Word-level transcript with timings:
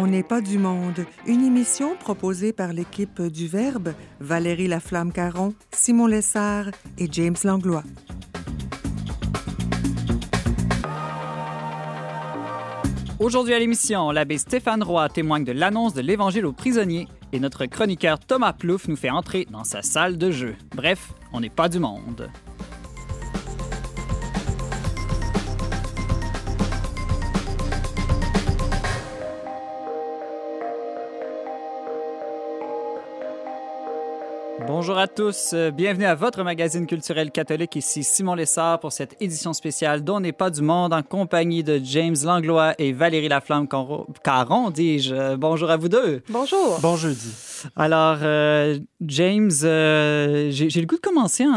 On 0.00 0.06
n'est 0.06 0.22
pas 0.22 0.40
du 0.40 0.58
monde, 0.58 1.04
une 1.26 1.44
émission 1.44 1.96
proposée 1.96 2.52
par 2.52 2.72
l'équipe 2.72 3.20
du 3.20 3.48
Verbe, 3.48 3.94
Valérie 4.20 4.68
Laflamme-Caron, 4.68 5.54
Simon 5.72 6.06
Lessard 6.06 6.66
et 6.98 7.08
James 7.10 7.34
Langlois. 7.42 7.82
Aujourd'hui 13.18 13.54
à 13.54 13.58
l'émission, 13.58 14.12
l'abbé 14.12 14.38
Stéphane 14.38 14.84
Roy 14.84 15.08
témoigne 15.08 15.42
de 15.42 15.50
l'annonce 15.50 15.94
de 15.94 16.00
l'Évangile 16.00 16.46
aux 16.46 16.52
prisonniers 16.52 17.08
et 17.32 17.40
notre 17.40 17.66
chroniqueur 17.66 18.20
Thomas 18.20 18.52
Plouffe 18.52 18.86
nous 18.86 18.94
fait 18.94 19.10
entrer 19.10 19.48
dans 19.50 19.64
sa 19.64 19.82
salle 19.82 20.16
de 20.16 20.30
jeu. 20.30 20.54
Bref, 20.76 21.12
on 21.32 21.40
n'est 21.40 21.50
pas 21.50 21.68
du 21.68 21.80
monde. 21.80 22.30
Bonjour 34.88 35.02
à 35.02 35.06
tous, 35.06 35.50
euh, 35.52 35.70
bienvenue 35.70 36.06
à 36.06 36.14
votre 36.14 36.42
magazine 36.42 36.86
culturel 36.86 37.30
catholique. 37.30 37.76
Ici 37.76 38.02
Simon 38.02 38.34
Lessard 38.34 38.80
pour 38.80 38.90
cette 38.90 39.20
édition 39.20 39.52
spéciale 39.52 40.02
dont 40.02 40.18
n'est 40.18 40.32
pas 40.32 40.48
du 40.48 40.62
monde 40.62 40.94
en 40.94 41.02
compagnie 41.02 41.62
de 41.62 41.78
James 41.84 42.16
Langlois 42.24 42.72
et 42.78 42.94
Valérie 42.94 43.28
Laflamme 43.28 43.68
Caron, 43.68 44.70
dis-je. 44.70 45.14
Euh, 45.14 45.36
bonjour 45.36 45.68
à 45.70 45.76
vous 45.76 45.90
deux. 45.90 46.22
Bonjour. 46.30 46.78
Bon 46.80 46.96
jeudi. 46.96 47.34
Alors, 47.76 48.18
euh, 48.22 48.78
James, 49.00 49.50
euh, 49.62 50.50
j'ai 50.50 50.80
le 50.80 50.86
goût 50.86 50.96
de 50.96 51.00
commencer 51.00 51.46
en, 51.46 51.52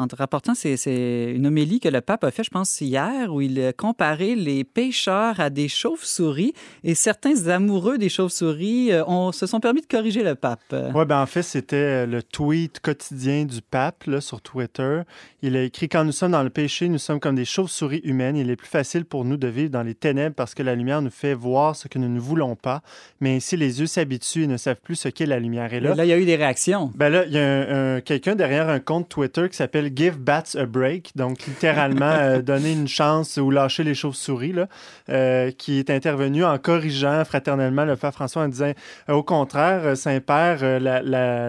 en 0.00 0.06
te 0.08 0.16
rapportant, 0.16 0.54
c'est 0.54 1.34
une 1.34 1.46
homélie 1.46 1.80
que 1.80 1.88
le 1.88 2.00
pape 2.00 2.24
a 2.24 2.30
fait, 2.30 2.44
je 2.44 2.50
pense, 2.50 2.80
hier, 2.80 3.32
où 3.32 3.40
il 3.40 3.60
a 3.64 3.72
comparé 3.72 4.34
les 4.34 4.64
pêcheurs 4.64 5.40
à 5.40 5.50
des 5.50 5.68
chauves-souris 5.68 6.52
et 6.84 6.94
certains 6.94 7.48
amoureux 7.48 7.98
des 7.98 8.08
chauves-souris 8.08 8.90
se 9.32 9.46
sont 9.46 9.60
permis 9.60 9.80
de 9.80 9.86
corriger 9.86 10.22
le 10.22 10.34
pape. 10.34 10.74
Oui, 10.94 11.04
ben 11.04 11.20
en 11.20 11.26
fait, 11.26 11.42
c'était 11.42 12.06
le 12.06 12.22
tweet 12.22 12.80
quotidien 12.80 13.44
du 13.44 13.60
pape 13.62 14.04
là, 14.04 14.20
sur 14.20 14.40
Twitter. 14.40 15.02
Il 15.42 15.56
a 15.56 15.62
écrit 15.62 15.88
Quand 15.88 16.04
nous 16.04 16.12
sommes 16.12 16.32
dans 16.32 16.42
le 16.42 16.50
péché, 16.50 16.88
nous 16.88 16.98
sommes 16.98 17.20
comme 17.20 17.34
des 17.34 17.44
chauves-souris 17.44 18.00
humaines. 18.04 18.36
Il 18.36 18.50
est 18.50 18.56
plus 18.56 18.68
facile 18.68 19.04
pour 19.04 19.24
nous 19.24 19.36
de 19.36 19.48
vivre 19.48 19.70
dans 19.70 19.82
les 19.82 19.94
ténèbres 19.94 20.34
parce 20.34 20.54
que 20.54 20.62
la 20.62 20.74
lumière 20.74 21.02
nous 21.02 21.10
fait 21.10 21.34
voir 21.34 21.76
ce 21.76 21.88
que 21.88 21.98
nous 21.98 22.08
ne 22.08 22.20
voulons 22.20 22.56
pas. 22.56 22.82
Mais 23.20 23.36
ainsi, 23.36 23.56
les 23.56 23.80
yeux 23.80 23.86
s'habituent 23.86 24.44
et 24.44 24.46
ne 24.46 24.56
savent 24.56 24.80
plus 24.80 24.96
ce 24.96 25.08
qu'est 25.08 25.26
la 25.26 25.38
lumière. 25.42 25.72
Et 25.72 25.80
là, 25.80 25.94
là, 25.94 26.04
il 26.04 26.08
y 26.08 26.12
a 26.12 26.18
eu 26.18 26.24
des 26.24 26.36
réactions. 26.36 26.90
Ben 26.94 27.08
là, 27.08 27.24
il 27.26 27.32
y 27.32 27.38
a 27.38 28.00
quelqu'un 28.00 28.34
derrière 28.34 28.68
un 28.68 28.80
compte 28.80 29.08
Twitter 29.08 29.48
qui 29.48 29.56
s'appelle 29.56 29.90
Give 29.94 30.18
Bats 30.18 30.42
a 30.54 30.66
Break, 30.66 31.12
donc 31.16 31.44
littéralement 31.46 32.04
euh, 32.10 32.42
donner 32.42 32.72
une 32.72 32.88
chance 32.88 33.36
ou 33.36 33.50
lâcher 33.50 33.84
les 33.84 33.94
chauves-souris, 33.94 34.52
là, 34.52 34.68
euh, 35.08 35.50
qui 35.50 35.78
est 35.78 35.90
intervenu 35.90 36.44
en 36.44 36.58
corrigeant 36.58 37.24
fraternellement 37.24 37.84
le 37.84 37.96
Père 37.96 38.12
François 38.12 38.42
en 38.42 38.48
disant 38.48 38.72
euh, 39.08 39.14
au 39.14 39.22
contraire, 39.22 39.96
Saint-Père, 39.96 40.80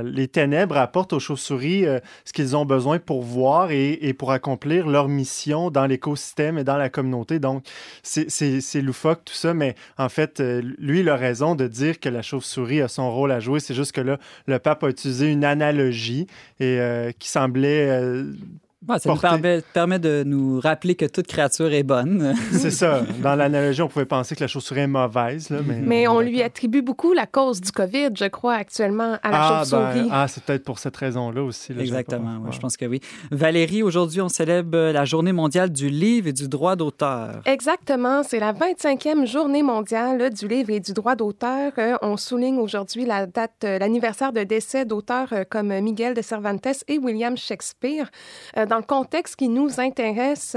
les 0.03 0.28
ténèbres 0.28 0.78
apportent 0.78 1.13
aux 1.13 1.19
chauves-souris 1.19 1.85
ce 2.25 2.33
qu'ils 2.33 2.55
ont 2.55 2.66
besoin 2.66 3.00
pour 3.00 3.22
voir 3.22 3.72
et, 3.72 3.94
et, 3.94 4.13
pour 4.13 4.31
accomplir 4.31 4.88
leur 4.88 5.07
mission 5.07 5.72
dans 5.72 5.85
l'écosystème 5.85 6.57
et 6.57 6.63
dans 6.63 6.78
la 6.78 6.89
communauté. 6.89 7.39
Donc, 7.39 7.66
c'est 8.03 8.81
loufoque 8.81 9.25
tout 9.25 9.33
ça, 9.33 9.53
mais 9.53 9.75
en 9.97 10.09
fait, 10.09 10.39
lui, 10.39 11.02
il 11.02 11.09
a 11.09 11.16
raison 11.16 11.55
de 11.55 11.67
dire 11.67 12.00
que 12.00 12.09
la 12.09 12.22
chauve-souris 12.22 12.81
a 12.81 12.88
son 12.88 13.11
rôle 13.11 13.31
à 13.31 13.39
jouer. 13.39 13.59
C'est 13.59 13.73
juste 13.73 13.82
que 13.91 14.01
là, 14.01 14.17
le 14.47 14.59
pape 14.59 14.83
a 14.83 14.89
utilisé 14.89 15.31
une 15.31 15.43
analogie 15.43 16.27
et 16.59 16.79
euh, 16.79 17.11
qui 17.17 17.29
semblait 17.29 17.89
ça 18.97 19.09
nous 19.09 19.61
permet, 19.73 19.99
de 19.99 20.23
nous 20.25 20.59
rappeler 20.59 20.95
que 20.95 21.05
toute 21.05 21.27
créature 21.27 21.71
est 21.71 21.83
bonne. 21.83 22.33
C'est 22.51 22.71
ça. 22.71 23.01
Dans 23.21 23.35
l'analogie, 23.35 23.81
on 23.81 23.87
pouvait 23.87 24.05
penser 24.05 24.35
que 24.35 24.41
la 24.41 24.47
chauve-souris 24.47 24.81
est 24.81 24.87
mauvaise. 24.87 25.49
mais, 25.65 25.79
mais 25.79 26.07
on 26.07 26.19
lui 26.19 26.41
attribue 26.41 26.81
beaucoup 26.81 27.13
la 27.13 27.25
cause 27.25 27.61
du 27.61 27.71
COVID, 27.71 28.09
je 28.15 28.25
crois, 28.25 28.55
actuellement, 28.55 29.17
à 29.23 29.31
la 29.31 29.41
ah, 29.41 29.59
chauve-souris. 29.59 30.07
Ben, 30.07 30.09
ah, 30.11 30.27
c'est 30.27 30.43
peut-être 30.43 30.63
pour 30.63 30.79
cette 30.79 30.97
raison-là 30.97 31.43
aussi. 31.43 31.73
Exactement, 31.77 32.51
je 32.51 32.59
pense 32.59 32.77
que 32.77 32.85
oui. 32.85 32.99
Valérie, 33.31 33.83
aujourd'hui, 33.83 34.22
on 34.22 34.29
célèbre 34.29 34.91
la 34.91 35.05
Journée 35.05 35.33
mondiale 35.33 35.72
du 35.72 35.89
livre 35.89 36.27
et 36.27 36.33
du 36.33 36.47
droit 36.47 36.75
d'auteur. 36.75 37.41
Exactement. 37.45 38.23
C'est 38.23 38.39
la 38.39 38.53
25e 38.53 39.25
Journée 39.25 39.63
mondiale 39.63 40.29
du 40.31 40.47
livre 40.47 40.69
et 40.72 40.79
du 40.79 40.93
droit 40.93 41.16
d'auteur. 41.16 41.72
Euh, 41.77 41.95
on 42.01 42.17
souligne 42.17 42.57
aujourd'hui 42.57 43.05
la 43.05 43.25
date, 43.25 43.63
euh, 43.63 43.79
l'anniversaire 43.79 44.33
de 44.33 44.43
décès 44.43 44.85
d'auteurs 44.85 45.29
euh, 45.33 45.43
comme 45.49 45.79
Miguel 45.79 46.13
de 46.13 46.22
Cervantes 46.22 46.83
et 46.88 46.97
William 46.97 47.35
Shakespeare 47.38 48.09
dans 48.55 48.72
le 48.78 48.84
contexte 48.84 49.35
qui 49.35 49.50
nous 49.50 49.79
intéresse, 49.79 50.56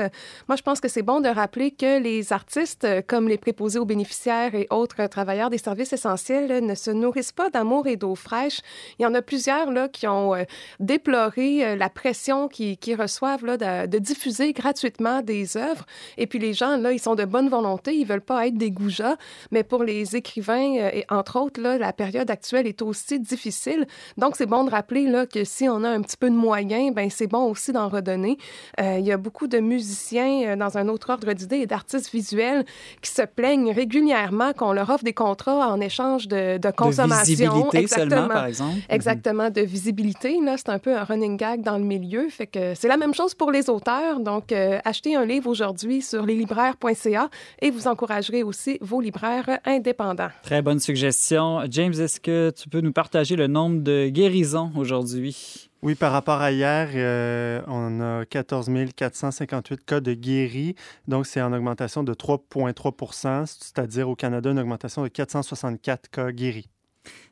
moi, 0.48 0.56
je 0.56 0.62
pense 0.62 0.80
que 0.80 0.88
c'est 0.88 1.02
bon 1.02 1.20
de 1.20 1.28
rappeler 1.28 1.70
que 1.70 2.00
les 2.00 2.32
artistes, 2.32 2.86
comme 3.06 3.28
les 3.28 3.38
préposés 3.38 3.78
aux 3.78 3.84
bénéficiaires 3.84 4.54
et 4.54 4.66
autres 4.70 5.06
travailleurs 5.06 5.50
des 5.50 5.58
services 5.58 5.92
essentiels, 5.92 6.64
ne 6.64 6.74
se 6.74 6.90
nourrissent 6.90 7.32
pas 7.32 7.50
d'amour 7.50 7.86
et 7.86 7.96
d'eau 7.96 8.14
fraîche. 8.14 8.60
Il 8.98 9.02
y 9.02 9.06
en 9.06 9.14
a 9.14 9.22
plusieurs 9.22 9.70
là, 9.70 9.88
qui 9.88 10.06
ont 10.06 10.34
euh, 10.34 10.44
déploré 10.80 11.64
euh, 11.64 11.76
la 11.76 11.88
pression 11.88 12.48
qu'ils 12.48 13.00
reçoivent 13.00 13.44
là, 13.44 13.86
de, 13.86 13.98
diffuser 13.98 14.52
gratuitement 14.52 15.22
des 15.22 15.56
œuvres. 15.56 15.86
Et 16.16 16.26
puis 16.26 16.38
les 16.38 16.52
gens, 16.52 16.76
là, 16.76 16.92
ils 16.92 16.98
sont 16.98 17.14
de 17.14 17.24
bonne 17.24 17.48
volonté, 17.48 17.94
ils 17.94 18.06
veulent 18.06 18.20
pas 18.20 18.46
être 18.46 18.56
des 18.56 18.70
goujats, 18.70 19.16
mais 19.50 19.64
pour 19.64 19.84
les 19.84 20.16
écrivains, 20.16 20.76
euh, 20.78 20.90
et 20.92 21.04
entre 21.10 21.38
autres, 21.40 21.60
là, 21.60 21.78
la 21.78 21.92
période 21.92 22.30
actuelle 22.30 22.66
est 22.66 22.82
aussi 22.82 23.18
difficile. 23.18 23.86
Donc, 24.16 24.36
c'est 24.36 24.46
bon 24.46 24.64
de 24.64 24.70
rappeler 24.70 25.06
là, 25.06 25.26
que 25.26 25.44
si 25.44 25.68
on 25.68 25.82
a 25.84 25.88
un 25.88 26.02
petit 26.02 26.16
peu 26.16 26.30
de 26.30 26.36
moyens, 26.36 26.94
ben 26.94 27.10
c'est 27.10 27.26
bon 27.26 27.50
aussi 27.50 27.72
d'en 27.72 27.88
redonner 27.88 28.05
euh, 28.08 28.98
il 28.98 29.04
y 29.04 29.12
a 29.12 29.16
beaucoup 29.16 29.46
de 29.46 29.58
musiciens 29.58 30.52
euh, 30.52 30.56
dans 30.56 30.78
un 30.78 30.88
autre 30.88 31.10
ordre 31.10 31.32
d'idées 31.32 31.58
et 31.58 31.66
d'artistes 31.66 32.10
visuels 32.12 32.64
qui 33.02 33.10
se 33.10 33.22
plaignent 33.22 33.72
régulièrement 33.72 34.52
qu'on 34.52 34.72
leur 34.72 34.90
offre 34.90 35.04
des 35.04 35.12
contrats 35.12 35.68
en 35.68 35.80
échange 35.80 36.28
de, 36.28 36.58
de 36.58 36.70
consommation. 36.70 37.22
De 37.24 37.28
visibilité 37.28 37.78
Exactement. 37.78 38.10
seulement, 38.10 38.28
par 38.28 38.46
exemple. 38.46 38.78
Exactement, 38.88 39.50
de 39.50 39.60
visibilité. 39.60 40.38
Là, 40.42 40.56
c'est 40.56 40.68
un 40.68 40.78
peu 40.78 40.96
un 40.96 41.04
running 41.04 41.36
gag 41.36 41.62
dans 41.62 41.78
le 41.78 41.84
milieu. 41.84 42.28
Fait 42.28 42.46
que 42.46 42.74
c'est 42.74 42.88
la 42.88 42.96
même 42.96 43.14
chose 43.14 43.34
pour 43.34 43.50
les 43.50 43.70
auteurs. 43.70 44.20
Donc, 44.20 44.52
euh, 44.52 44.78
achetez 44.84 45.16
un 45.16 45.24
livre 45.24 45.48
aujourd'hui 45.48 46.02
sur 46.02 46.24
leslibraires.ca 46.24 47.30
et 47.60 47.70
vous 47.70 47.88
encouragerez 47.88 48.42
aussi 48.42 48.78
vos 48.80 49.00
libraires 49.00 49.58
indépendants. 49.64 50.30
Très 50.42 50.62
bonne 50.62 50.80
suggestion. 50.80 51.60
James, 51.70 51.92
est-ce 51.92 52.20
que 52.20 52.50
tu 52.50 52.68
peux 52.68 52.80
nous 52.80 52.92
partager 52.92 53.36
le 53.36 53.46
nombre 53.46 53.80
de 53.82 54.08
guérisons 54.08 54.70
aujourd'hui? 54.76 55.65
Oui, 55.82 55.94
par 55.94 56.12
rapport 56.12 56.40
à 56.40 56.52
hier, 56.52 56.88
euh, 56.94 57.60
on 57.66 58.00
a 58.00 58.24
14 58.24 58.70
458 58.96 59.84
cas 59.84 60.00
de 60.00 60.14
guéris. 60.14 60.74
Donc, 61.06 61.26
c'est 61.26 61.42
en 61.42 61.52
augmentation 61.52 62.02
de 62.02 62.14
3,3% 62.14 63.46
c'est-à-dire 63.46 64.08
au 64.08 64.16
Canada, 64.16 64.50
une 64.50 64.58
augmentation 64.58 65.02
de 65.02 65.08
464 65.08 66.10
cas 66.10 66.32
guéris. 66.32 66.68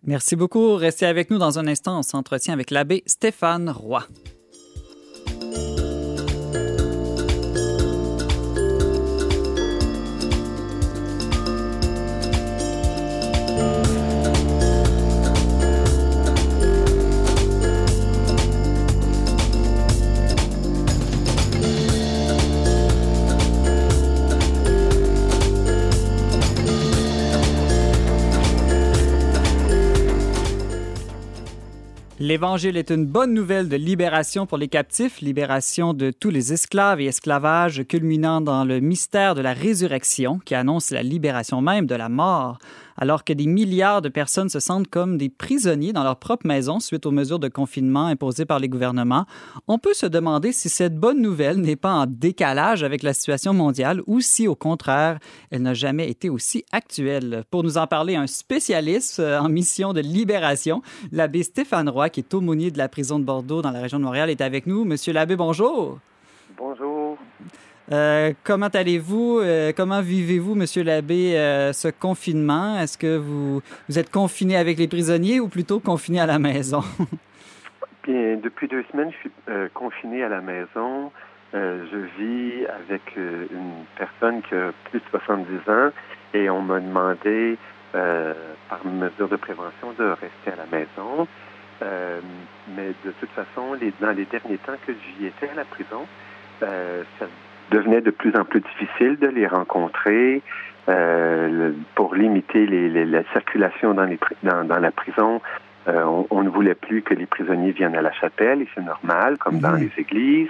Merci 0.04 0.36
beaucoup. 0.36 0.74
Restez 0.76 1.06
avec 1.06 1.30
nous 1.30 1.38
dans 1.38 1.58
un 1.58 1.66
instant. 1.66 1.98
On 1.98 2.02
s'entretient 2.02 2.52
avec 2.52 2.70
l'abbé 2.70 3.02
Stéphane 3.06 3.70
Roy. 3.70 4.06
L'Évangile 32.26 32.78
est 32.78 32.90
une 32.90 33.04
bonne 33.04 33.34
nouvelle 33.34 33.68
de 33.68 33.76
libération 33.76 34.46
pour 34.46 34.56
les 34.56 34.68
captifs, 34.68 35.20
libération 35.20 35.92
de 35.92 36.10
tous 36.10 36.30
les 36.30 36.54
esclaves 36.54 36.98
et 37.02 37.04
esclavages 37.04 37.84
culminant 37.86 38.40
dans 38.40 38.64
le 38.64 38.80
mystère 38.80 39.34
de 39.34 39.42
la 39.42 39.52
résurrection 39.52 40.38
qui 40.42 40.54
annonce 40.54 40.90
la 40.90 41.02
libération 41.02 41.60
même 41.60 41.84
de 41.84 41.94
la 41.94 42.08
mort 42.08 42.58
alors 42.96 43.24
que 43.24 43.32
des 43.32 43.46
milliards 43.46 44.02
de 44.02 44.08
personnes 44.08 44.48
se 44.48 44.60
sentent 44.60 44.88
comme 44.88 45.18
des 45.18 45.28
prisonniers 45.28 45.92
dans 45.92 46.04
leur 46.04 46.16
propre 46.16 46.46
maison 46.46 46.80
suite 46.80 47.06
aux 47.06 47.10
mesures 47.10 47.38
de 47.38 47.48
confinement 47.48 48.06
imposées 48.06 48.44
par 48.44 48.58
les 48.58 48.68
gouvernements, 48.68 49.26
on 49.68 49.78
peut 49.78 49.94
se 49.94 50.06
demander 50.06 50.52
si 50.52 50.68
cette 50.68 50.96
bonne 50.96 51.20
nouvelle 51.20 51.60
n'est 51.60 51.76
pas 51.76 51.92
en 51.92 52.06
décalage 52.06 52.82
avec 52.82 53.02
la 53.02 53.14
situation 53.14 53.52
mondiale 53.52 54.02
ou 54.06 54.20
si, 54.20 54.48
au 54.48 54.54
contraire, 54.54 55.18
elle 55.50 55.62
n'a 55.62 55.74
jamais 55.74 56.08
été 56.08 56.30
aussi 56.30 56.64
actuelle. 56.72 57.44
Pour 57.50 57.62
nous 57.62 57.78
en 57.78 57.86
parler, 57.86 58.16
un 58.16 58.26
spécialiste 58.26 59.20
euh, 59.20 59.38
en 59.38 59.48
mission 59.48 59.92
de 59.92 60.00
libération, 60.00 60.82
l'abbé 61.12 61.42
Stéphane 61.42 61.88
Roy, 61.88 62.10
qui 62.10 62.20
est 62.20 62.34
aumônier 62.34 62.70
de 62.70 62.78
la 62.78 62.88
prison 62.88 63.18
de 63.18 63.24
Bordeaux 63.24 63.62
dans 63.62 63.70
la 63.70 63.80
région 63.80 63.98
de 63.98 64.04
Montréal, 64.04 64.30
est 64.30 64.40
avec 64.40 64.66
nous. 64.66 64.84
Monsieur 64.84 65.12
l'abbé, 65.12 65.36
bonjour. 65.36 65.98
Bonjour. 66.56 67.18
Euh, 67.92 68.32
comment 68.44 68.68
allez-vous? 68.68 69.40
Euh, 69.40 69.72
comment 69.76 70.00
vivez-vous, 70.00 70.54
Monsieur 70.54 70.82
l'abbé, 70.82 71.36
euh, 71.36 71.72
ce 71.72 71.88
confinement? 71.88 72.78
Est-ce 72.78 72.96
que 72.96 73.16
vous, 73.18 73.62
êtes 73.94 74.10
confiné 74.10 74.56
avec 74.56 74.78
les 74.78 74.88
prisonniers 74.88 75.40
ou 75.40 75.48
plutôt 75.48 75.80
confiné 75.80 76.20
à 76.20 76.26
la 76.26 76.38
maison? 76.38 76.82
Bien, 78.06 78.36
depuis 78.36 78.68
deux 78.68 78.84
semaines, 78.92 79.10
je 79.12 79.16
suis 79.16 79.70
confiné 79.72 80.22
à 80.24 80.28
la 80.28 80.42
maison. 80.42 81.10
je 81.54 81.96
vis 82.18 82.66
avec 82.66 83.16
une 83.16 83.84
personne 83.96 84.42
qui 84.42 84.54
a 84.54 84.72
plus 84.90 85.00
de 85.00 85.04
70 85.10 85.70
ans 85.70 85.90
et 86.34 86.50
on 86.50 86.60
m'a 86.60 86.80
demandé 86.80 87.56
par 87.92 88.84
mesure 88.84 89.26
de 89.30 89.36
prévention, 89.36 89.94
de 89.98 90.04
rester 90.04 90.52
à 90.52 90.56
la 90.56 90.66
maison. 90.66 91.26
mais 92.76 92.88
de 93.06 93.10
toute 93.18 93.30
façon, 93.30 93.74
dans 94.00 94.10
les 94.10 94.26
derniers 94.26 94.58
temps 94.58 94.76
que 94.86 94.92
j'y 94.92 95.26
étais 95.28 95.48
à 95.48 95.54
la 95.54 95.64
prison, 95.64 96.06
ça 96.60 97.26
devenait 97.70 98.00
de 98.00 98.10
plus 98.10 98.34
en 98.36 98.44
plus 98.44 98.60
difficile 98.60 99.18
de 99.18 99.28
les 99.28 99.46
rencontrer. 99.46 100.42
Euh, 100.86 101.72
pour 101.94 102.14
limiter 102.14 102.66
les, 102.66 103.06
la 103.06 103.22
circulation 103.32 103.94
dans, 103.94 104.04
les, 104.04 104.18
dans, 104.42 104.64
dans 104.64 104.78
la 104.78 104.90
prison, 104.90 105.40
euh, 105.86 106.22
on, 106.30 106.42
ne 106.42 106.48
voulait 106.48 106.74
plus 106.74 107.02
que 107.02 107.14
les 107.14 107.26
prisonniers 107.26 107.72
viennent 107.72 107.94
à 107.94 108.02
la 108.02 108.12
chapelle, 108.12 108.62
et 108.62 108.68
c'est 108.74 108.84
normal, 108.84 109.36
comme 109.38 109.60
dans 109.60 109.72
mhm. 109.72 109.80
les 109.80 109.92
églises, 109.98 110.48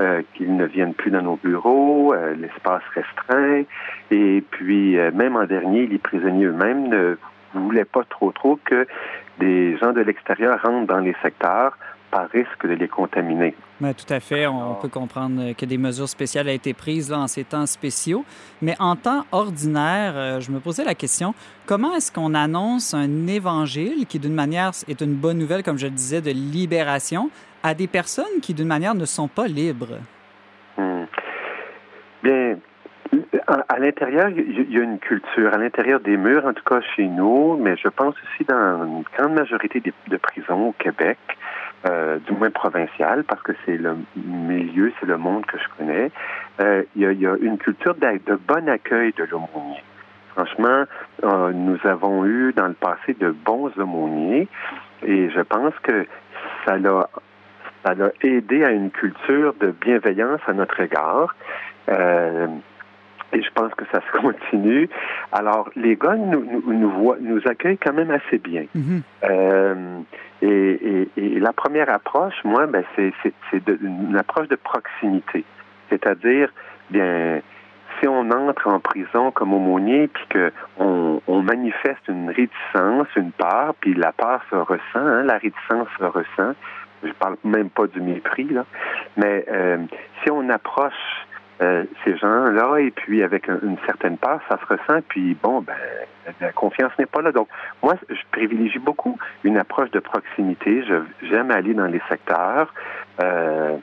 euh, 0.00 0.22
qu'ils 0.34 0.54
ne 0.56 0.66
viennent 0.66 0.94
plus 0.94 1.10
dans 1.10 1.22
nos 1.22 1.36
bureaux, 1.36 2.14
euh, 2.14 2.34
l'espace 2.36 2.82
restreint. 2.94 3.64
Et 4.10 4.44
puis, 4.50 4.96
même 5.14 5.36
en 5.36 5.44
dernier, 5.44 5.86
les 5.86 5.98
prisonniers 5.98 6.46
eux-mêmes 6.46 6.88
ne 6.88 7.16
voulaient 7.54 7.84
pas 7.84 8.04
trop 8.04 8.30
trop 8.30 8.58
que 8.64 8.86
des 9.40 9.76
gens 9.78 9.92
de 9.92 10.00
l'extérieur 10.00 10.60
rentrent 10.62 10.86
dans 10.86 11.00
les 11.00 11.14
secteurs 11.22 11.76
par 12.10 12.28
risque 12.30 12.66
de 12.66 12.74
les 12.74 12.88
contaminer. 12.88 13.54
Oui, 13.80 13.94
tout 13.94 14.12
à 14.12 14.20
fait. 14.20 14.46
On 14.46 14.74
peut 14.74 14.88
comprendre 14.88 15.52
que 15.52 15.64
des 15.64 15.78
mesures 15.78 16.08
spéciales 16.08 16.48
ont 16.48 16.52
été 16.52 16.74
prises 16.74 17.10
là, 17.10 17.18
en 17.18 17.26
ces 17.26 17.44
temps 17.44 17.66
spéciaux. 17.66 18.24
Mais 18.62 18.74
en 18.80 18.96
temps 18.96 19.24
ordinaire, 19.32 20.14
euh, 20.16 20.40
je 20.40 20.50
me 20.50 20.58
posais 20.58 20.84
la 20.84 20.94
question, 20.94 21.34
comment 21.66 21.94
est-ce 21.94 22.10
qu'on 22.10 22.34
annonce 22.34 22.94
un 22.94 23.26
évangile 23.26 24.06
qui, 24.06 24.18
d'une 24.18 24.34
manière, 24.34 24.70
est 24.88 25.00
une 25.00 25.14
bonne 25.14 25.38
nouvelle, 25.38 25.62
comme 25.62 25.78
je 25.78 25.86
le 25.86 25.92
disais, 25.92 26.20
de 26.20 26.30
libération, 26.30 27.30
à 27.62 27.74
des 27.74 27.86
personnes 27.86 28.40
qui, 28.42 28.54
d'une 28.54 28.68
manière, 28.68 28.94
ne 28.94 29.04
sont 29.04 29.28
pas 29.28 29.46
libres? 29.46 29.98
Hmm. 30.76 31.04
Bien, 32.22 32.56
à, 33.46 33.78
l'intérieur, 33.78 34.28
il 34.28 34.72
y 34.72 34.78
a 34.78 34.82
une 34.82 34.98
culture. 34.98 35.54
À 35.54 35.58
l'intérieur 35.58 36.00
des 36.00 36.16
murs, 36.16 36.44
en 36.44 36.52
tout 36.52 36.64
cas 36.64 36.80
chez 36.96 37.06
nous, 37.06 37.56
mais 37.56 37.76
je 37.76 37.88
pense 37.88 38.14
aussi 38.14 38.44
dans 38.48 38.84
une 38.84 39.04
grande 39.16 39.34
majorité 39.34 39.80
de 39.80 40.16
prisons 40.16 40.68
au 40.68 40.72
Québec, 40.72 41.18
euh, 41.86 42.18
du 42.26 42.32
moins 42.32 42.50
provincial, 42.50 43.24
parce 43.24 43.42
que 43.42 43.52
c'est 43.64 43.76
le 43.76 43.96
milieu, 44.16 44.92
c'est 44.98 45.06
le 45.06 45.16
monde 45.16 45.46
que 45.46 45.58
je 45.58 45.64
connais. 45.76 46.10
Euh, 46.60 46.82
il, 46.96 47.02
y 47.02 47.06
a, 47.06 47.12
y, 47.12 47.26
a, 47.26 47.36
une 47.40 47.58
culture 47.58 47.94
de, 47.94 48.20
de 48.26 48.36
bon 48.36 48.68
accueil 48.68 49.12
de 49.16 49.24
l'aumônier. 49.24 49.82
Franchement, 50.34 50.84
euh, 51.24 51.52
nous 51.52 51.78
avons 51.84 52.24
eu 52.24 52.52
dans 52.52 52.68
le 52.68 52.74
passé 52.74 53.14
de 53.14 53.30
bons 53.30 53.70
aumôniers 53.78 54.48
et 55.04 55.30
je 55.30 55.40
pense 55.40 55.74
que 55.82 56.06
ça 56.66 56.76
l'a 56.78 57.08
ça 57.84 57.94
l'a 57.94 58.10
aidé 58.22 58.64
à 58.64 58.70
une 58.70 58.90
culture 58.90 59.54
de 59.60 59.70
bienveillance 59.70 60.40
à 60.48 60.52
notre 60.52 60.80
égard. 60.80 61.34
Et 63.32 63.42
je 63.42 63.50
pense 63.50 63.74
que 63.74 63.84
ça 63.92 64.00
se 64.00 64.18
continue. 64.18 64.88
Alors, 65.32 65.70
les 65.76 65.96
gars 65.96 66.16
nous, 66.16 66.44
nous, 66.44 66.72
nous, 66.72 66.90
voient, 66.90 67.18
nous 67.20 67.40
accueillent 67.46 67.78
quand 67.78 67.92
même 67.92 68.10
assez 68.10 68.38
bien. 68.38 68.64
Mm-hmm. 68.76 69.02
euh, 69.24 70.00
et, 70.40 70.46
et, 70.46 71.08
et, 71.16 71.40
la 71.40 71.52
première 71.52 71.90
approche, 71.90 72.34
moi, 72.44 72.66
ben, 72.66 72.84
c'est, 72.94 73.12
c'est, 73.22 73.32
c'est 73.50 73.62
une 73.68 74.16
approche 74.16 74.48
de 74.48 74.56
proximité. 74.56 75.44
C'est-à-dire, 75.90 76.52
bien, 76.90 77.40
si 77.98 78.08
on 78.08 78.30
entre 78.30 78.68
en 78.68 78.80
prison 78.80 79.30
comme 79.30 79.52
aumônier, 79.52 80.08
puis 80.08 80.24
qu'on 80.32 81.20
on 81.26 81.42
manifeste 81.42 82.06
une 82.08 82.28
réticence, 82.28 83.08
une 83.16 83.32
part, 83.32 83.74
puis 83.80 83.94
la 83.94 84.12
part 84.12 84.42
se 84.50 84.56
ressent, 84.56 84.80
hein, 84.94 85.22
la 85.24 85.38
réticence 85.38 85.88
se 85.98 86.04
ressent, 86.04 86.54
je 87.02 87.12
parle 87.12 87.36
même 87.44 87.70
pas 87.70 87.86
du 87.86 88.00
mépris, 88.00 88.48
là, 88.48 88.64
mais 89.16 89.44
euh, 89.48 89.78
si 90.22 90.30
on 90.30 90.48
approche 90.48 90.92
euh, 91.60 91.84
ces 92.04 92.16
gens-là, 92.16 92.78
et 92.78 92.90
puis 92.90 93.22
avec 93.22 93.48
une 93.48 93.78
certaine 93.84 94.16
part, 94.16 94.40
ça 94.48 94.58
se 94.58 94.66
ressent, 94.66 95.02
puis 95.08 95.36
bon, 95.42 95.60
ben, 95.60 95.74
la 96.40 96.52
confiance 96.52 96.92
n'est 96.98 97.06
pas 97.06 97.20
là. 97.20 97.32
Donc, 97.32 97.48
moi, 97.82 97.94
je 98.08 98.22
privilégie 98.30 98.78
beaucoup 98.78 99.18
une 99.42 99.58
approche 99.58 99.90
de 99.90 99.98
proximité. 99.98 100.84
J'aime 101.22 101.50
aller 101.50 101.74
dans 101.74 101.86
les 101.86 102.00
secteurs 102.08 102.72
euh, 103.20 103.76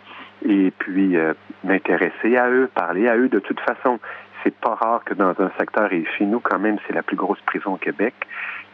et 0.48 0.72
puis 0.78 1.18
euh, 1.18 1.34
m'intéresser 1.64 2.38
à 2.38 2.50
eux, 2.50 2.70
parler 2.74 3.10
à 3.10 3.18
eux. 3.18 3.28
De 3.28 3.40
toute 3.40 3.60
façon, 3.60 4.00
c'est 4.44 4.56
pas 4.56 4.76
rare 4.76 5.04
que 5.04 5.14
dans 5.14 5.34
un 5.40 5.52
secteur, 5.60 5.92
et 5.92 6.06
chez 6.18 6.26
nous, 6.26 6.40
quand 6.40 6.60
même, 6.60 6.78
c'est 6.88 6.94
la 6.94 7.04
plus 7.04 7.18
grosse 7.18 7.42
prison 7.42 7.74
au 7.74 7.78
Québec, 7.78 8.14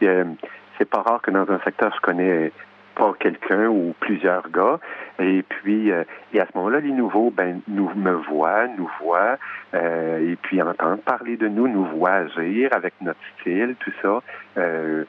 c'est 0.00 0.88
pas 0.88 1.02
rare 1.02 1.22
que 1.22 1.30
dans 1.30 1.50
un 1.50 1.58
secteur, 1.60 1.92
je 1.94 2.00
connais 2.00 2.52
pas 2.94 3.12
quelqu'un 3.18 3.66
ou 3.68 3.94
plusieurs 4.00 4.50
gars. 4.50 4.78
Et 5.18 5.42
puis, 5.42 5.90
euh, 5.90 6.04
et 6.32 6.40
à 6.40 6.46
ce 6.46 6.56
moment-là, 6.56 6.80
les 6.80 6.92
nouveaux, 6.92 7.30
ben, 7.30 7.60
nous 7.68 7.90
me 7.94 8.12
voient, 8.12 8.66
nous 8.68 8.90
voient, 9.00 9.36
euh, 9.74 10.32
et 10.32 10.36
puis 10.36 10.60
entendent 10.62 11.02
parler 11.02 11.36
de 11.36 11.48
nous, 11.48 11.68
nous 11.68 11.84
voient 11.84 12.12
agir 12.12 12.70
avec 12.72 12.94
notre 13.00 13.20
style, 13.40 13.76
tout 13.80 13.92
ça, 14.02 14.22
euh, 14.58 15.04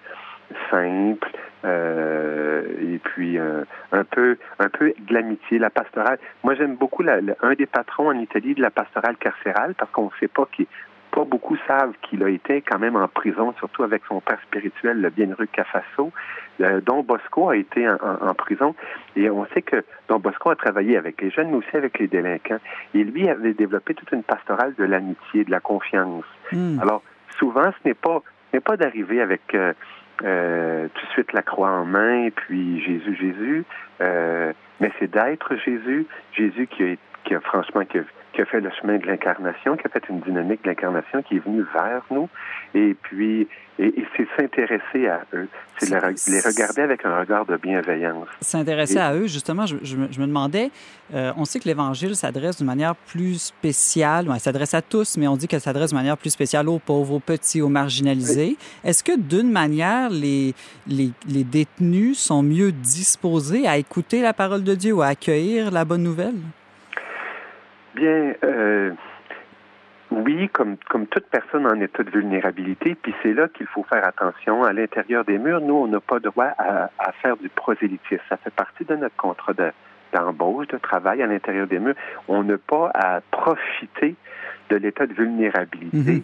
simple, 0.70 1.30
et 1.66 3.00
puis 3.04 3.40
un 3.40 4.04
peu, 4.04 4.38
un 4.60 4.68
peu 4.68 4.94
de 5.00 5.14
l'amitié, 5.14 5.58
la 5.58 5.70
pastorale. 5.70 6.20
Moi, 6.44 6.56
j'aime 6.56 6.76
beaucoup 6.76 7.04
la, 7.04 7.20
un 7.42 7.54
des 7.54 7.66
patrons 7.66 8.10
en 8.10 8.20
Italie 8.20 8.54
de 8.54 8.62
la 8.62 8.70
pastorale 8.70 9.16
carcérale 9.16 9.74
parce 9.76 9.90
qu'on 9.92 10.06
ne 10.06 10.20
sait 10.20 10.28
pas 10.28 10.46
qui 10.52 10.68
pas 11.14 11.26
beaucoup 11.26 11.56
savent 11.68 11.94
qu'il 12.02 12.24
a 12.24 12.30
été 12.30 12.62
quand 12.62 12.80
même 12.80 12.96
en 12.96 13.08
prison, 13.08 13.54
surtout 13.60 13.84
avec 13.84 14.02
son 14.08 14.20
père 14.20 14.40
spirituel, 14.42 15.00
le 15.00 15.12
bienheureux 15.12 15.46
Cafasso. 15.46 16.12
Euh, 16.60 16.82
Don 16.82 17.04
Bosco 17.04 17.50
a 17.50 17.56
été 17.56 17.88
en, 17.88 18.34
prison 18.34 18.76
et 19.16 19.30
on 19.30 19.46
sait 19.54 19.62
que 19.62 19.84
Don 20.08 20.20
Bosco 20.20 20.50
a 20.50 20.56
travaillé 20.56 20.98
avec 20.98 21.22
les 21.22 21.30
jeunes, 21.30 21.52
mais 21.52 21.58
aussi 21.58 21.78
avec 21.78 22.00
les 22.00 22.08
délinquants. 22.08 22.58
Et 22.96 23.04
lui 23.04 23.30
avait 23.30 23.54
développé 23.54 23.94
toute 23.94 24.12
une 24.12 24.24
pastorale 24.24 24.74
de 24.76 24.84
l'amitié, 24.84 25.44
de 25.44 25.52
la 25.52 25.60
confiance. 25.60 26.26
Hmm. 26.52 26.80
Alors, 26.80 27.04
souvent, 27.38 27.72
ce 27.72 27.88
n'est 27.88 27.94
pas, 27.94 28.24
n'est 28.52 28.60
pas 28.60 28.76
d'arriver 28.76 29.22
avec 29.22 29.54
euh, 29.54 29.74
euh, 30.24 30.88
tout 30.96 31.06
de 31.06 31.12
suite 31.12 31.34
la 31.34 31.44
croix 31.44 31.70
en 31.70 31.86
main, 31.86 32.30
puis 32.36 32.82
Jésus, 32.82 33.16
Jésus, 33.16 33.66
mais 34.00 34.92
c'est 35.00 35.12
d'être 35.12 35.56
Jésus, 35.58 36.08
Jésus 36.34 36.68
qui 36.68 36.84
a, 36.84 36.96
qui 37.24 37.36
a 37.36 37.40
franchement 37.40 37.86
qui 37.86 38.00
a, 38.00 38.04
qui 38.34 38.42
a 38.42 38.46
fait 38.46 38.60
le 38.60 38.70
chemin 38.82 38.98
de 38.98 39.06
l'incarnation, 39.06 39.78
qui 39.78 39.86
a 39.86 39.90
fait 39.90 40.04
une 40.10 40.20
dynamique 40.22 40.64
de 40.64 40.70
l'incarnation, 40.70 41.22
qui 41.22 41.38
est 41.38 41.40
venue 41.40 41.64
vers 41.74 42.02
nous, 42.12 42.30
et 42.74 42.96
puis 43.02 43.48
et, 43.80 44.06
c'est 44.16 44.28
s'intéresser 44.38 45.08
à 45.08 45.26
eux, 45.34 45.48
c'est 45.78 45.90
les 45.90 45.98
regarder 45.98 46.82
avec 46.82 47.06
un 47.06 47.20
regard 47.20 47.46
de 47.46 47.58
bienveillance. 47.58 48.28
S'intéresser 48.42 49.00
à 49.00 49.16
eux, 49.16 49.26
justement, 49.26 49.66
je, 49.66 49.78
je, 49.82 49.96
me 49.98 50.28
demandais, 50.28 50.70
euh, 51.14 51.32
on 51.38 51.46
sait 51.46 51.60
que 51.60 51.66
l'Évangile 51.66 52.16
s'adresse 52.16 52.58
d'une 52.58 52.68
manière 52.68 52.96
plus 52.96 53.42
spéciale, 53.42 54.28
elle 54.32 54.40
s'adresse 54.40 54.74
à 54.76 54.82
tous, 54.82 55.18
mais 55.18 55.28
on 55.28 55.36
dit 55.36 55.48
qu'elle 55.48 55.62
s'adresse 55.62 55.90
de 55.90 55.96
manière 55.96 56.18
plus 56.18 56.30
spéciale 56.30 56.70
aux 56.70 56.80
pauvres, 56.80 57.16
aux 57.16 57.20
petits, 57.20 57.62
aux 57.62 57.70
marginalisés. 57.70 58.58
Est-ce 58.84 59.04
que 59.04 59.18
d'une 59.18 59.52
manière, 59.52 60.10
les, 60.10 60.54
les, 60.88 61.12
les 61.28 61.44
détenus 61.44 62.20
sont 62.20 62.44
mieux 62.44 62.72
disposés 62.72 63.68
à 63.68 63.78
écouter 63.78 64.22
la 64.22 64.34
parole 64.34 64.64
de 64.64 64.76
Dieu 64.76 64.94
ou 64.94 65.02
à 65.02 65.08
accueillir 65.08 65.72
la 65.72 65.84
bonne 65.84 66.04
nouvelle? 66.04 66.36
Bien, 67.96 68.34
euh, 68.44 68.92
oui, 70.12 70.50
comme, 70.50 70.78
comme 70.90 71.08
toute 71.08 71.26
personne 71.28 71.66
en 71.66 71.80
état 71.80 72.04
de 72.04 72.10
vulnérabilité, 72.10 72.96
puis 72.96 73.14
c'est 73.22 73.34
là 73.34 73.48
qu'il 73.48 73.68
faut 73.68 73.84
faire 73.84 74.06
attention. 74.08 74.64
À 74.64 74.74
l'intérieur 74.74 75.26
des 75.26 75.38
murs, 75.38 75.62
nous, 75.62 75.76
on 75.76 75.88
n'a 75.88 76.00
pas 76.00 76.20
droit 76.20 76.52
à, 76.58 76.90
à, 77.00 77.12
faire 77.14 77.38
du 77.38 77.50
prosélytisme. 77.50 78.22
Ça 78.30 78.38
fait 78.38 78.54
partie 78.54 78.86
de 78.86 78.96
notre 78.96 79.16
contrat 79.16 79.54
d'embauche, 80.14 80.68
de 80.68 80.78
travail 80.78 81.22
à 81.22 81.28
l'intérieur 81.28 81.68
des 81.68 81.80
murs. 81.80 81.96
On 82.28 82.44
n'a 82.44 82.58
pas 82.58 82.92
à 82.94 83.22
profiter 83.32 84.16
de 84.70 84.76
l'état 84.76 85.08
de 85.08 85.14
vulnérabilité. 85.14 85.98
Mm-hmm. 85.98 86.24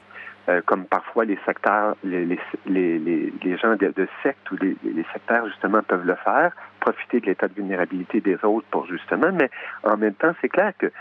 Euh, 0.50 0.62
comme 0.66 0.86
parfois 0.86 1.26
les 1.26 1.38
secteurs, 1.46 1.96
les, 2.04 2.26
les, 2.26 2.40
les, 2.66 3.34
les 3.44 3.58
gens 3.58 3.76
de, 3.76 3.94
de 3.96 4.08
sectes 4.24 4.50
ou 4.50 4.56
les, 4.60 4.76
les, 4.84 5.06
secteurs 5.14 5.46
justement 5.48 5.84
peuvent 5.84 6.06
le 6.06 6.16
faire, 6.16 6.54
profiter 6.80 7.20
de 7.20 7.28
l'état 7.28 7.48
de 7.48 7.54
vulnérabilité 7.54 8.20
des 8.20 8.38
autres 8.44 8.66
pour 8.72 8.88
justement, 8.88 9.32
mais 9.32 9.52
en 9.84 9.96
même 9.98 10.16
temps, 10.16 10.34
c'est 10.42 10.50
clair 10.50 10.72
que 10.80 10.92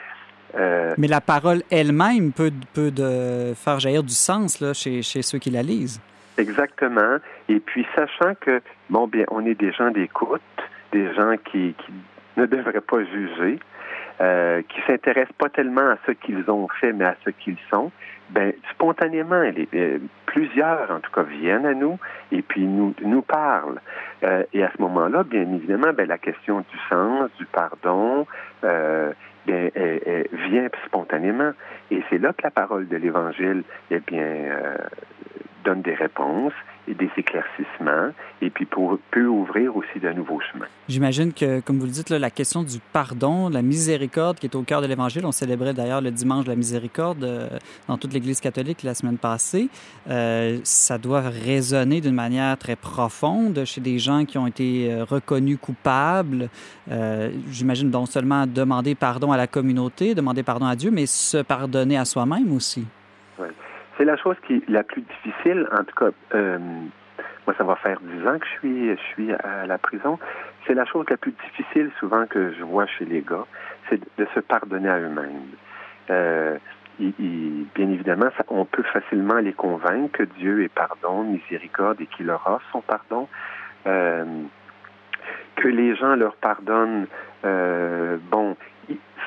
euh, 0.57 0.95
Mais 0.99 1.09
la 1.09 1.21
parole 1.21 1.62
elle-même 1.71 2.33
peut, 2.33 2.52
peut 2.75 2.90
de 2.90 3.52
faire 3.55 3.81
jaillir 3.81 4.02
du 4.02 4.14
sens 4.14 4.61
là, 4.61 4.73
chez, 4.73 5.02
chez 5.02 5.23
ceux 5.23 5.38
qui 5.38 5.50
la 5.50 5.62
lisent. 5.62 6.00
Exactement. 6.38 7.17
Et 7.49 7.61
puis, 7.61 7.87
sachant 7.95 8.35
que, 8.40 8.61
bon, 8.90 9.09
bien, 9.09 9.25
on 9.28 9.45
est 9.45 9.57
des 9.57 9.73
gens 9.73 9.90
d'écoute, 9.90 10.40
des 10.93 11.12
gens 11.14 11.35
qui, 11.50 11.75
qui 11.75 11.93
ne 12.37 12.47
devraient 12.47 12.81
pas 12.81 13.05
juger, 13.05 13.59
euh, 14.21 14.62
qui 14.69 14.81
s'intéressent 14.87 15.37
pas 15.37 15.49
tellement 15.49 15.90
à 15.90 15.97
ce 16.07 16.12
qu'ils 16.12 16.49
ont 16.50 16.69
fait, 16.81 16.93
mais 16.93 17.05
à 17.05 17.17
ce 17.25 17.31
qu'ils 17.31 17.59
sont, 17.71 17.90
ben 18.31 18.52
spontanément, 18.73 19.43
les, 19.43 19.69
euh, 19.75 19.99
plusieurs 20.26 20.90
en 20.90 21.00
tout 21.00 21.11
cas 21.11 21.23
viennent 21.23 21.64
à 21.64 21.73
nous 21.73 21.99
et 22.31 22.43
puis 22.43 22.64
nous 22.64 22.95
nous 23.02 23.23
parlent. 23.23 23.81
Euh, 24.25 24.43
et 24.52 24.62
à 24.62 24.71
ce 24.76 24.83
moment-là, 24.83 25.23
bien 25.23 25.43
évidemment, 25.52 25.93
ben 25.97 26.09
la 26.09 26.19
question 26.19 26.59
du 26.61 26.78
sens, 26.88 27.31
du 27.38 27.47
pardon, 27.47 28.26
bien, 29.49 29.71
elle, 29.75 30.26
vient 30.49 30.69
spontanément. 30.87 31.52
Et 31.90 32.02
c'est 32.11 32.19
là 32.19 32.33
que 32.33 32.43
la 32.43 32.50
parole 32.50 32.88
de 32.88 32.97
l'Évangile, 32.97 33.62
eh 33.90 34.00
bien, 34.00 34.23
euh, 34.23 34.76
donne 35.64 35.83
des 35.83 35.95
réponses 35.95 36.52
des 36.95 37.11
éclaircissements, 37.16 38.12
et 38.40 38.50
puis 38.50 38.64
pour, 38.64 38.99
peut 39.11 39.26
ouvrir 39.26 39.76
aussi 39.76 39.99
de 40.00 40.11
nouveaux 40.11 40.40
chemins. 40.40 40.66
J'imagine 40.88 41.33
que, 41.33 41.61
comme 41.61 41.78
vous 41.78 41.87
le 41.87 41.92
dites, 41.92 42.11
là, 42.11 42.18
la 42.18 42.30
question 42.30 42.62
du 42.62 42.78
pardon, 42.92 43.49
la 43.49 43.62
miséricorde 43.62 44.38
qui 44.38 44.47
est 44.47 44.54
au 44.54 44.62
cœur 44.62 44.80
de 44.80 44.87
l'Évangile, 44.87 45.25
on 45.26 45.33
célébrait 45.33 45.75
d'ailleurs 45.75 46.00
le 46.00 46.11
dimanche 46.11 46.45
de 46.45 46.50
la 46.50 46.57
miséricorde 46.57 47.25
euh, 47.25 47.49
dans 47.88 47.99
toute 47.99 48.12
l'Église 48.12 48.40
catholique 48.40 48.83
la 48.83 48.95
semaine 48.95 49.18
passée, 49.18 49.68
euh, 50.09 50.59
ça 50.64 50.99
doit 50.99 51.21
résonner 51.21 52.00
d'une 52.00 52.14
manière 52.14 52.57
très 52.59 52.76
profonde 52.76 53.64
chez 53.64 53.80
des 53.80 53.99
gens 53.99 54.25
qui 54.25 54.38
ont 54.38 54.47
été 54.47 54.92
euh, 54.92 55.04
reconnus 55.04 55.59
coupables. 55.61 56.49
J'imagine 57.50 57.90
non 57.90 58.07
seulement 58.07 58.47
demander 58.47 58.95
pardon 58.95 59.30
à 59.30 59.37
la 59.37 59.47
communauté, 59.47 60.14
demander 60.14 60.42
pardon 60.42 60.66
à 60.66 60.75
Dieu, 60.75 60.90
mais 60.90 61.07
se 61.07 61.38
pardonner 61.38 61.99
à 61.99 62.04
soi-même 62.04 62.52
aussi. 62.52 62.87
C'est 63.99 64.05
la 64.05 64.17
chose 64.17 64.37
qui 64.47 64.62
la 64.69 64.85
plus 64.85 65.02
difficile, 65.02 65.69
en 65.73 65.83
tout 65.83 65.95
cas, 65.97 66.11
euh, 66.35 66.59
moi 67.47 67.55
ça 67.59 67.64
va 67.64 67.75
faire 67.75 67.99
dix 68.00 68.26
ans 68.28 68.38
que 68.38 68.47
je 68.62 68.97
suis, 69.12 69.33
à 69.33 69.67
la 69.67 69.76
prison. 69.76 70.21
C'est 70.67 70.75
la 70.75 70.85
chose 70.85 71.05
la 71.11 71.17
plus 71.17 71.33
difficile 71.33 71.90
souvent 71.99 72.25
que 72.26 72.52
je 72.52 72.62
vois 72.62 72.87
chez 72.87 73.05
les 73.05 73.23
gars, 73.23 73.45
c'est 73.90 74.00
de 74.17 74.26
se 74.35 74.40
pardonner 74.40 74.88
à 74.88 75.00
eux-mêmes. 75.00 75.43
Euh, 76.11 76.59
bien 77.00 77.90
évidemment, 77.90 78.28
on 78.49 78.64
peut 78.64 78.85
facilement 78.85 79.38
les 79.38 79.52
convaincre 79.52 80.19
que 80.19 80.23
Dieu 80.23 80.62
est 80.62 80.73
pardon, 80.73 81.25
miséricorde 81.25 82.00
et 82.00 82.07
qu'il 82.07 82.26
leur 82.26 82.47
offre 82.47 82.67
son 82.71 82.81
pardon. 82.83 83.28
Euh, 83.88 84.25
que 85.57 85.67
les 85.67 85.97
gens 85.97 86.14
leur 86.14 86.37
pardonnent, 86.37 87.07
bon, 87.43 88.57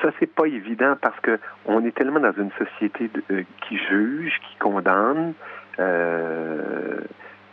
ça, 0.02 0.10
c'est 0.18 0.32
pas 0.32 0.46
évident 0.46 0.96
parce 1.00 1.18
que 1.20 1.38
on 1.66 1.84
est 1.84 1.94
tellement 1.94 2.20
dans 2.20 2.32
une 2.32 2.50
société 2.52 3.10
euh, 3.30 3.42
qui 3.66 3.78
juge, 3.78 4.38
qui 4.48 4.56
condamne. 4.58 5.34
Euh, 5.78 7.00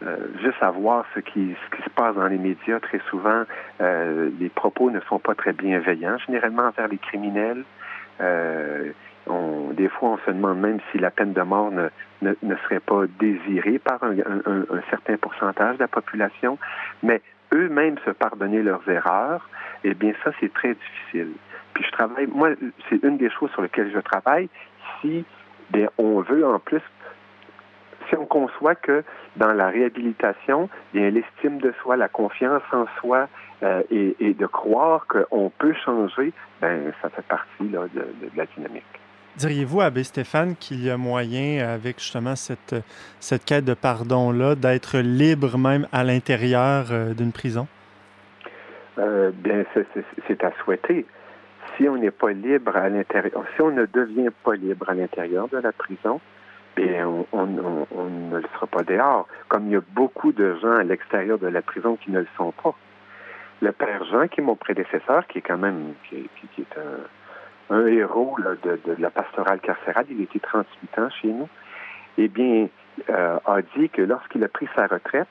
euh, 0.01 0.17
juste 0.41 0.61
à 0.61 0.71
voir 0.71 1.05
ce 1.13 1.19
qui, 1.19 1.55
ce 1.55 1.75
qui 1.75 1.83
se 1.83 1.89
passe 1.89 2.15
dans 2.15 2.27
les 2.27 2.37
médias, 2.37 2.79
très 2.79 2.99
souvent, 3.09 3.43
les 3.79 4.49
propos 4.49 4.91
ne 4.91 5.01
sont 5.01 5.19
pas 5.19 5.35
très 5.35 5.51
bienveillants, 5.51 6.17
généralement 6.25 6.63
envers 6.63 6.87
les 6.87 6.97
criminels. 6.97 7.63
On, 9.27 9.73
des 9.73 9.89
fois, 9.89 10.11
on 10.11 10.17
se 10.19 10.31
demande 10.31 10.59
même 10.59 10.79
si 10.91 10.99
la 10.99 11.11
peine 11.11 11.33
de 11.33 11.41
mort 11.41 11.71
ne, 11.71 11.89
ne, 12.21 12.55
serait 12.63 12.79
pas 12.79 13.03
désirée 13.19 13.77
par 13.77 14.01
un, 14.01 14.11
un, 14.11 14.61
un, 14.61 14.81
certain 14.89 15.17
pourcentage 15.17 15.75
de 15.75 15.81
la 15.81 15.89
population. 15.89 16.57
Mais 17.03 17.21
eux-mêmes 17.53 17.97
se 18.05 18.11
pardonner 18.11 18.63
leurs 18.63 18.87
erreurs, 18.89 19.49
eh 19.83 19.93
bien, 19.93 20.13
ça, 20.23 20.31
c'est 20.39 20.51
très 20.53 20.75
difficile 20.75 21.33
je 21.83 21.91
travaille, 21.91 22.27
moi, 22.27 22.49
c'est 22.89 23.01
une 23.03 23.17
des 23.17 23.29
choses 23.29 23.51
sur 23.51 23.61
lesquelles 23.61 23.91
je 23.93 23.99
travaille. 23.99 24.49
Si 25.01 25.25
bien, 25.71 25.87
on 25.97 26.21
veut 26.21 26.45
en 26.45 26.59
plus, 26.59 26.81
si 28.09 28.15
on 28.15 28.25
conçoit 28.25 28.75
que 28.75 29.03
dans 29.35 29.53
la 29.53 29.69
réhabilitation, 29.69 30.69
bien, 30.93 31.09
l'estime 31.09 31.59
de 31.59 31.73
soi, 31.81 31.95
la 31.95 32.07
confiance 32.07 32.63
en 32.71 32.85
soi 32.99 33.27
euh, 33.63 33.83
et, 33.91 34.33
de 34.33 34.45
croire 34.45 35.05
qu'on 35.07 35.51
peut 35.57 35.73
changer, 35.85 36.33
ben, 36.61 36.91
ça 37.01 37.09
fait 37.09 37.25
partie 37.25 37.63
de, 37.63 37.79
la 38.35 38.45
dynamique. 38.57 38.83
Diriez-vous, 39.37 39.81
Abbé 39.81 40.03
Stéphane, 40.03 40.55
qu'il 40.55 40.83
y 40.83 40.89
a 40.89 40.97
moyen, 40.97 41.65
avec 41.65 41.99
justement 41.99 42.35
cette, 42.35 42.75
cette 43.19 43.45
quête 43.45 43.63
de 43.63 43.73
pardon-là, 43.73 44.55
d'être 44.55 44.97
libre 44.97 45.57
même 45.57 45.87
à 45.93 46.03
l'intérieur 46.03 46.87
euh, 46.91 47.13
d'une 47.13 47.31
prison? 47.31 47.67
Euh, 48.97 49.31
bien, 49.33 49.63
c'est 50.27 50.43
à 50.43 50.51
souhaiter 50.63 51.05
si 51.75 51.87
on 51.87 51.97
n'est 51.97 52.11
pas 52.11 52.31
libre 52.31 52.75
à 52.75 52.89
l'intérieur, 52.89 53.43
si 53.55 53.61
on 53.61 53.71
ne 53.71 53.85
devient 53.85 54.29
pas 54.43 54.55
libre 54.55 54.89
à 54.89 54.93
l'intérieur 54.93 55.47
de 55.47 55.57
la 55.57 55.71
prison, 55.71 56.19
bien, 56.75 57.07
on, 57.31 57.45
ne 57.45 58.37
le 58.37 58.47
sera 58.53 58.67
pas 58.67 58.83
dehors. 58.83 59.27
Comme 59.47 59.67
il 59.67 59.73
y 59.73 59.75
a 59.75 59.81
beaucoup 59.91 60.31
de 60.31 60.55
gens 60.61 60.73
à 60.73 60.83
l'extérieur 60.83 61.39
de 61.39 61.47
la 61.47 61.61
prison 61.61 61.97
qui 61.97 62.11
ne 62.11 62.19
le 62.19 62.27
sont 62.37 62.51
pas. 62.51 62.75
Le 63.61 63.71
père 63.71 64.05
Jean, 64.05 64.27
qui 64.27 64.39
est 64.39 64.43
mon 64.43 64.55
prédécesseur, 64.55 65.27
qui 65.27 65.39
est 65.39 65.41
quand 65.41 65.57
même 65.57 65.93
qui, 66.09 66.29
est 66.57 66.77
un, 67.69 67.85
héros 67.87 68.37
de, 68.63 68.79
la 68.97 69.09
pastorale 69.09 69.59
carcérale, 69.59 70.05
il 70.09 70.21
était 70.21 70.39
38 70.39 70.99
ans 70.99 71.09
chez 71.21 71.27
nous, 71.27 71.49
eh 72.17 72.27
bien, 72.29 72.67
euh, 73.09 73.37
a 73.45 73.61
dit 73.75 73.89
que 73.89 74.01
lorsqu'il 74.01 74.43
a 74.43 74.47
pris 74.47 74.67
sa 74.75 74.87
retraite, 74.87 75.27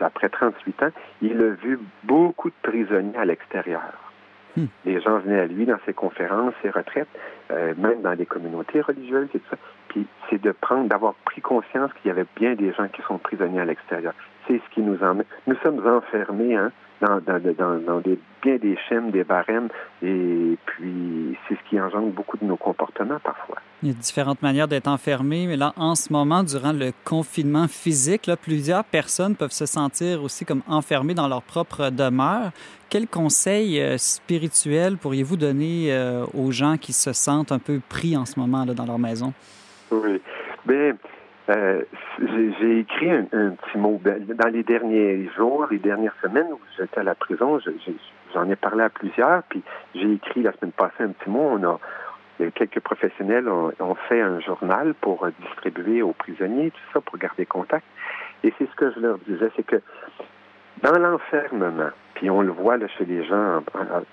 après 0.00 0.28
38 0.28 0.82
ans, 0.82 0.90
il 1.22 1.42
a 1.42 1.50
vu 1.50 1.78
beaucoup 2.04 2.50
de 2.50 2.54
prisonniers 2.62 3.16
à 3.16 3.24
l'extérieur. 3.24 4.11
Hmm. 4.56 4.66
Les 4.84 5.00
gens 5.00 5.18
venaient 5.18 5.40
à 5.40 5.46
lui 5.46 5.64
dans 5.64 5.78
ses 5.86 5.94
conférences, 5.94 6.52
ses 6.62 6.70
retraites, 6.70 7.08
euh, 7.50 7.74
même 7.78 8.02
dans 8.02 8.12
les 8.12 8.26
communautés 8.26 8.80
religieuses 8.80 9.28
et 9.34 9.38
tout 9.38 9.50
ça. 9.50 9.56
Puis 9.88 10.06
c'est 10.28 10.40
de 10.40 10.52
prendre, 10.52 10.88
d'avoir 10.88 11.14
pris 11.24 11.40
conscience 11.40 11.90
qu'il 11.94 12.08
y 12.08 12.10
avait 12.10 12.26
bien 12.36 12.54
des 12.54 12.72
gens 12.72 12.88
qui 12.88 13.02
sont 13.02 13.18
prisonniers 13.18 13.60
à 13.60 13.64
l'extérieur. 13.64 14.14
C'est 14.46 14.58
ce 14.58 14.74
qui 14.74 14.82
nous 14.82 15.02
emmène. 15.02 15.26
Nous 15.46 15.56
sommes 15.62 15.86
enfermés 15.86 16.56
hein, 16.56 16.70
dans, 17.02 17.20
dans, 17.20 17.78
dans, 17.80 18.00
des, 18.00 18.18
bien 18.42 18.56
des 18.56 18.78
chaînes, 18.88 19.10
des 19.10 19.24
barèmes, 19.24 19.68
et 20.02 20.56
puis 20.64 21.36
c'est 21.48 21.54
ce 21.54 21.68
qui 21.68 21.80
engendre 21.80 22.08
beaucoup 22.12 22.36
de 22.36 22.44
nos 22.44 22.56
comportements 22.56 23.18
parfois. 23.18 23.58
Il 23.82 23.88
y 23.88 23.90
a 23.90 23.94
différentes 23.94 24.40
manières 24.42 24.68
d'être 24.68 24.86
enfermé, 24.86 25.46
mais 25.48 25.56
là, 25.56 25.72
en 25.76 25.96
ce 25.96 26.12
moment, 26.12 26.44
durant 26.44 26.72
le 26.72 26.92
confinement 27.04 27.66
physique, 27.66 28.26
là, 28.26 28.36
plusieurs 28.36 28.84
personnes 28.84 29.34
peuvent 29.34 29.50
se 29.50 29.66
sentir 29.66 30.22
aussi 30.22 30.44
comme 30.44 30.62
enfermées 30.68 31.14
dans 31.14 31.28
leur 31.28 31.42
propre 31.42 31.90
demeure. 31.90 32.52
Quel 32.88 33.08
conseil 33.08 33.80
euh, 33.80 33.98
spirituel 33.98 34.96
pourriez-vous 34.96 35.36
donner 35.36 35.92
euh, 35.92 36.24
aux 36.34 36.52
gens 36.52 36.76
qui 36.76 36.92
se 36.92 37.12
sentent 37.12 37.50
un 37.50 37.58
peu 37.58 37.80
pris 37.88 38.16
en 38.16 38.26
ce 38.26 38.38
moment 38.38 38.64
là, 38.64 38.74
dans 38.74 38.86
leur 38.86 38.98
maison? 38.98 39.32
Oui. 39.90 40.20
Bien, 40.64 40.92
euh, 41.50 41.82
j'ai 42.60 42.78
écrit 42.80 43.10
un, 43.10 43.24
petit 43.24 43.78
mot. 43.78 44.00
Dans 44.04 44.48
les 44.48 44.62
derniers 44.62 45.28
jours, 45.36 45.66
les 45.70 45.78
dernières 45.78 46.14
semaines 46.22 46.52
où 46.52 46.60
j'étais 46.78 47.00
à 47.00 47.02
la 47.02 47.14
prison, 47.14 47.58
j'en 48.32 48.48
ai 48.48 48.56
parlé 48.56 48.84
à 48.84 48.90
plusieurs, 48.90 49.42
puis 49.44 49.62
j'ai 49.94 50.12
écrit 50.12 50.42
la 50.42 50.52
semaine 50.52 50.72
passée 50.72 51.02
un 51.02 51.08
petit 51.08 51.30
mot. 51.30 51.58
On 51.58 51.64
a 51.64 51.80
quelques 52.54 52.80
professionnels 52.80 53.48
ont, 53.48 53.72
ont, 53.80 53.94
fait 54.08 54.20
un 54.20 54.40
journal 54.40 54.94
pour 54.94 55.26
distribuer 55.40 56.02
aux 56.02 56.12
prisonniers, 56.12 56.70
tout 56.70 56.92
ça, 56.92 57.00
pour 57.00 57.18
garder 57.18 57.46
contact. 57.46 57.84
Et 58.44 58.52
c'est 58.58 58.68
ce 58.68 58.74
que 58.74 58.92
je 58.92 59.00
leur 59.00 59.18
disais, 59.26 59.50
c'est 59.56 59.66
que 59.66 59.80
dans 60.82 60.98
l'enfermement, 60.98 61.90
puis 62.14 62.30
on 62.30 62.42
le 62.42 62.50
voit 62.50 62.76
là, 62.76 62.88
chez 62.88 63.04
les 63.04 63.24
gens 63.24 63.62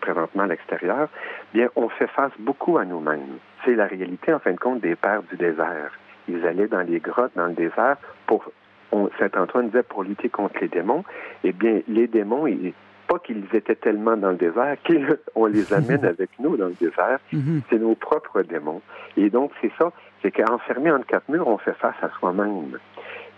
présentement 0.01 0.43
à 0.43 0.47
l'extérieur, 0.47 1.09
bien, 1.53 1.69
on 1.75 1.89
fait 1.89 2.07
face 2.07 2.31
beaucoup 2.39 2.77
à 2.77 2.85
nous-mêmes. 2.85 3.39
C'est 3.65 3.75
la 3.75 3.85
réalité, 3.85 4.33
en 4.33 4.39
fin 4.39 4.51
de 4.51 4.59
compte, 4.59 4.81
des 4.81 4.95
pères 4.95 5.23
du 5.23 5.35
désert. 5.35 5.91
Ils 6.29 6.45
allaient 6.45 6.67
dans 6.67 6.81
les 6.81 6.99
grottes, 6.99 7.31
dans 7.35 7.47
le 7.47 7.53
désert, 7.53 7.97
pour, 8.27 8.51
Saint 8.91 9.31
Antoine 9.37 9.67
disait, 9.67 9.83
pour 9.83 10.03
lutter 10.03 10.29
contre 10.29 10.55
les 10.61 10.67
démons. 10.67 11.03
Eh 11.43 11.51
bien, 11.51 11.81
les 11.87 12.07
démons, 12.07 12.47
ils, 12.47 12.73
pas 13.07 13.19
qu'ils 13.19 13.43
étaient 13.53 13.75
tellement 13.75 14.15
dans 14.15 14.31
le 14.31 14.37
désert 14.37 14.77
qu'on 14.85 15.45
les 15.47 15.73
amène 15.73 16.05
avec 16.05 16.29
nous 16.39 16.55
dans 16.57 16.67
le 16.67 16.75
désert. 16.79 17.19
Mhm. 17.33 17.61
C'est 17.69 17.79
nos 17.79 17.95
propres 17.95 18.43
démons. 18.43 18.81
Et 19.17 19.29
donc, 19.29 19.51
c'est 19.61 19.71
ça, 19.77 19.91
c'est 20.21 20.31
qu'enfermé 20.31 20.91
entre 20.91 21.07
quatre 21.07 21.27
murs, 21.29 21.47
on 21.47 21.57
fait 21.57 21.73
face 21.73 21.95
à 22.01 22.09
soi-même. 22.19 22.77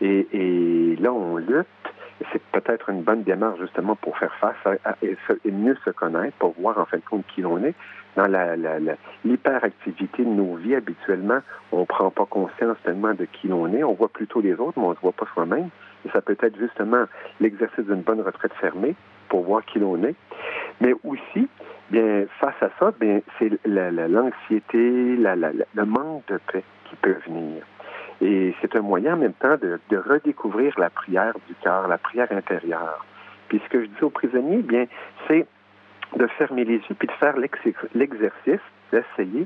Et, 0.01 0.27
et 0.33 0.95
là, 0.97 1.13
on 1.13 1.37
lutte 1.37 1.67
c'est 2.31 2.41
peut-être 2.51 2.89
une 2.89 3.01
bonne 3.01 3.23
démarche 3.23 3.59
justement 3.59 3.95
pour 3.95 4.17
faire 4.17 4.33
face 4.35 4.79
à, 4.85 4.95
et, 5.01 5.17
mieux 5.51 5.77
se 5.83 5.89
connaître, 5.89 6.35
pour 6.37 6.53
voir 6.59 6.77
en 6.77 6.85
fin 6.85 6.97
de 6.97 7.03
compte 7.03 7.25
qui 7.33 7.41
l'on 7.41 7.63
est. 7.63 7.75
Dans 8.15 8.27
l'hyperactivité 9.23 10.23
de 10.23 10.29
nos 10.29 10.55
vies, 10.55 10.75
habituellement, 10.75 11.39
on 11.71 11.81
ne 11.81 11.85
prend 11.85 12.09
pas 12.11 12.25
conscience 12.25 12.77
tellement 12.83 13.13
de 13.13 13.25
qui 13.25 13.47
l'on 13.47 13.71
est. 13.73 13.83
On 13.83 13.93
voit 13.93 14.09
plutôt 14.09 14.41
les 14.41 14.53
autres, 14.53 14.77
mais 14.77 14.85
on 14.85 14.89
ne 14.89 14.95
se 14.95 15.01
voit 15.01 15.13
pas 15.13 15.27
soi-même. 15.33 15.69
Et 16.05 16.09
ça 16.09 16.21
peut 16.21 16.37
être 16.41 16.57
justement 16.57 17.05
l'exercice 17.39 17.85
d'une 17.85 18.01
bonne 18.01 18.21
retraite 18.21 18.53
fermée 18.59 18.95
pour 19.29 19.43
voir 19.43 19.63
qui 19.65 19.79
l'on 19.79 20.03
est. 20.03 20.15
Mais 20.81 20.93
aussi, 21.03 21.47
bien, 21.89 22.25
face 22.39 22.61
à 22.61 22.69
ça, 22.79 22.91
bien, 22.99 23.21
c'est 23.39 23.51
l'anxiété, 23.65 25.15
le 25.15 25.85
manque 25.85 26.25
de 26.27 26.39
paix 26.51 26.63
qui 26.89 26.95
peut 26.97 27.15
venir. 27.25 27.63
Et 28.21 28.53
c'est 28.61 28.75
un 28.75 28.81
moyen 28.81 29.15
en 29.15 29.17
même 29.17 29.33
temps 29.33 29.57
de, 29.57 29.79
redécouvrir 29.97 30.77
la 30.79 30.89
prière 30.89 31.33
du 31.47 31.55
cœur, 31.55 31.87
la 31.87 31.97
prière 31.97 32.31
intérieure. 32.31 33.05
Puis 33.47 33.61
ce 33.63 33.69
que 33.69 33.81
je 33.81 33.87
dis 33.87 34.03
aux 34.03 34.09
prisonniers, 34.09 34.61
bien, 34.61 34.85
c'est 35.27 35.47
de 36.17 36.27
fermer 36.37 36.63
les 36.63 36.75
yeux 36.75 36.95
puis 36.97 37.07
de 37.07 37.13
faire 37.13 37.35
l'exercice, 37.37 38.61
d'essayer 38.91 39.45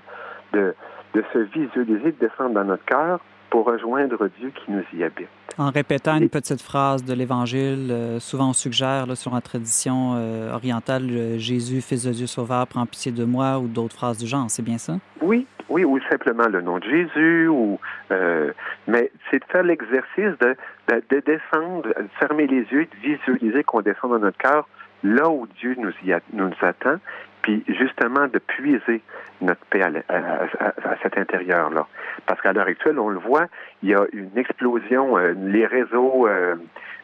de, 0.54 0.76
de 1.14 1.24
se 1.34 1.40
visualiser, 1.40 2.12
de 2.12 2.28
descendre 2.28 2.56
dans 2.56 2.66
notre 2.66 2.86
cœur 2.86 3.20
pour 3.50 3.66
rejoindre 3.66 4.28
Dieu 4.40 4.52
qui 4.54 4.72
nous 4.72 4.84
y 4.94 5.04
habite. 5.04 5.30
En 5.58 5.70
répétant 5.70 6.18
une 6.18 6.30
petite 6.30 6.62
phrase 6.62 7.06
de 7.06 7.14
l'Évangile, 7.14 7.90
euh, 7.90 8.20
souvent 8.20 8.50
on 8.50 8.54
suggère 8.54 9.06
là, 9.06 9.16
sur 9.16 9.34
la 9.34 9.42
tradition 9.42 10.16
euh, 10.16 10.52
orientale, 10.52 11.38
Jésus, 11.38 11.82
Fils 11.82 12.06
de 12.06 12.12
Dieu 12.12 12.28
Sauveur, 12.28 12.68
prends 12.68 12.86
pitié 12.86 13.12
de 13.12 13.24
moi 13.24 13.60
ou 13.60 13.68
d'autres 13.68 13.96
phrases 13.96 14.18
du 14.18 14.28
genre, 14.28 14.46
c'est 14.50 14.64
bien 14.64 14.78
ça? 14.78 14.96
Oui, 15.22 15.48
oui, 15.70 15.84
ou 15.86 16.00
simplement 16.10 16.48
le 16.48 16.62
nom 16.62 16.80
de 16.80 16.84
Jésus, 16.84 17.48
ou 17.48 17.80
euh, 18.12 18.52
mais 18.88 19.12
c'est 19.30 19.40
de 19.40 19.46
faire 19.46 19.64
l'exercice 19.64 20.38
de, 20.40 20.56
de, 20.90 21.20
descendre, 21.26 21.88
de 21.88 22.08
fermer 22.20 22.48
les 22.48 22.64
yeux, 22.72 22.86
de 22.86 22.98
visualiser 23.02 23.64
qu'on 23.64 23.82
descend 23.82 24.12
dans 24.12 24.20
notre 24.20 24.38
cœur 24.38 24.68
là 25.06 25.30
où 25.30 25.48
Dieu 25.60 25.76
nous, 25.78 25.94
y 26.04 26.16
nous 26.34 26.52
attend, 26.62 26.98
puis 27.42 27.64
justement 27.68 28.28
de 28.28 28.40
puiser 28.40 29.02
notre 29.42 29.64
paix 29.70 29.84
à, 29.84 30.96
cet 31.04 31.18
intérieur-là. 31.18 31.86
Parce 32.26 32.42
qu'à 32.42 32.54
l'heure 32.54 32.68
actuelle, 32.68 32.98
on 32.98 33.10
le 33.10 33.20
voit, 33.20 33.46
il 33.84 33.90
y 33.90 33.94
a 33.94 34.04
une 34.14 34.36
explosion, 34.36 35.18
euh, 35.18 35.34
les 35.38 35.68
réseaux, 35.68 36.28
euh, 36.28 36.56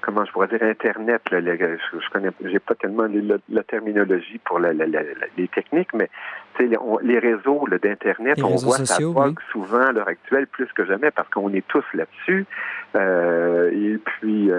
comment 0.02 0.26
je 0.26 0.32
pourrais 0.32 0.48
dire, 0.48 0.64
Internet, 0.64 1.22
je, 1.32 1.38
je, 1.38 2.10
connais, 2.10 2.30
j'ai 2.44 2.60
pas 2.60 2.74
tellement 2.74 3.08
la, 3.50 3.64
terminologie 3.64 4.40
pour 4.40 4.60
les 4.60 5.48
techniques, 5.50 5.94
mais 5.94 6.10
les, 6.60 6.78
les 7.04 7.20
réseaux 7.20 7.68
d'Internet, 7.70 8.42
on 8.42 8.56
voit 8.56 8.84
ça 8.86 8.98
vogue 9.04 9.40
souvent 9.52 9.82
à 9.82 9.92
l'heure 9.92 10.08
actuelle 10.08 10.48
plus 10.48 10.68
que 10.74 10.86
jamais 10.86 11.12
parce 11.12 11.30
qu'on 11.30 11.54
est 11.54 11.68
tous 11.68 11.86
là-dessus. 11.94 12.48
Euh, 12.96 13.70
et 13.72 13.98
puis, 13.98 14.50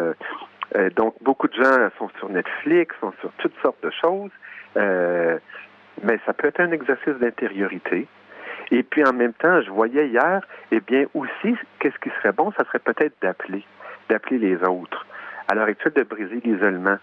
donc, 0.96 1.14
beaucoup 1.20 1.48
de 1.48 1.54
gens 1.54 1.88
sont 1.98 2.08
sur 2.18 2.28
Netflix, 2.28 2.94
sont 3.00 3.12
sur 3.20 3.30
toutes 3.38 3.56
sortes 3.62 3.82
de 3.82 3.90
choses. 3.90 4.30
Euh, 4.76 5.38
mais 6.02 6.18
ça 6.24 6.32
peut 6.32 6.48
être 6.48 6.60
un 6.60 6.72
exercice 6.72 7.14
d'intériorité. 7.20 8.06
Et 8.70 8.82
puis 8.82 9.04
en 9.04 9.12
même 9.12 9.34
temps, 9.34 9.60
je 9.60 9.70
voyais 9.70 10.08
hier, 10.08 10.40
eh 10.70 10.80
bien 10.80 11.04
aussi, 11.14 11.56
qu'est-ce 11.78 11.98
qui 11.98 12.10
serait 12.18 12.32
bon, 12.32 12.52
ça 12.52 12.64
serait 12.64 12.78
peut-être 12.78 13.14
d'appeler, 13.20 13.64
d'appeler 14.08 14.38
les 14.38 14.56
autres. 14.66 15.06
À 15.48 15.54
l'heure 15.54 15.66
actuelle, 15.66 15.92
de 15.94 16.02
briser 16.04 16.40
l'isolement. 16.42 16.96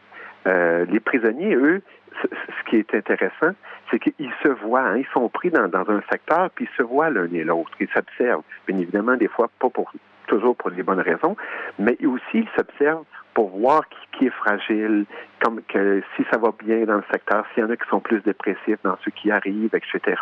Euh, 0.47 0.85
les 0.85 0.99
prisonniers, 0.99 1.53
eux, 1.53 1.81
ce 2.23 2.69
qui 2.69 2.77
est 2.77 2.95
intéressant, 2.95 3.53
c'est 3.91 3.99
qu'ils 3.99 4.33
se 4.41 4.47
voient, 4.47 4.81
hein, 4.81 4.97
ils 4.97 5.07
sont 5.13 5.27
pris 5.29 5.51
dans, 5.51 5.67
dans, 5.67 5.87
un 5.89 6.01
secteur, 6.09 6.49
puis 6.55 6.67
ils 6.71 6.77
se 6.77 6.81
voient 6.81 7.09
l'un 7.09 7.31
et 7.33 7.43
l'autre, 7.43 7.71
ils 7.79 7.89
s'observent. 7.89 8.43
Bien 8.67 8.79
évidemment, 8.79 9.15
des 9.15 9.27
fois, 9.27 9.49
pas 9.59 9.69
pour 9.69 9.91
toujours 10.27 10.55
pour 10.55 10.69
les 10.69 10.81
bonnes 10.83 11.01
raisons, 11.01 11.35
mais 11.77 11.97
aussi 12.05 12.21
ils 12.33 12.49
s'observent 12.55 13.05
pour 13.39 13.57
voir 13.57 13.83
qui, 14.11 14.25
est 14.25 14.31
fragile, 14.31 15.05
comme 15.41 15.61
que 15.61 16.03
si 16.17 16.25
ça 16.29 16.37
va 16.37 16.51
bien 16.61 16.83
dans 16.83 16.97
le 16.97 17.03
secteur, 17.09 17.45
s'il 17.53 17.63
y 17.63 17.65
en 17.65 17.69
a 17.69 17.77
qui 17.77 17.87
sont 17.89 18.01
plus 18.01 18.19
dépressifs 18.19 18.83
dans 18.83 18.97
ceux 19.05 19.11
qui 19.11 19.31
arrivent, 19.31 19.73
etc. 19.73 20.21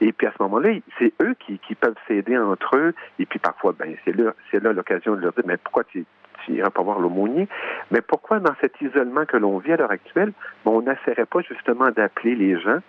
Et 0.00 0.10
puis 0.10 0.26
à 0.26 0.32
ce 0.36 0.42
moment-là, 0.42 0.70
c'est 0.98 1.12
eux 1.22 1.36
qui, 1.38 1.60
peuvent 1.76 1.94
s'aider 2.08 2.36
entre 2.36 2.76
eux. 2.76 2.94
Et 3.20 3.26
puis 3.26 3.38
parfois, 3.38 3.72
ben 3.78 3.94
c'est 4.04 4.16
là, 4.16 4.72
l'occasion 4.72 5.14
de 5.14 5.20
leur 5.20 5.32
dire, 5.34 5.44
mais 5.46 5.56
pourquoi 5.56 5.84
tu 5.84 6.04
tu 6.44 6.54
iras 6.54 6.70
pas 6.70 6.82
voir 6.82 6.98
l'aumônier? 6.98 7.46
Mais 7.92 8.00
pourquoi 8.00 8.40
dans 8.40 8.56
cet 8.60 8.80
isolement 8.80 9.24
que 9.24 9.36
l'on 9.36 9.58
vit 9.58 9.74
à 9.74 9.76
l'heure 9.76 9.92
actuelle, 9.92 10.32
ben, 10.64 10.72
on 10.72 10.82
n'essaierait 10.82 11.26
pas 11.26 11.42
justement 11.42 11.92
d'appeler 11.92 12.34
les 12.34 12.60
gens 12.60 12.80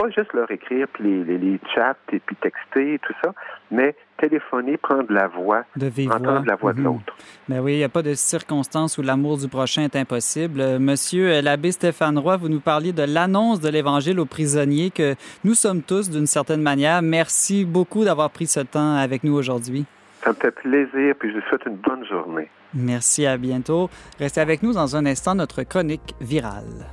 pas 0.00 0.10
juste 0.10 0.32
leur 0.32 0.50
écrire, 0.50 0.86
puis 0.92 1.24
les, 1.24 1.36
les, 1.38 1.60
chats, 1.74 1.96
et 2.12 2.20
puis 2.20 2.36
texter, 2.36 2.98
tout 3.02 3.12
ça, 3.22 3.34
mais 3.70 3.94
téléphoner, 4.18 4.76
prendre 4.76 5.12
la 5.12 5.28
voix, 5.28 5.64
entendre 5.76 6.44
la 6.46 6.56
voix 6.56 6.72
de 6.72 6.78
mhm. 6.78 6.84
l'autre. 6.84 7.16
Mais 7.48 7.56
ben 7.56 7.64
oui, 7.64 7.72
il 7.74 7.78
n'y 7.78 7.84
a 7.84 7.88
pas 7.88 8.02
de 8.02 8.14
circonstance 8.14 8.98
où 8.98 9.02
l'amour 9.02 9.38
du 9.38 9.48
prochain 9.48 9.82
est 9.82 9.96
impossible. 9.96 10.60
Euh, 10.60 10.78
monsieur 10.78 11.30
euh, 11.30 11.42
l'abbé 11.42 11.72
Stéphane 11.72 12.18
Roy, 12.18 12.36
vous 12.36 12.48
nous 12.48 12.60
parliez 12.60 12.92
de 12.92 13.02
l'annonce 13.02 13.60
de 13.60 13.68
l'Évangile 13.68 14.20
aux 14.20 14.26
prisonniers 14.26 14.90
que 14.90 15.14
nous 15.44 15.54
sommes 15.54 15.82
tous 15.82 16.10
d'une 16.10 16.26
certaine 16.26 16.62
manière. 16.62 17.02
Merci 17.02 17.64
beaucoup 17.64 18.04
d'avoir 18.04 18.30
pris 18.30 18.46
ce 18.46 18.60
temps 18.60 18.96
avec 18.96 19.24
nous 19.24 19.34
aujourd'hui. 19.34 19.84
Ça 20.24 20.30
me 20.30 20.34
fait 20.34 20.50
plaisir, 20.50 21.14
puis 21.18 21.30
je 21.30 21.36
vous 21.36 21.46
souhaite 21.48 21.64
une 21.66 21.76
bonne 21.76 22.04
journée. 22.06 22.48
Merci, 22.74 23.26
à 23.26 23.36
bientôt. 23.36 23.90
Restez 24.18 24.40
avec 24.40 24.62
nous 24.62 24.72
dans 24.72 24.96
un 24.96 25.06
instant, 25.06 25.34
notre 25.34 25.62
chronique 25.62 26.14
virale. 26.20 26.86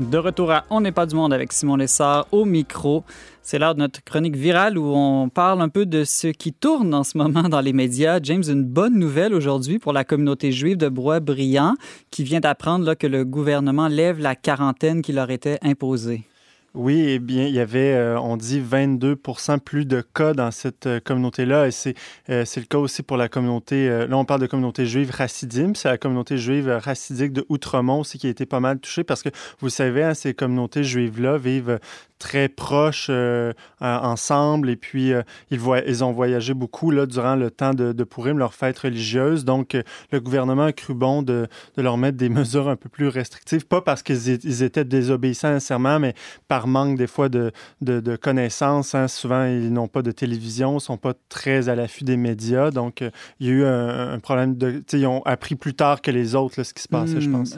De 0.00 0.16
retour 0.16 0.50
à 0.50 0.64
On 0.70 0.80
n'est 0.80 0.92
pas 0.92 1.04
du 1.04 1.14
monde 1.14 1.34
avec 1.34 1.52
Simon 1.52 1.76
Lessard 1.76 2.26
au 2.32 2.46
micro. 2.46 3.04
C'est 3.42 3.58
l'heure 3.58 3.74
de 3.74 3.80
notre 3.80 4.02
chronique 4.02 4.34
virale 4.34 4.78
où 4.78 4.94
on 4.94 5.28
parle 5.28 5.60
un 5.60 5.68
peu 5.68 5.84
de 5.84 6.04
ce 6.04 6.28
qui 6.28 6.54
tourne 6.54 6.94
en 6.94 7.04
ce 7.04 7.18
moment 7.18 7.42
dans 7.50 7.60
les 7.60 7.74
médias. 7.74 8.18
James, 8.22 8.42
une 8.48 8.64
bonne 8.64 8.98
nouvelle 8.98 9.34
aujourd'hui 9.34 9.78
pour 9.78 9.92
la 9.92 10.04
communauté 10.04 10.52
juive 10.52 10.78
de 10.78 10.88
Bois-Brillant 10.88 11.74
qui 12.10 12.24
vient 12.24 12.40
d'apprendre 12.40 12.94
que 12.94 13.06
le 13.06 13.26
gouvernement 13.26 13.88
lève 13.88 14.18
la 14.20 14.34
quarantaine 14.36 15.02
qui 15.02 15.12
leur 15.12 15.30
était 15.30 15.58
imposée. 15.60 16.29
Oui, 16.74 17.04
eh 17.08 17.18
bien, 17.18 17.46
il 17.46 17.54
y 17.54 17.58
avait, 17.58 17.94
euh, 17.94 18.20
on 18.20 18.36
dit, 18.36 18.60
22 18.60 19.16
plus 19.64 19.86
de 19.86 20.02
cas 20.02 20.34
dans 20.34 20.52
cette 20.52 20.86
euh, 20.86 21.00
communauté-là. 21.00 21.66
Et 21.66 21.72
c'est, 21.72 21.94
euh, 22.28 22.44
le 22.56 22.62
cas 22.62 22.78
aussi 22.78 23.02
pour 23.02 23.16
la 23.16 23.28
communauté, 23.28 23.88
là, 23.88 24.16
on 24.16 24.24
parle 24.24 24.40
de 24.40 24.46
communauté 24.46 24.86
juive 24.86 25.10
racidim. 25.10 25.72
C'est 25.74 25.88
la 25.88 25.98
communauté 25.98 26.38
juive 26.38 26.68
racidique 26.68 27.32
de 27.32 27.44
Outremont 27.48 28.00
aussi 28.00 28.18
qui 28.18 28.28
a 28.28 28.30
été 28.30 28.46
pas 28.46 28.60
mal 28.60 28.78
touchée 28.78 29.02
parce 29.02 29.24
que, 29.24 29.30
vous 29.58 29.68
savez, 29.68 30.04
hein, 30.04 30.14
ces 30.14 30.32
communautés 30.32 30.84
juives-là 30.84 31.38
vivent 31.38 31.80
très 32.20 32.48
proches 32.48 33.08
euh, 33.10 33.52
ensemble 33.80 34.70
et 34.70 34.76
puis 34.76 35.12
euh, 35.12 35.22
ils, 35.50 35.58
ils 35.88 36.04
ont 36.04 36.12
voyagé 36.12 36.54
beaucoup 36.54 36.92
là, 36.92 37.06
durant 37.06 37.34
le 37.34 37.50
temps 37.50 37.74
de, 37.74 37.92
de 37.92 38.04
Purim, 38.04 38.38
leur 38.38 38.54
fête 38.54 38.78
religieuse. 38.78 39.44
Donc, 39.44 39.74
euh, 39.74 39.82
le 40.12 40.20
gouvernement 40.20 40.66
a 40.66 40.72
cru 40.72 40.94
bon 40.94 41.22
de, 41.22 41.48
de, 41.76 41.82
leur 41.82 41.96
mettre 41.96 42.18
des 42.18 42.28
mesures 42.28 42.68
un 42.68 42.76
peu 42.76 42.88
plus 42.88 43.08
restrictives, 43.08 43.66
pas 43.66 43.80
parce 43.80 44.02
qu'ils 44.04 44.62
étaient 44.62 44.84
désobéissants 44.84 45.54
nécessairement, 45.54 45.98
mais 45.98 46.14
par 46.46 46.59
manque 46.66 46.96
des 46.96 47.06
fois 47.06 47.28
de, 47.28 47.52
de 47.80 48.16
connaissances. 48.16 48.94
Hein. 48.94 49.08
Souvent, 49.08 49.44
ils 49.44 49.72
n'ont 49.72 49.88
pas 49.88 50.02
de 50.02 50.10
télévision, 50.10 50.78
sont 50.78 50.96
pas 50.96 51.14
très 51.28 51.68
à 51.68 51.74
l'affût 51.74 52.04
des 52.04 52.16
médias. 52.16 52.70
Donc, 52.70 53.02
il 53.40 53.46
y 53.46 53.50
a 53.50 53.52
eu 53.52 53.64
un, 53.64 54.18
problème 54.18 54.56
de... 54.56 54.82
Ils 54.92 55.06
ont 55.06 55.22
appris 55.24 55.54
plus 55.54 55.74
tard 55.74 56.02
que 56.02 56.10
les 56.10 56.34
autres 56.34 56.54
là, 56.58 56.64
ce 56.64 56.74
qui 56.74 56.82
se 56.82 56.88
passait, 56.88 57.20
je 57.20 57.28
hmm. 57.28 57.32
pense. 57.32 57.54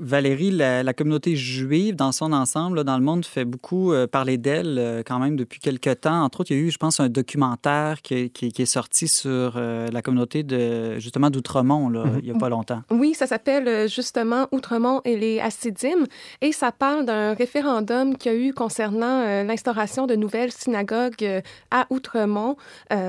Valérie, 0.00 0.50
la, 0.50 0.82
la, 0.82 0.92
communauté 0.92 1.36
juive 1.36 1.96
dans 1.96 2.12
son 2.12 2.32
ensemble, 2.32 2.76
là, 2.76 2.84
dans 2.84 2.98
le 2.98 3.04
monde, 3.04 3.24
fait 3.24 3.44
beaucoup 3.44 3.92
euh, 3.92 4.06
parler 4.06 4.38
d'elle 4.38 4.76
euh, 4.78 5.02
quand 5.04 5.18
même 5.18 5.36
depuis 5.36 5.60
quelques 5.60 6.00
temps. 6.00 6.22
Entre 6.22 6.40
autres, 6.40 6.50
il 6.52 6.58
y 6.58 6.60
a 6.60 6.62
eu, 6.62 6.70
je 6.70 6.78
pense, 6.78 7.00
un 7.00 7.08
documentaire 7.08 8.02
qui, 8.02 8.30
est 8.40 8.64
sorti 8.66 9.08
sur 9.08 9.54
euh, 9.56 9.88
la 9.90 10.02
communauté 10.02 10.42
de 10.42 10.98
justement 10.98 11.30
d'Outremont 11.30 11.88
mhm. 11.88 12.20
il 12.22 12.24
n'y 12.24 12.36
a 12.36 12.38
pas 12.38 12.48
longtemps. 12.48 12.82
Oui, 12.90 13.14
ça 13.14 13.26
s'appelle 13.26 13.88
justement 13.88 14.46
Outremont 14.52 15.00
et 15.04 15.16
les 15.16 15.40
Assidim 15.40 16.06
et 16.40 16.52
ça 16.52 16.72
parle 16.72 17.06
d'un 17.06 17.34
référendum 17.34 18.16
qu'il 18.16 18.32
y 18.32 18.34
a 18.34 18.38
eu 18.38 18.41
concernant 18.50 19.44
l'instauration 19.44 20.06
de 20.06 20.16
nouvelles 20.16 20.52
synagogues 20.52 21.42
à 21.70 21.86
Outremont 21.90 22.56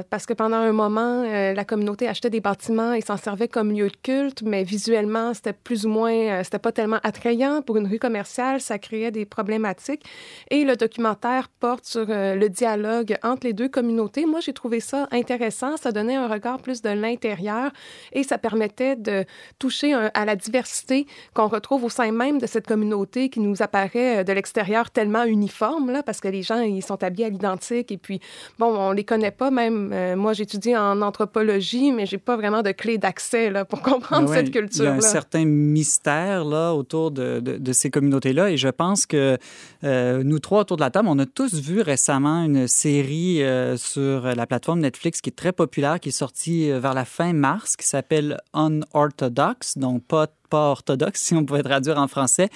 parce 0.09 0.25
que 0.25 0.33
pendant 0.33 0.57
un 0.57 0.71
moment, 0.71 1.23
la 1.23 1.65
communauté 1.65 2.07
achetait 2.07 2.29
des 2.29 2.41
bâtiments 2.41 2.93
et 2.93 3.01
s'en 3.01 3.17
servait 3.17 3.47
comme 3.47 3.71
lieu 3.71 3.89
de 3.89 3.97
culte, 4.01 4.43
mais 4.43 4.63
visuellement, 4.63 5.33
c'était 5.33 5.53
plus 5.53 5.85
ou 5.85 5.89
moins, 5.89 6.43
c'était 6.43 6.59
pas 6.59 6.71
tellement 6.71 6.99
attrayant 7.03 7.61
pour 7.61 7.77
une 7.77 7.87
rue 7.87 7.99
commerciale, 7.99 8.61
ça 8.61 8.77
créait 8.79 9.11
des 9.11 9.25
problématiques. 9.25 10.03
Et 10.49 10.63
le 10.63 10.75
documentaire 10.75 11.49
porte 11.49 11.85
sur 11.85 12.05
euh, 12.09 12.35
le 12.35 12.49
dialogue 12.49 13.17
entre 13.23 13.47
les 13.47 13.53
deux 13.53 13.69
communautés. 13.69 14.25
Moi, 14.25 14.39
j'ai 14.39 14.53
trouvé 14.53 14.79
ça 14.79 15.07
intéressant. 15.11 15.77
Ça 15.77 15.91
donnait 15.91 16.15
un 16.15 16.27
regard 16.27 16.59
plus 16.59 16.81
de 16.81 16.89
l'intérieur 16.89 17.71
et 18.11 18.23
ça 18.23 18.37
permettait 18.37 18.95
de 18.95 19.25
toucher 19.59 19.93
à 19.93 20.25
la 20.25 20.35
diversité 20.35 21.07
qu'on 21.33 21.47
retrouve 21.47 21.83
au 21.85 21.89
sein 21.89 22.11
même 22.11 22.39
de 22.39 22.47
cette 22.47 22.67
communauté 22.67 23.29
qui 23.29 23.39
nous 23.39 23.61
apparaît 23.61 24.19
euh, 24.19 24.23
de 24.23 24.33
l'extérieur 24.33 24.91
tellement 24.91 25.22
uniforme, 25.27 25.91
là, 25.91 26.03
parce 26.03 26.19
que 26.19 26.27
les 26.27 26.43
gens, 26.43 26.59
ils 26.59 26.83
sont 26.83 27.03
habillés 27.03 27.25
à 27.25 27.29
l'identique 27.29 27.91
et 27.91 27.97
puis, 27.97 28.19
bon, 28.59 28.75
on 28.75 28.91
les 28.91 29.03
connaît 29.03 29.31
pas 29.31 29.51
même. 29.51 29.91
Euh, 29.93 30.15
moi, 30.15 30.33
j'étudie 30.33 30.75
en 30.75 31.01
anthropologie, 31.01 31.91
mais 31.91 32.05
j'ai 32.05 32.17
pas 32.17 32.35
vraiment 32.35 32.61
de 32.61 32.71
clé 32.71 32.97
d'accès 32.97 33.49
là, 33.49 33.65
pour 33.65 33.81
comprendre 33.81 34.29
cette 34.33 34.51
culture. 34.51 34.85
-là. 34.85 34.89
Il 34.89 35.01
y 35.01 35.03
a 35.03 35.07
un 35.07 35.11
certain 35.11 35.45
mystère 35.45 36.45
là, 36.45 36.73
autour 36.73 37.11
de, 37.11 37.39
de, 37.39 37.73
ces 37.73 37.89
communautés-là 37.89 38.51
et 38.51 38.57
je 38.57 38.69
pense 38.69 39.05
que 39.05 39.37
nous 39.81 40.39
trois 40.39 40.61
autour 40.61 40.77
de 40.77 40.81
la 40.81 40.89
table, 40.89 41.07
on 41.09 41.19
a 41.19 41.25
tous 41.25 41.55
vu 41.55 41.81
récemment 41.81 42.43
une 42.43 42.67
série 42.67 43.43
euh, 43.43 43.77
sur 43.77 44.35
la 44.35 44.47
plateforme 44.47 44.79
Netflix 44.79 45.21
qui 45.21 45.29
est 45.29 45.35
très 45.35 45.51
populaire, 45.51 45.99
qui 45.99 46.09
est 46.09 46.13
sortie 46.13 46.71
euh, 46.71 46.79
vers 46.79 46.93
la 46.93 47.05
fin 47.05 47.33
mars, 47.33 47.75
qui 47.75 47.87
s'appelle 47.87 48.37
Unorthodox, 48.53 49.77
donc 49.77 50.03
pas, 50.03 50.27
orthodoxe, 50.57 51.21
si 51.21 51.35
on 51.35 51.45
pouvait 51.45 51.63
traduire 51.63 51.97
en 51.97 52.07
français, 52.07 52.49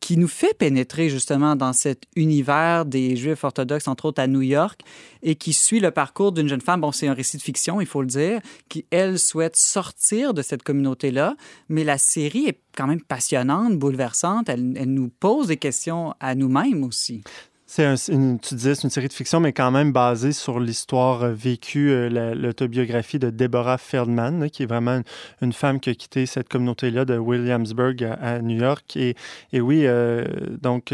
qui 0.00 0.16
nous 0.16 0.28
fait 0.28 0.54
pénétrer 0.54 1.08
justement 1.08 1.54
dans 1.54 1.72
cet 1.72 2.04
univers 2.16 2.84
des 2.84 3.16
Juifs 3.16 3.44
orthodoxes, 3.44 3.86
entre 3.86 4.06
autres 4.06 4.20
à 4.20 4.26
New 4.26 4.42
York, 4.42 4.80
et 5.22 5.36
qui 5.36 5.52
suit 5.52 5.80
le 5.80 5.90
parcours 5.90 6.32
d'une 6.32 6.48
jeune 6.48 6.60
femme. 6.60 6.80
Bon, 6.80 6.90
c'est 6.90 7.06
un 7.06 7.14
récit 7.14 7.36
de 7.36 7.42
fiction, 7.42 7.80
il 7.80 7.86
faut 7.86 8.00
le 8.00 8.08
dire, 8.08 8.40
qui, 8.68 8.84
elle, 8.90 9.18
souhaite 9.18 9.56
sortir 9.56 10.34
de 10.34 10.42
cette 10.42 10.64
communauté-là, 10.64 11.36
mais 11.68 11.84
la 11.84 11.98
série 11.98 12.46
est 12.46 12.60
quand 12.76 12.86
même 12.86 13.02
passionnante, 13.02 13.78
bouleversante. 13.78 14.48
Elle 14.48 14.72
nous 14.72 15.08
pose 15.08 15.46
des 15.46 15.56
questions 15.56 16.14
à 16.18 16.34
nous-mêmes 16.34 16.82
aussi. 16.82 17.22
C'est 17.74 18.12
une, 18.12 18.38
tu 18.38 18.54
disais, 18.54 18.74
c'est 18.74 18.82
une 18.82 18.90
série 18.90 19.08
de 19.08 19.14
fiction, 19.14 19.40
mais 19.40 19.54
quand 19.54 19.70
même 19.70 19.92
basée 19.92 20.32
sur 20.32 20.60
l'histoire 20.60 21.22
euh, 21.22 21.32
vécue, 21.32 21.90
euh, 21.90 22.34
l'autobiographie 22.34 23.18
de 23.18 23.30
Deborah 23.30 23.78
Feldman, 23.78 24.50
qui 24.50 24.64
est 24.64 24.66
vraiment 24.66 25.00
une, 25.40 25.54
femme 25.54 25.80
qui 25.80 25.88
a 25.88 25.94
quitté 25.94 26.26
cette 26.26 26.50
communauté-là 26.50 27.06
de 27.06 27.16
Williamsburg 27.16 28.02
à, 28.20 28.40
New 28.40 28.58
York. 28.60 28.94
Et, 28.98 29.14
et 29.54 29.62
oui, 29.62 29.86
euh, 29.86 30.26
donc, 30.60 30.92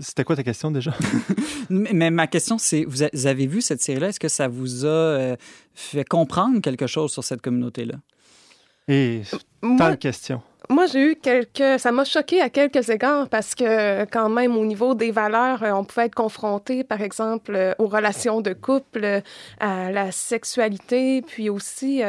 c'était 0.00 0.24
quoi 0.24 0.36
ta 0.36 0.42
question 0.42 0.70
déjà? 0.70 0.92
mais 1.70 2.10
ma 2.10 2.26
question, 2.26 2.58
c'est, 2.58 2.84
vous 2.84 3.02
avez 3.26 3.46
vu 3.46 3.62
cette 3.62 3.80
série-là? 3.80 4.08
Est-ce 4.08 4.20
que 4.20 4.28
ça 4.28 4.48
vous 4.48 4.84
a 4.84 5.34
fait 5.74 6.04
comprendre 6.04 6.60
quelque 6.60 6.86
chose 6.86 7.10
sur 7.10 7.24
cette 7.24 7.40
communauté-là? 7.40 7.94
Et 8.86 9.22
tant 9.62 9.92
de 9.92 9.94
questions. 9.94 10.42
Moi, 10.70 10.84
j'ai 10.84 11.12
eu 11.12 11.16
quelques. 11.16 11.80
Ça 11.80 11.92
m'a 11.92 12.04
choqué 12.04 12.42
à 12.42 12.50
quelques 12.50 12.90
égards 12.90 13.28
parce 13.30 13.54
que, 13.54 14.04
quand 14.04 14.28
même, 14.28 14.54
au 14.54 14.66
niveau 14.66 14.94
des 14.94 15.10
valeurs, 15.10 15.62
euh, 15.62 15.72
on 15.72 15.84
pouvait 15.84 16.06
être 16.06 16.14
confronté, 16.14 16.84
par 16.84 17.00
exemple, 17.00 17.54
euh, 17.54 17.72
aux 17.78 17.86
relations 17.86 18.42
de 18.42 18.52
couple, 18.52 19.02
euh, 19.02 19.20
à 19.60 19.90
la 19.90 20.12
sexualité, 20.12 21.22
puis 21.22 21.48
aussi, 21.48 22.02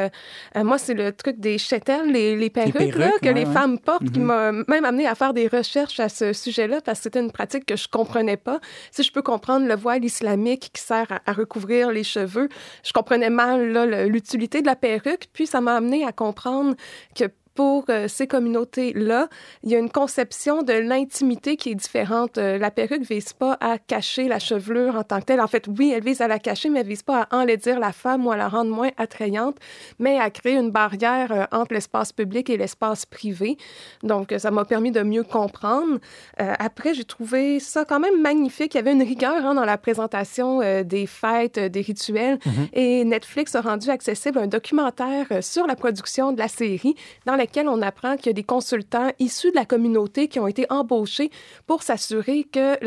moi, 0.54 0.78
c'est 0.78 0.94
le 0.94 1.12
truc 1.12 1.40
des 1.40 1.58
chételles, 1.58 2.12
les, 2.12 2.36
les 2.36 2.50
perruques, 2.50 2.96
là, 2.96 3.12
que 3.22 3.28
les 3.28 3.46
femmes 3.46 3.78
portent, 3.78 4.10
qui 4.10 4.20
mm-hmm. 4.20 4.50
m'a 4.52 4.52
même 4.52 4.84
amené 4.84 5.06
à 5.06 5.14
faire 5.14 5.32
des 5.32 5.48
recherches 5.48 5.98
à 6.00 6.08
ce 6.08 6.32
sujet-là 6.32 6.80
parce 6.84 6.98
que 6.98 7.04
c'était 7.04 7.20
une 7.20 7.32
pratique 7.32 7.64
que 7.64 7.76
je 7.76 7.88
comprenais 7.88 8.36
pas. 8.36 8.60
Si 8.90 9.02
je 9.02 9.12
peux 9.12 9.22
comprendre 9.22 9.66
le 9.66 9.74
voile 9.74 10.04
islamique 10.04 10.70
qui 10.72 10.82
sert 10.82 11.10
à, 11.10 11.20
à 11.26 11.32
recouvrir 11.32 11.90
les 11.90 12.04
cheveux, 12.04 12.48
je 12.82 12.92
comprenais 12.92 13.30
mal 13.30 14.06
l'utilité 14.08 14.60
de 14.60 14.66
la 14.66 14.76
perruque, 14.76 15.28
puis 15.32 15.46
ça 15.46 15.60
m'a 15.60 15.76
amené 15.76 16.04
à 16.04 16.12
comprendre 16.12 16.74
que 17.14 17.24
pour 17.54 17.84
euh, 17.88 18.08
ces 18.08 18.26
communautés-là, 18.26 19.28
il 19.62 19.70
y 19.70 19.74
a 19.74 19.78
une 19.78 19.90
conception 19.90 20.62
de 20.62 20.72
l'intimité 20.72 21.56
qui 21.56 21.70
est 21.70 21.74
différente. 21.74 22.38
Euh, 22.38 22.58
la 22.58 22.70
perruque 22.70 23.02
vise 23.02 23.32
pas 23.32 23.56
à 23.60 23.78
cacher 23.78 24.28
la 24.28 24.38
chevelure 24.38 24.96
en 24.96 25.02
tant 25.02 25.20
que 25.20 25.26
telle. 25.26 25.40
En 25.40 25.46
fait, 25.46 25.66
oui, 25.78 25.92
elle 25.94 26.04
vise 26.04 26.20
à 26.20 26.28
la 26.28 26.38
cacher, 26.38 26.70
mais 26.70 26.80
elle 26.80 26.86
vise 26.86 27.02
pas 27.02 27.22
à 27.30 27.36
enlaidir 27.36 27.80
la 27.80 27.92
femme 27.92 28.26
ou 28.26 28.30
à 28.30 28.36
la 28.36 28.48
rendre 28.48 28.70
moins 28.70 28.90
attrayante, 28.96 29.56
mais 29.98 30.18
à 30.18 30.30
créer 30.30 30.56
une 30.56 30.70
barrière 30.70 31.32
euh, 31.32 31.44
entre 31.52 31.74
l'espace 31.74 32.12
public 32.12 32.50
et 32.50 32.56
l'espace 32.56 33.04
privé. 33.04 33.56
Donc, 34.02 34.32
ça 34.38 34.50
m'a 34.50 34.64
permis 34.64 34.92
de 34.92 35.02
mieux 35.02 35.24
comprendre. 35.24 35.98
après, 36.36 36.94
j'ai 36.94 37.04
trouvé 37.04 37.60
ça 37.60 37.84
quand 37.84 38.00
même 38.00 38.20
magnifique. 38.20 38.74
Il 38.74 38.78
y 38.78 38.80
avait 38.80 38.92
une 38.92 39.02
rigueur 39.02 39.44
hein, 39.44 39.54
dans 39.54 39.64
la 39.64 39.78
présentation 39.78 40.60
des 40.82 41.06
fêtes, 41.06 41.58
des 41.58 41.80
rituels. 41.80 42.36
Mm-hmm. 42.36 42.68
Et 42.72 43.04
Netflix 43.04 43.54
a 43.54 43.60
rendu 43.60 43.90
accessible 43.90 44.38
un 44.38 44.46
documentaire 44.46 45.26
sur 45.40 45.66
la 45.66 45.76
production 45.76 46.32
de 46.32 46.38
la 46.38 46.48
série 46.48 46.94
dans 47.26 47.36
lequel 47.40 47.68
on 47.68 47.82
apprend 47.82 48.16
qu'il 48.16 48.26
y 48.26 48.30
a 48.30 48.34
des 48.34 48.44
consultants 48.44 49.10
issus 49.18 49.50
de 49.50 49.56
la 49.56 49.64
communauté 49.64 50.28
qui 50.28 50.38
ont 50.40 50.46
été 50.46 50.66
embauchés 50.70 51.30
pour 51.66 51.82
s'assurer 51.82 52.44
que 52.44 52.78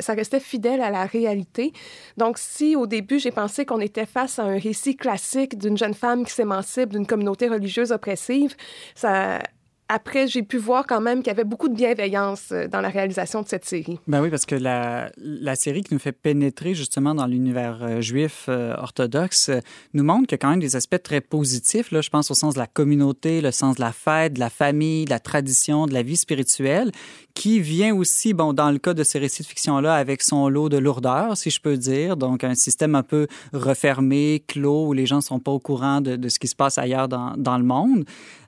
ça 0.00 0.14
restait 0.14 0.40
fidèle 0.40 0.80
à 0.80 0.90
la 0.90 1.04
réalité. 1.04 1.72
Donc, 2.16 2.38
si 2.38 2.76
au 2.76 2.86
début, 2.86 3.18
j'ai 3.18 3.30
pensé 3.30 3.64
qu'on 3.64 3.80
était 3.80 4.06
face 4.06 4.38
à 4.38 4.44
un 4.44 4.58
récit 4.58 4.96
classique 4.96 5.58
d'une 5.58 5.76
jeune 5.76 5.94
femme 5.94 6.24
qui 6.24 6.32
s'émancipe 6.32 6.90
d'une 6.90 7.06
communauté 7.06 7.48
religieuse 7.48 7.92
oppressive, 7.92 8.56
ça, 8.94 9.40
après, 9.88 10.26
j'ai 10.28 10.42
pu 10.42 10.56
voir 10.56 10.86
quand 10.86 11.02
même 11.02 11.18
qu'il 11.18 11.26
y 11.26 11.30
avait 11.30 11.44
beaucoup 11.44 11.68
de 11.68 11.74
bienveillance 11.74 12.52
euh, 12.52 12.68
dans 12.68 12.80
la 12.80 12.88
réalisation 12.88 13.42
de 13.42 13.48
cette 13.48 13.66
série. 13.66 13.98
Ben 14.06 14.22
oui, 14.22 14.30
parce 14.30 14.46
que 14.46 14.54
la, 14.54 15.10
série 15.56 15.82
qui 15.82 15.92
nous 15.92 16.00
fait 16.00 16.12
pénétrer 16.12 16.74
justement 16.74 17.14
dans 17.14 17.26
l'univers 17.26 17.78
euh, 17.82 18.00
juif 18.00 18.46
euh, 18.48 18.74
orthodoxe 18.78 19.50
nous 19.92 20.02
montre 20.02 20.26
qu'il 20.26 20.32
y 20.32 20.34
a 20.36 20.38
quand 20.38 20.50
même 20.50 20.60
des 20.60 20.74
aspects 20.74 21.02
très 21.02 21.20
positifs. 21.20 21.90
Là, 21.92 22.00
je 22.00 22.08
pense 22.08 22.30
au 22.30 22.34
sens 22.34 22.54
de 22.54 22.58
la 22.58 22.66
communauté, 22.66 23.42
le 23.42 23.50
sens 23.50 23.76
de 23.76 23.82
la 23.82 23.92
fête, 23.92 24.32
de 24.32 24.40
la 24.40 24.48
famille, 24.48 25.04
de 25.04 25.10
la 25.10 25.20
tradition, 25.20 25.86
de 25.86 25.92
la 25.92 26.02
vie 26.02 26.16
spirituelle, 26.16 26.90
qui 27.34 27.60
vient 27.60 27.94
aussi, 27.94 28.32
bon, 28.32 28.54
dans 28.54 28.70
le 28.70 28.78
cas 28.78 28.94
de 28.94 29.04
ces 29.04 29.18
récits 29.18 29.42
de 29.42 29.48
fiction-là, 29.48 29.94
avec 29.94 30.22
son 30.22 30.48
lot 30.48 30.70
de 30.70 30.78
lourdeur, 30.78 31.36
si 31.36 31.50
je 31.50 31.60
peux 31.60 31.76
dire. 31.76 32.16
Donc, 32.16 32.42
un 32.42 32.54
système 32.54 32.94
un 32.94 33.02
peu 33.02 33.26
refermé, 33.52 34.42
clos, 34.48 34.86
où 34.86 34.92
les 34.94 35.04
gens 35.04 35.16
ne 35.16 35.20
sont 35.20 35.40
pas 35.40 35.50
au 35.50 35.58
courant 35.58 36.00
de, 36.00 36.28
ce 36.28 36.38
qui 36.38 36.48
se 36.48 36.56
passe 36.56 36.78
ailleurs 36.78 37.08
dans 37.08 37.58
le 37.58 37.64
monde. 37.64 38.04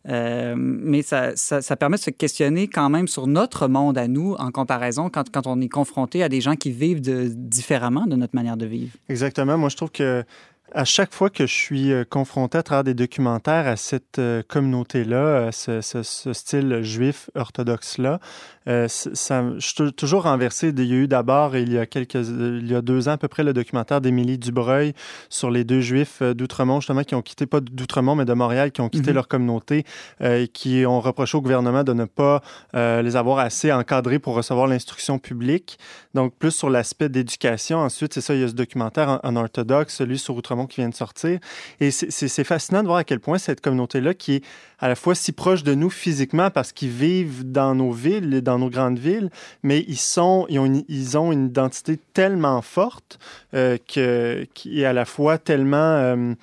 Euh, 0.08 0.54
mais 0.56 1.02
ça, 1.02 1.34
ça, 1.34 1.76
permet 1.76 1.96
de 1.96 2.02
se 2.02 2.10
questionner 2.10 2.68
quand 2.68 2.88
même 2.90 3.08
sur 3.08 3.26
notre 3.26 3.66
monde 3.66 3.98
à 3.98 4.06
nous 4.06 4.34
en 4.34 4.50
comparaison 4.50 5.10
quand, 5.10 5.30
quand 5.30 5.46
on 5.46 5.60
est 5.60 5.68
confronté 5.68 6.22
à 6.22 6.28
des 6.28 6.40
gens 6.40 6.54
qui 6.54 6.70
vivent 6.70 7.00
différemment 7.00 8.06
de 8.06 8.14
notre 8.14 8.34
manière 8.34 8.56
de 8.56 8.66
vivre. 8.66 8.92
Exactement. 9.08 9.58
Moi, 9.58 9.68
je 9.68 9.76
trouve 9.76 9.90
que 9.90 10.24
à 10.72 10.84
chaque 10.84 11.14
fois 11.14 11.30
que 11.30 11.46
je 11.46 11.52
suis 11.52 11.92
euh, 11.92 12.04
confronté 12.04 12.58
à 12.58 12.62
travers 12.62 12.84
des 12.84 12.94
documentaires 12.94 13.66
à 13.66 13.76
cette 13.76 14.18
euh, 14.18 14.42
communauté-là, 14.46 15.46
à 15.46 15.52
ce, 15.52 16.02
style 16.02 16.82
juif 16.82 17.30
orthodoxe-là, 17.34 18.20
euh, 18.68 18.88
ça, 18.88 19.44
je 19.58 19.66
suis 19.66 19.92
toujours 19.92 20.24
renversé. 20.24 20.68
Il 20.68 20.84
y 20.84 20.92
a 20.92 20.96
eu 20.96 21.08
d'abord, 21.08 21.56
il 21.56 21.72
y 21.72 21.78
a 21.78 21.86
quelques, 21.86 22.14
il 22.14 22.70
y 22.70 22.74
a 22.74 22.82
deux 22.82 23.08
ans 23.08 23.12
à 23.12 23.16
peu 23.16 23.28
près, 23.28 23.42
le 23.42 23.52
documentaire 23.52 24.00
d'Émilie 24.00 24.38
Dubreuil 24.38 24.92
sur 25.28 25.50
les 25.50 25.64
deux 25.64 25.80
juifs 25.80 26.22
d'Outremont, 26.22 26.80
justement, 26.80 27.04
qui 27.04 27.14
ont 27.14 27.22
quitté, 27.22 27.46
pas 27.46 27.60
d'Outremont, 27.60 28.14
mais 28.14 28.24
de 28.24 28.32
Montréal, 28.32 28.72
qui 28.72 28.80
ont 28.80 28.88
quitté 28.88 29.10
mhm. 29.10 29.14
leur 29.14 29.28
communauté 29.28 29.84
et 30.22 30.48
qui 30.48 30.84
ont 30.86 31.00
reproché 31.00 31.36
au 31.36 31.40
gouvernement 31.40 31.84
de 31.84 31.92
ne 31.92 32.04
pas 32.04 32.42
les 32.74 33.16
avoir 33.16 33.38
assez 33.38 33.72
encadrés 33.72 34.18
pour 34.18 34.34
recevoir 34.34 34.66
l'instruction 34.66 35.18
publique. 35.18 35.78
Donc, 36.14 36.34
plus 36.34 36.50
sur 36.50 36.70
l'aspect 36.70 37.08
d'éducation. 37.08 37.78
Ensuite, 37.78 38.14
c'est 38.14 38.20
ça, 38.20 38.34
il 38.34 38.40
y 38.40 38.44
a 38.44 38.48
ce 38.48 38.54
documentaire 38.54 39.20
en, 39.22 39.36
en 39.36 39.36
orthodoxe, 39.36 39.94
celui 39.94 40.18
sur 40.18 40.36
Outremont 40.36 40.66
qui 40.66 40.80
vient 40.80 40.88
de 40.88 40.94
sortir. 40.94 41.38
Et 41.80 41.90
c'est 41.90 42.44
fascinant 42.44 42.82
de 42.82 42.86
voir 42.86 42.98
à 42.98 43.04
quel 43.04 43.20
point 43.20 43.38
cette 43.38 43.60
communauté-là, 43.60 44.14
qui 44.14 44.36
est 44.36 44.44
à 44.78 44.88
la 44.88 44.94
fois 44.94 45.14
si 45.14 45.32
proche 45.32 45.62
de 45.62 45.74
nous 45.74 45.90
physiquement 45.90 46.50
parce 46.50 46.72
qu'ils 46.72 46.90
vivent 46.90 47.50
dans 47.50 47.74
nos 47.74 47.92
villes, 47.92 48.42
dans 48.42 48.58
nos 48.58 48.70
grandes 48.70 48.98
villes, 48.98 49.30
mais 49.62 49.84
ils, 49.88 49.96
sont, 49.98 50.46
ils, 50.48 51.18
ont, 51.18 51.32
une, 51.32 51.46
identité 51.46 51.98
tellement 52.12 52.62
forte 52.62 53.18
euh, 53.54 53.78
que, 53.92 54.46
qui 54.54 54.82
est 54.82 54.84
à 54.84 54.92
la 54.92 55.04
fois 55.04 55.38
tellement... 55.38 55.76
Euh, 55.76 56.34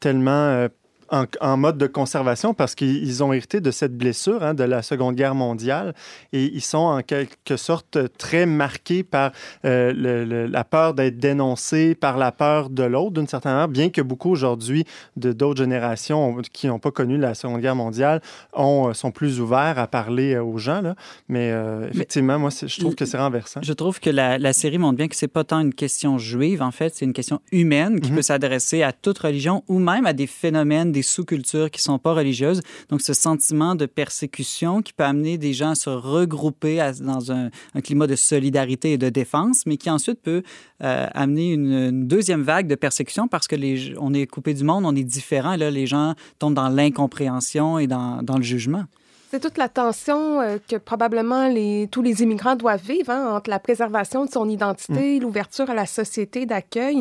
tellement 0.00 0.68
en, 1.12 1.56
mode 1.56 1.76
de 1.76 1.86
conservation 1.86 2.54
parce 2.54 2.74
qu'ils 2.74 3.22
ont 3.22 3.32
hérité 3.32 3.60
de 3.60 3.70
cette 3.70 3.96
blessure 3.96 4.42
hein, 4.42 4.54
de 4.54 4.64
la 4.64 4.82
Seconde 4.82 5.14
Guerre 5.14 5.34
mondiale 5.34 5.94
et 6.32 6.44
ils 6.44 6.62
sont 6.62 6.78
en 6.78 7.02
quelque 7.02 7.56
sorte 7.56 7.98
très 8.16 8.46
marqués 8.46 9.02
par 9.02 9.32
euh, 9.64 10.48
la 10.48 10.64
peur 10.64 10.94
d'être 10.94 11.18
dénoncés, 11.18 11.94
par 11.94 12.16
la 12.16 12.32
peur 12.32 12.70
de 12.70 12.82
l'autre 12.82 13.12
d'une 13.12 13.26
certaine 13.26 13.52
manière, 13.52 13.68
bien 13.68 13.90
que 13.90 14.00
beaucoup 14.00 14.30
aujourd'hui 14.30 14.84
de 15.16 15.32
d'autres 15.32 15.58
générations 15.62 16.38
qui 16.52 16.66
n'ont 16.66 16.78
pas 16.78 16.90
connu 16.90 17.18
la 17.18 17.34
Seconde 17.34 17.60
Guerre 17.60 17.76
mondiale 17.76 18.22
ont, 18.54 18.88
euh, 18.88 18.94
sont 18.94 19.10
plus 19.10 19.40
ouverts 19.40 19.78
à 19.78 19.86
parler 19.86 20.34
euh, 20.34 20.42
aux 20.42 20.58
gens. 20.58 20.80
Là. 20.80 20.94
Mais 21.28 21.52
effectivement, 21.92 22.38
moi, 22.38 22.50
je 22.50 22.80
trouve 22.80 22.94
que 22.94 23.04
c'est 23.04 23.18
renversant. 23.18 23.60
Je 23.62 23.72
trouve 23.72 24.00
que 24.00 24.10
la, 24.10 24.52
série 24.52 24.78
montre 24.78 24.96
bien 24.96 25.08
que 25.08 25.16
c'est 25.16 25.28
pas 25.28 25.44
tant 25.44 25.60
une 25.60 25.74
question 25.74 26.18
juive, 26.18 26.62
en 26.62 26.70
fait, 26.70 26.94
c'est 26.94 27.04
une 27.04 27.12
question 27.12 27.40
humaine 27.50 28.00
qui 28.00 28.10
mm-hmm. 28.10 28.14
peut 28.14 28.22
s'adresser 28.22 28.82
à 28.82 28.92
toute 28.92 29.18
religion 29.18 29.62
ou 29.68 29.78
même 29.78 30.06
à 30.06 30.12
des 30.12 30.26
phénomènes, 30.26 30.92
des 30.92 31.01
sous-cultures 31.02 31.70
qui 31.70 31.82
sont 31.82 31.98
pas 31.98 32.14
religieuses. 32.14 32.62
Donc, 32.88 33.02
ce 33.02 33.12
sentiment 33.12 33.74
de 33.74 33.86
persécution 33.86 34.82
qui 34.82 34.92
peut 34.92 35.04
amener 35.04 35.38
des 35.38 35.52
gens 35.52 35.70
à 35.70 35.74
se 35.74 35.90
regrouper 35.90 36.92
dans 37.00 37.32
un, 37.32 37.50
climat 37.82 38.06
de 38.06 38.16
solidarité 38.16 38.92
et 38.92 38.98
de 38.98 39.08
défense, 39.08 39.66
mais 39.66 39.76
qui 39.76 39.90
ensuite 39.90 40.20
peut 40.22 40.42
euh, 40.82 41.06
amener 41.14 41.52
une, 41.52 42.06
deuxième 42.06 42.42
vague 42.42 42.66
de 42.66 42.74
persécution 42.74 43.28
parce 43.28 43.46
que 43.48 43.56
on 43.98 44.14
est 44.14 44.26
coupé 44.26 44.54
du 44.54 44.64
monde, 44.64 44.84
on 44.84 44.94
est 44.94 45.04
différent, 45.04 45.52
et 45.52 45.56
là, 45.56 45.70
les 45.70 45.86
gens 45.86 46.14
tombent 46.38 46.54
dans 46.54 46.68
l'incompréhension 46.68 47.78
et 47.78 47.86
dans 47.86 48.36
le 48.36 48.42
jugement. 48.42 48.84
C'est 49.32 49.40
toute 49.40 49.56
la 49.56 49.70
tension 49.70 50.42
euh, 50.42 50.58
que 50.68 50.76
probablement 50.76 51.48
les, 51.48 51.88
tous 51.90 52.02
les 52.02 52.22
immigrants 52.22 52.54
doivent 52.54 52.82
vivre 52.82 53.08
hein, 53.08 53.34
entre 53.34 53.48
la 53.48 53.58
préservation 53.58 54.26
de 54.26 54.30
son 54.30 54.46
identité, 54.46 55.16
mm. 55.16 55.22
l'ouverture 55.22 55.70
à 55.70 55.74
la 55.74 55.86
société 55.86 56.44
d'accueil. 56.44 57.00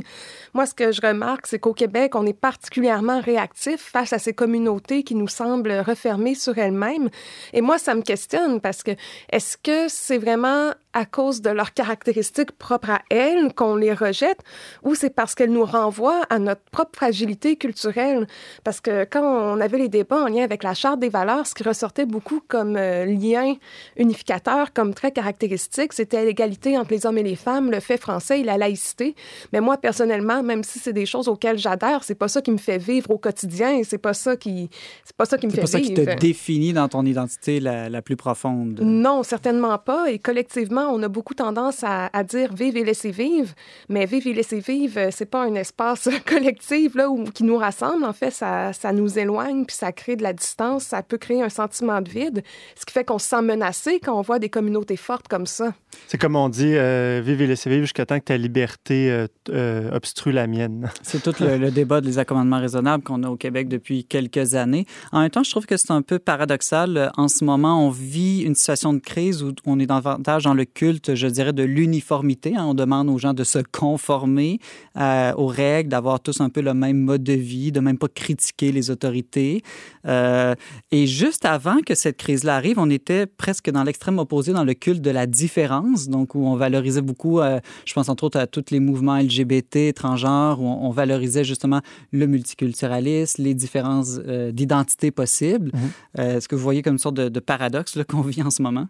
Moi, 0.54 0.65
ce 0.65 0.74
que 0.74 0.94
je 0.94 1.02
remarque, 1.02 1.46
c'est 1.46 1.60
qu'au 1.60 1.74
Québec, 1.74 2.15
on 2.15 2.26
est 2.26 2.32
particulièrement 2.32 3.20
réactif 3.20 3.82
face 3.82 4.13
à 4.13 4.17
ces 4.17 4.32
communautés 4.32 5.04
qui 5.04 5.15
nous 5.15 5.28
semblent 5.28 5.84
refermées 5.86 6.36
sur 6.36 6.58
elles-mêmes. 6.58 7.10
Et 7.52 7.60
moi, 7.60 7.78
ça 7.78 7.96
me 7.96 8.02
questionne 8.02 8.62
parce 8.62 8.82
que 8.82 8.91
est-ce 9.30 9.58
que 9.58 9.89
c'est 9.89 10.17
vraiment 10.17 10.72
à 10.93 11.06
cause 11.06 11.41
de 11.41 11.49
leurs 11.49 11.73
caractéristiques 11.73 12.51
propres 12.51 12.91
à 12.91 13.01
elles 13.10 13.54
qu'on 13.54 13.75
les 13.75 13.93
rejette 13.93 14.39
ou 14.84 14.95
c'est 14.95 15.10
parce 15.10 15.36
qu'elles 15.36 15.51
nous 15.51 15.65
renvoient 15.65 16.23
à 16.30 16.39
notre 16.39 16.62
propre 16.71 16.91
fragilité 16.95 17.56
culturelle? 17.56 18.27
Parce 18.63 18.82
que 18.82 19.06
quand 19.06 19.23
on 19.23 19.60
avait 19.60 19.77
les 19.77 19.89
débats 19.89 20.23
en 20.23 20.27
lien 20.27 20.43
avec 20.43 20.63
la 20.63 20.73
Charte 20.73 20.99
des 20.99 21.10
valeurs, 21.10 21.47
ce 21.47 21.54
qui 21.54 21.63
ressortait 21.63 22.06
beaucoup 22.06 22.41
comme 22.47 22.75
euh, 22.75 23.06
lien 23.06 23.56
unificateur, 23.97 24.73
comme 24.73 24.93
très 24.93 25.12
caractéristique, 25.12 25.93
c'était 25.93 26.25
l'égalité 26.25 26.77
entre 26.77 26.91
les 26.91 27.06
hommes 27.06 27.17
et 27.17 27.23
les 27.23 27.36
femmes, 27.36 27.71
le 27.71 27.80
fait 27.80 27.97
français 27.97 28.41
et 28.41 28.43
la 28.43 28.58
laïcité. 28.58 29.15
Mais 29.54 29.62
moi, 29.62 29.77
personnellement, 29.77 30.43
même 30.43 30.63
si 30.63 30.80
c'est 30.80 30.93
des 30.93 31.06
choses 31.06 31.27
auxquelles 31.27 31.58
j'adhère, 31.58 32.04
c'est 32.04 32.15
pas 32.15 32.27
ça 32.27 32.41
qui 32.41 32.51
me 32.51 32.58
fait 32.58 32.77
vivre 32.77 33.12
au 33.12 33.17
quotidien 33.17 33.82
c'est 33.84 33.97
pas 33.97 34.13
ça 34.13 34.36
qui, 34.36 34.69
c'est 35.04 35.15
pas 35.15 35.25
ça 35.25 35.38
qui 35.38 35.47
me 35.47 35.51
fait 35.51 35.58
vivre. 35.62 35.67
C'est 35.67 35.80
pas 35.80 35.86
ça 35.86 35.93
qui 35.93 35.93
te 35.93 36.19
définit 36.19 36.73
dans 36.73 36.88
ton 36.88 37.06
identité 37.06 37.60
la, 37.60 37.89
la 37.89 38.01
plus 38.01 38.15
profonde. 38.15 38.80
Non, 38.82 39.23
certainement 39.23 39.77
pas. 39.77 40.12
Et 40.12 40.19
collectivement, 40.19 40.81
on 40.89 41.02
a 41.04 41.08
beaucoup 41.08 41.34
tendance 41.34 41.84
à, 41.84 42.10
dire 42.24 42.54
vive 42.54 42.78
et 42.78 42.84
laissez 42.84 43.12
vivre, 43.12 43.54
mais 43.89 44.06
vive 44.06 44.28
et 44.28 44.34
laissez 44.34 44.60
vivre, 44.60 45.00
euh, 45.00 45.10
c'est 45.12 45.26
pas 45.26 45.44
un 45.44 45.56
espace 45.56 46.10
collectif 46.26 46.96
là, 46.96 47.10
où, 47.10 47.24
qui 47.26 47.44
nous 47.44 47.58
rassemble. 47.58 48.04
En 48.06 48.13
fait, 48.13 48.32
ça, 48.32 48.74
ça 48.74 48.94
nous 48.94 49.17
éloigne, 49.17 49.65
puis 49.65 49.76
ça 49.76 49.91
crée 49.91 50.15
de 50.15 50.24
la 50.24 50.34
distance, 50.34 50.84
ça 50.84 51.04
peut 51.04 51.17
créer 51.17 51.41
un 51.41 51.50
sentiment 51.50 52.02
de 52.02 52.10
vide, 52.10 52.44
ce 52.76 52.86
qui 52.86 52.94
fait 52.94 53.04
qu'on 53.04 53.20
se 53.20 53.28
sent 53.28 53.41
menacé 53.41 54.00
quand 54.00 54.17
on 54.17 54.22
voit 54.22 54.39
des 54.39 54.50
communautés 54.50 54.98
fortes 54.98 55.28
comme 55.28 55.46
ça. 55.46 55.74
C'est 56.08 56.17
comme 56.17 56.36
on 56.36 56.50
dit, 56.50 56.74
euh, 56.76 57.22
vive 57.24 57.41
et 57.41 57.48
laissez 57.48 57.70
vivre 57.70 57.84
jusqu'à 57.84 58.06
temps 58.06 58.20
que 58.20 58.26
ta 58.26 58.38
liberté 58.38 59.26
euh, 59.50 59.91
obstrue 59.91 60.32
la 60.32 60.48
mienne. 60.48 60.89
C'est 61.02 61.22
tout 61.22 61.34
le, 61.44 61.58
le, 61.58 61.72
débat 61.72 62.02
des 62.02 62.20
accommodements 62.20 62.60
raisonnables 62.60 63.04
qu'on 63.04 63.24
a 63.24 63.30
au 63.30 63.36
Québec 63.36 63.67
depuis 63.67 64.06
quelques 64.06 64.56
années. 64.56 64.86
En 65.12 65.22
même 65.22 65.30
temps, 65.30 65.44
je 65.44 65.52
trouve 65.52 65.65
que 65.65 65.78
c'est 65.78 65.91
un 65.91 66.02
peu 66.02 66.20
paradoxal. 66.20 67.12
En 67.17 67.28
ce 67.28 67.44
moment, 67.44 67.86
on 67.86 67.89
vit 67.89 68.41
une 68.41 68.56
situation 68.56 68.94
de 68.94 69.00
crise 69.00 69.44
où 69.44 69.54
on 69.65 69.80
est 69.80 69.86
davantage 69.86 70.44
dans 70.44 70.54
le 70.54 70.65
culte, 70.73 71.15
je 71.15 71.27
dirais, 71.27 71.53
de 71.53 71.63
l'uniformité. 71.63 72.55
Hein. 72.55 72.65
On 72.65 72.73
demande 72.73 73.10
aux 73.10 73.17
gens 73.17 73.34
de 73.34 73.43
se 73.43 73.60
conformer 73.60 74.60
euh, 74.97 75.34
aux 75.36 75.47
règles, 75.47 75.89
d'avoir 75.89 76.19
tous 76.19 76.41
un 76.41 76.49
peu 76.49 76.62
le 76.62 76.73
même 76.73 76.97
mode 76.97 77.23
de 77.23 77.34
vie, 77.34 77.71
de 77.71 77.79
même 77.79 77.97
pas 77.97 78.07
critiquer 78.07 78.71
les 78.71 78.89
autorités. 78.89 79.63
Euh, 80.07 80.55
et 80.91 81.07
juste 81.07 81.45
avant 81.45 81.79
que 81.86 81.95
cette 81.95 82.17
crise-là 82.17 82.55
arrive, 82.55 82.79
on 82.79 82.89
était 82.89 83.25
presque 83.25 83.69
dans 83.69 83.84
l'extrême 83.84 84.19
opposé, 84.19 84.53
dans 84.53 84.63
le 84.63 84.73
culte 84.73 85.01
de 85.01 85.12
la 85.12 85.27
différence, 85.27 86.10
donc 86.10 86.36
où 86.36 86.45
on 86.45 86.55
valorisait 86.55 87.01
beaucoup, 87.01 87.39
euh, 87.39 87.60
je 87.86 87.93
pense 87.93 88.10
entre 88.10 88.23
autres 88.23 88.39
à 88.39 88.47
tous 88.47 88.65
les 88.71 88.79
mouvements 88.79 89.17
LGBT, 89.17 89.75
étrangers, 89.77 90.55
où 90.57 90.65
on, 90.65 90.91
valorisait 90.91 91.45
justement 91.45 91.79
le 92.12 92.27
multiculturalisme, 92.27 93.43
les 93.43 93.53
différences 93.53 94.19
d'identité 94.51 95.10
possibles. 95.10 95.71
Mm-hmm. 95.71 96.21
Est-ce 96.21 96.47
que 96.49 96.55
vous 96.55 96.62
voyez 96.62 96.81
comme 96.81 96.93
une 96.93 96.99
sorte 96.99 97.15
de, 97.15 97.29
de 97.29 97.39
paradoxe 97.39 97.97
qu'on 98.10 98.21
vit 98.21 98.43
en 98.43 98.51
ce 98.51 98.62
moment? 98.62 98.88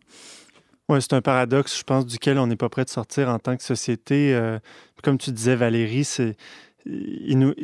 Oui, 0.92 1.02
c'est 1.02 1.14
un 1.14 1.22
paradoxe, 1.22 1.80
je 1.80 1.84
pense, 1.84 2.06
duquel 2.06 2.38
on 2.38 2.48
n'est 2.48 2.58
pas 2.58 2.68
prêt 2.68 2.84
de 2.84 2.90
sortir 2.90 3.30
en 3.30 3.40
tant 3.40 3.56
que 3.56 3.64
société. 3.64 4.36
Euh, 4.36 4.60
comme 5.02 5.18
tu 5.18 5.32
disais, 5.32 5.56
Valérie, 5.56 6.04
c'est 6.04 6.36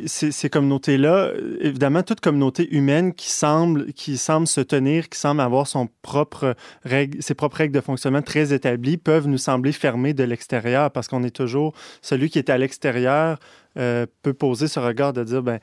ces 0.06 0.48
communautés-là, 0.48 1.32
évidemment, 1.60 2.02
toute 2.02 2.20
communauté 2.20 2.74
humaine 2.74 3.12
qui 3.12 3.28
semble, 3.28 3.92
qui 3.92 4.16
semble 4.16 4.46
se 4.46 4.62
tenir, 4.62 5.10
qui 5.10 5.18
semble 5.18 5.42
avoir 5.42 5.66
son 5.66 5.90
propre 6.00 6.56
règle, 6.84 7.22
ses 7.22 7.34
propres 7.34 7.58
règles 7.58 7.74
de 7.74 7.82
fonctionnement 7.82 8.22
très 8.22 8.54
établies, 8.54 8.96
peuvent 8.96 9.28
nous 9.28 9.36
sembler 9.36 9.72
fermées 9.72 10.14
de 10.14 10.24
l'extérieur 10.24 10.90
parce 10.90 11.06
qu'on 11.06 11.22
est 11.22 11.36
toujours 11.36 11.74
celui 12.00 12.30
qui 12.30 12.38
est 12.38 12.48
à 12.48 12.56
l'extérieur 12.56 13.38
euh, 13.78 14.06
peut 14.22 14.34
poser 14.34 14.68
ce 14.68 14.80
regard 14.80 15.12
de 15.12 15.24
dire, 15.24 15.42
ben, 15.42 15.58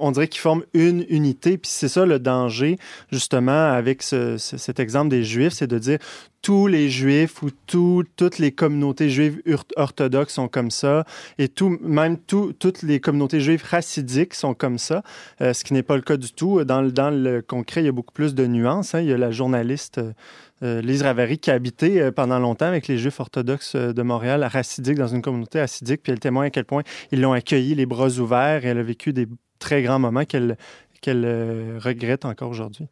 on 0.00 0.10
dirait 0.10 0.28
qu'ils 0.28 0.40
forment 0.40 0.64
une 0.74 1.04
unité. 1.08 1.58
Puis 1.58 1.70
c'est 1.72 1.88
ça 1.88 2.06
le 2.06 2.18
danger, 2.18 2.78
justement, 3.10 3.72
avec 3.72 4.02
cet 4.02 4.80
exemple 4.80 5.10
des 5.10 5.24
Juifs, 5.24 5.52
c'est 5.52 5.66
de 5.66 5.78
dire 5.78 5.98
tous 6.42 6.66
les 6.66 6.88
Juifs 6.88 7.42
ou 7.42 7.50
toutes 7.66 8.38
les 8.38 8.52
communautés 8.52 9.10
juives 9.10 9.42
orthodoxes 9.76 10.34
sont 10.34 10.48
comme 10.48 10.70
ça, 10.70 11.04
et 11.38 11.48
même 11.82 12.16
toutes 12.18 12.82
les 12.82 12.98
communautés 13.00 13.40
juives 13.40 13.62
racidiques 13.68 14.34
sont 14.34 14.54
comme 14.54 14.78
ça, 14.78 15.02
euh, 15.40 15.52
ce 15.52 15.64
qui 15.64 15.74
n'est 15.74 15.82
pas 15.82 15.96
le 15.96 16.02
cas 16.02 16.16
du 16.16 16.32
tout. 16.32 16.64
Dans, 16.64 16.82
dans, 16.82 17.10
le 17.10 17.42
concret, 17.42 17.82
il 17.82 17.86
y 17.86 17.88
a 17.88 17.92
beaucoup 17.92 18.12
plus 18.12 18.34
de 18.34 18.46
nuances. 18.46 18.94
Hein. 18.94 19.00
Il 19.00 19.08
y 19.08 19.12
a 19.12 19.18
la 19.18 19.30
journaliste 19.30 19.98
euh, 19.98 20.12
Lise 20.62 21.02
Ravary, 21.02 21.38
qui 21.38 21.50
a 21.50 21.54
habité 21.54 22.00
euh, 22.00 22.12
pendant 22.12 22.38
longtemps 22.38 22.66
avec 22.66 22.88
les 22.88 22.98
Juifs 22.98 23.20
orthodoxes 23.20 23.74
euh, 23.74 23.92
de 23.92 24.02
Montréal, 24.02 24.44
racidiques, 24.44 24.98
dans 24.98 25.08
une 25.08 25.22
communauté 25.22 25.60
assidique, 25.60 26.02
puis 26.02 26.12
elle 26.12 26.20
témoigne 26.20 26.48
à 26.48 26.50
quel 26.50 26.64
point 26.64 26.82
ils 27.12 27.20
l'ont 27.20 27.32
accueilli 27.32 27.74
les 27.74 27.86
bras 27.86 28.08
ouverts 28.18 28.64
et 28.64 28.68
elle 28.68 28.78
a 28.78 28.82
vécu 28.82 29.12
des 29.12 29.26
très 29.58 29.82
grands 29.82 29.98
moments 29.98 30.24
qu'elle 30.24 30.56
qu'elle 31.00 31.78
regrette 31.78 32.26
encore 32.26 32.50
aujourd'hui 32.50 32.86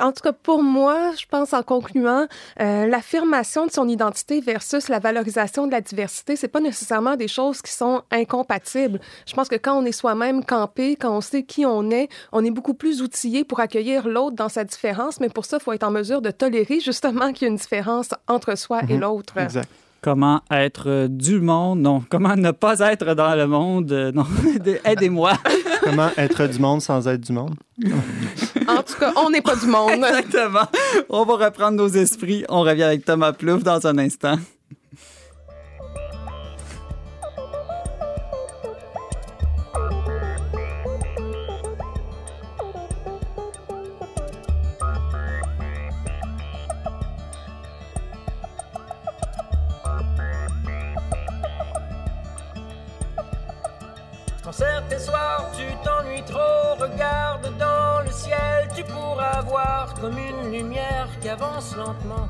en 0.00 0.12
tout 0.12 0.22
cas, 0.22 0.32
pour 0.32 0.62
moi, 0.62 1.12
je 1.18 1.26
pense 1.26 1.52
en 1.52 1.62
concluant, 1.62 2.26
euh, 2.60 2.86
l'affirmation 2.86 3.66
de 3.66 3.70
son 3.70 3.88
identité 3.88 4.40
versus 4.40 4.88
la 4.88 4.98
valorisation 4.98 5.66
de 5.66 5.72
la 5.72 5.80
diversité, 5.80 6.36
c'est 6.36 6.48
pas 6.48 6.60
nécessairement 6.60 7.16
des 7.16 7.28
choses 7.28 7.60
qui 7.60 7.72
sont 7.72 8.02
incompatibles. 8.10 9.00
Je 9.26 9.34
pense 9.34 9.48
que 9.48 9.56
quand 9.56 9.78
on 9.78 9.84
est 9.84 9.92
soi-même 9.92 10.44
campé, 10.44 10.96
quand 10.96 11.14
on 11.14 11.20
sait 11.20 11.42
qui 11.42 11.66
on 11.66 11.90
est, 11.90 12.08
on 12.32 12.44
est 12.44 12.50
beaucoup 12.50 12.74
plus 12.74 13.02
outillé 13.02 13.44
pour 13.44 13.60
accueillir 13.60 14.08
l'autre 14.08 14.36
dans 14.36 14.48
sa 14.48 14.64
différence, 14.64 15.20
mais 15.20 15.28
pour 15.28 15.44
ça, 15.44 15.58
il 15.60 15.62
faut 15.62 15.72
être 15.72 15.84
en 15.84 15.90
mesure 15.90 16.22
de 16.22 16.30
tolérer 16.30 16.80
justement 16.80 17.32
qu'il 17.32 17.42
y 17.42 17.44
a 17.46 17.50
une 17.50 17.56
différence 17.56 18.10
entre 18.28 18.56
soi 18.56 18.80
et 18.88 18.94
mhm. 18.94 19.00
l'autre. 19.00 19.36
Exact. 19.36 19.68
Comment 20.00 20.40
être 20.50 21.06
du 21.06 21.40
monde? 21.40 21.80
Non. 21.80 22.02
Comment 22.08 22.34
ne 22.34 22.50
pas 22.50 22.80
être 22.80 23.14
dans 23.14 23.36
le 23.36 23.46
monde? 23.46 23.92
Non. 24.12 24.26
Aidez-moi. 24.84 25.34
Comment 25.80 26.08
être 26.16 26.48
du 26.48 26.58
monde 26.58 26.80
sans 26.82 27.06
être 27.06 27.20
du 27.20 27.32
monde? 27.32 27.54
En 28.68 28.82
tout 28.82 28.94
cas, 28.98 29.12
on 29.16 29.30
n'est 29.30 29.42
pas 29.42 29.56
du 29.56 29.66
monde. 29.66 29.90
Exactement. 30.04 30.66
On 31.08 31.24
va 31.24 31.46
reprendre 31.46 31.76
nos 31.76 31.88
esprits. 31.88 32.44
On 32.48 32.60
revient 32.60 32.84
avec 32.84 33.04
Thomas 33.04 33.32
Plouf 33.32 33.62
dans 33.62 33.86
un 33.86 33.98
instant. 33.98 34.36
certains 54.52 54.98
soirs 54.98 55.50
tu 55.56 55.64
t'ennuies 55.84 56.22
trop, 56.24 56.74
regarde 56.78 57.50
dans 57.58 57.71
tu 58.74 58.84
pourras 58.84 59.40
voir 59.42 59.94
comme 60.00 60.16
une 60.18 60.52
lumière 60.52 61.08
qui 61.20 61.28
avance 61.28 61.76
lentement. 61.76 62.28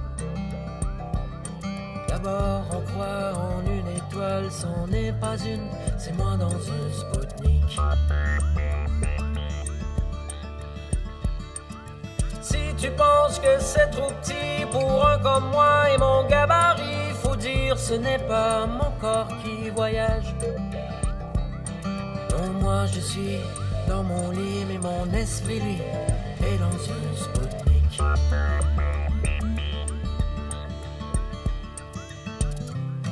D'abord 2.08 2.64
on 2.70 2.80
croit 2.92 3.32
en 3.34 3.60
une 3.66 3.88
étoile, 3.96 4.50
c'en 4.50 4.86
n'est 4.86 5.12
pas 5.12 5.36
une, 5.38 5.68
c'est 5.98 6.16
moi 6.16 6.36
dans 6.38 6.54
un 6.54 6.92
Spoutnik. 6.92 7.78
Si 12.40 12.74
tu 12.76 12.90
penses 12.90 13.38
que 13.38 13.58
c'est 13.60 13.90
trop 13.90 14.12
petit 14.22 14.66
pour 14.70 15.06
un 15.06 15.18
comme 15.18 15.50
moi 15.50 15.90
et 15.90 15.98
mon 15.98 16.26
gabarit, 16.26 17.12
faut 17.22 17.36
dire 17.36 17.78
ce 17.78 17.94
n'est 17.94 18.18
pas 18.18 18.66
mon 18.66 18.90
corps 19.00 19.28
qui 19.42 19.70
voyage 19.70 20.34
moi 22.62 22.86
je 22.86 23.00
suis 23.00 23.38
dans 23.92 24.02
mon 24.02 24.30
lit, 24.30 24.64
mais 24.68 24.78
mon 24.78 25.06
esprit 25.12 25.60
lui 25.60 25.78
est 26.48 26.58
dans 26.64 26.78
une 26.94 27.14
Spoutnik. 27.24 27.90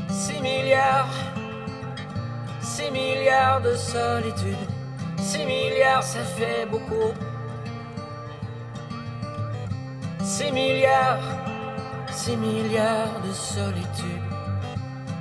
Six 0.08 0.40
milliards, 0.40 1.14
six 2.62 2.90
milliards 2.90 3.60
de 3.60 3.74
solitude, 3.74 4.64
six 5.18 5.44
milliards 5.44 6.02
ça 6.02 6.24
fait 6.38 6.66
beaucoup. 6.72 7.12
Six 10.22 10.50
milliards, 10.52 11.28
six 12.10 12.36
milliards 12.36 13.20
de 13.26 13.32
solitude, 13.32 14.24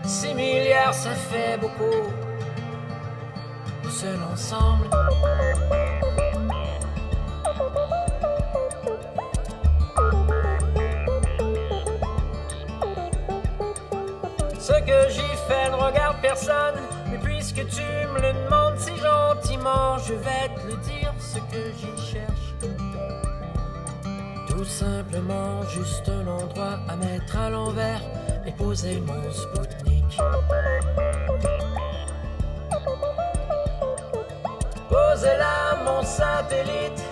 six 0.05 0.33
milliards 0.33 0.93
ça 0.93 1.13
fait 1.29 1.57
beaucoup 1.59 2.18
seul 3.99 4.19
ensemble. 4.31 4.89
Ce 14.57 14.73
que 14.87 15.09
j'y 15.09 15.31
fais 15.47 15.69
ne 15.69 15.75
regarde 15.75 16.15
personne, 16.21 16.75
mais 17.11 17.17
puisque 17.17 17.67
tu 17.67 17.81
me 18.13 18.21
le 18.21 18.31
demandes 18.41 18.77
si 18.77 18.95
gentiment, 18.95 19.97
je 19.97 20.13
vais 20.13 20.47
te 20.55 20.67
le 20.67 20.77
dire 20.77 21.13
ce 21.19 21.39
que 21.51 21.63
j'y 21.77 22.11
cherche. 22.11 22.53
Tout 24.47 24.65
simplement 24.65 25.61
juste 25.63 26.07
un 26.07 26.25
endroit 26.25 26.79
à 26.87 26.95
mettre 26.95 27.37
à 27.37 27.49
l'envers 27.49 28.01
et 28.45 28.51
poser 28.53 29.01
mon 29.01 29.29
Spoutnik. 29.29 30.19
Posez 35.19 35.37
là 35.37 35.75
mon 35.83 36.01
satellite, 36.01 37.03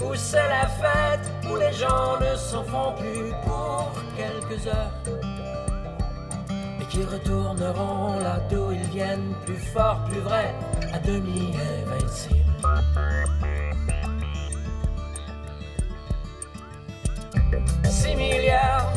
où 0.00 0.14
c'est 0.14 0.48
la 0.48 0.68
fête, 0.68 1.28
où 1.50 1.56
les 1.56 1.72
gens 1.72 2.16
ne 2.20 2.36
s'en 2.36 2.62
font 2.62 2.92
plus 2.92 3.32
pour 3.44 3.90
quelques 4.16 4.64
heures. 4.68 4.92
Et 6.80 6.84
qui 6.84 7.02
retourneront 7.02 8.20
là 8.20 8.38
d'où 8.48 8.70
ils 8.70 8.88
viennent, 8.90 9.34
plus 9.44 9.56
fort, 9.56 10.04
plus 10.08 10.20
vrai, 10.20 10.54
à 10.92 11.00
demi 11.00 11.52
invincibles. 11.84 12.44
Six 17.90 18.14
milliards, 18.14 18.92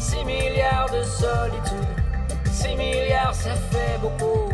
six 0.00 0.24
milliards 0.24 0.90
de 0.90 1.04
solitude, 1.04 1.86
six 2.50 2.74
milliards 2.74 3.34
ça 3.34 3.54
fait 3.70 3.98
beaucoup. 4.00 4.47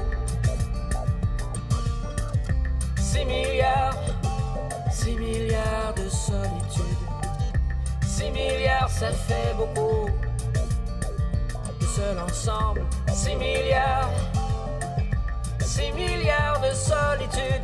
6 3.14 3.24
milliards, 3.26 3.96
6 4.90 5.16
milliards 5.16 5.94
de 5.94 6.08
solitude. 6.08 6.98
6 8.04 8.30
milliards, 8.32 8.90
ça 8.90 9.12
fait 9.12 9.54
beaucoup. 9.56 10.08
seul 11.94 12.18
ensemble. 12.18 12.82
6 13.12 13.36
milliards, 13.36 14.10
6 15.60 15.92
milliards 15.92 16.60
de 16.60 16.74
solitude. 16.74 17.62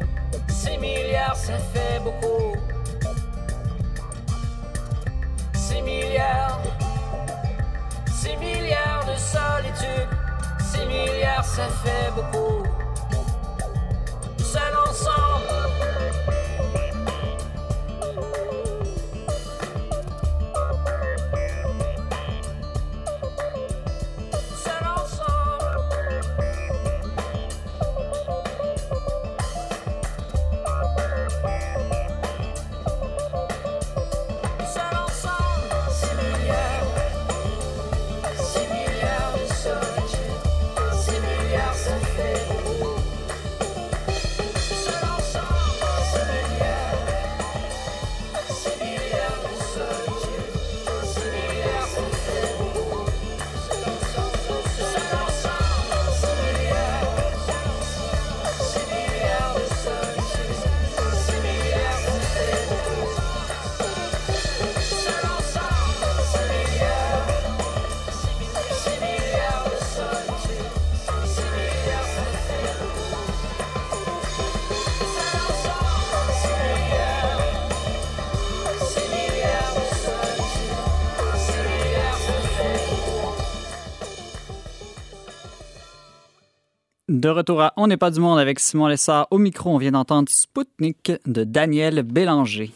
6 0.48 0.78
milliards, 0.78 1.34
ça 1.34 1.58
fait 1.74 1.98
beaucoup. 1.98 2.54
6 5.52 5.82
milliards, 5.82 6.60
6 8.06 8.36
milliards 8.36 9.04
de 9.04 9.16
solitude. 9.18 10.08
6 10.60 10.86
milliards, 10.86 11.44
ça 11.44 11.66
fait 11.82 12.12
beaucoup. 12.14 12.62
De 87.20 87.28
retour 87.28 87.60
à 87.60 87.74
On 87.76 87.86
n'est 87.86 87.98
pas 87.98 88.10
du 88.10 88.18
monde 88.18 88.38
avec 88.38 88.58
Simon 88.58 88.86
Lessard 88.86 89.28
au 89.30 89.36
micro. 89.36 89.68
On 89.68 89.76
vient 89.76 89.90
d'entendre 89.90 90.30
Spoutnik 90.30 91.12
de 91.26 91.44
Daniel 91.44 92.02
Bélanger. 92.02 92.72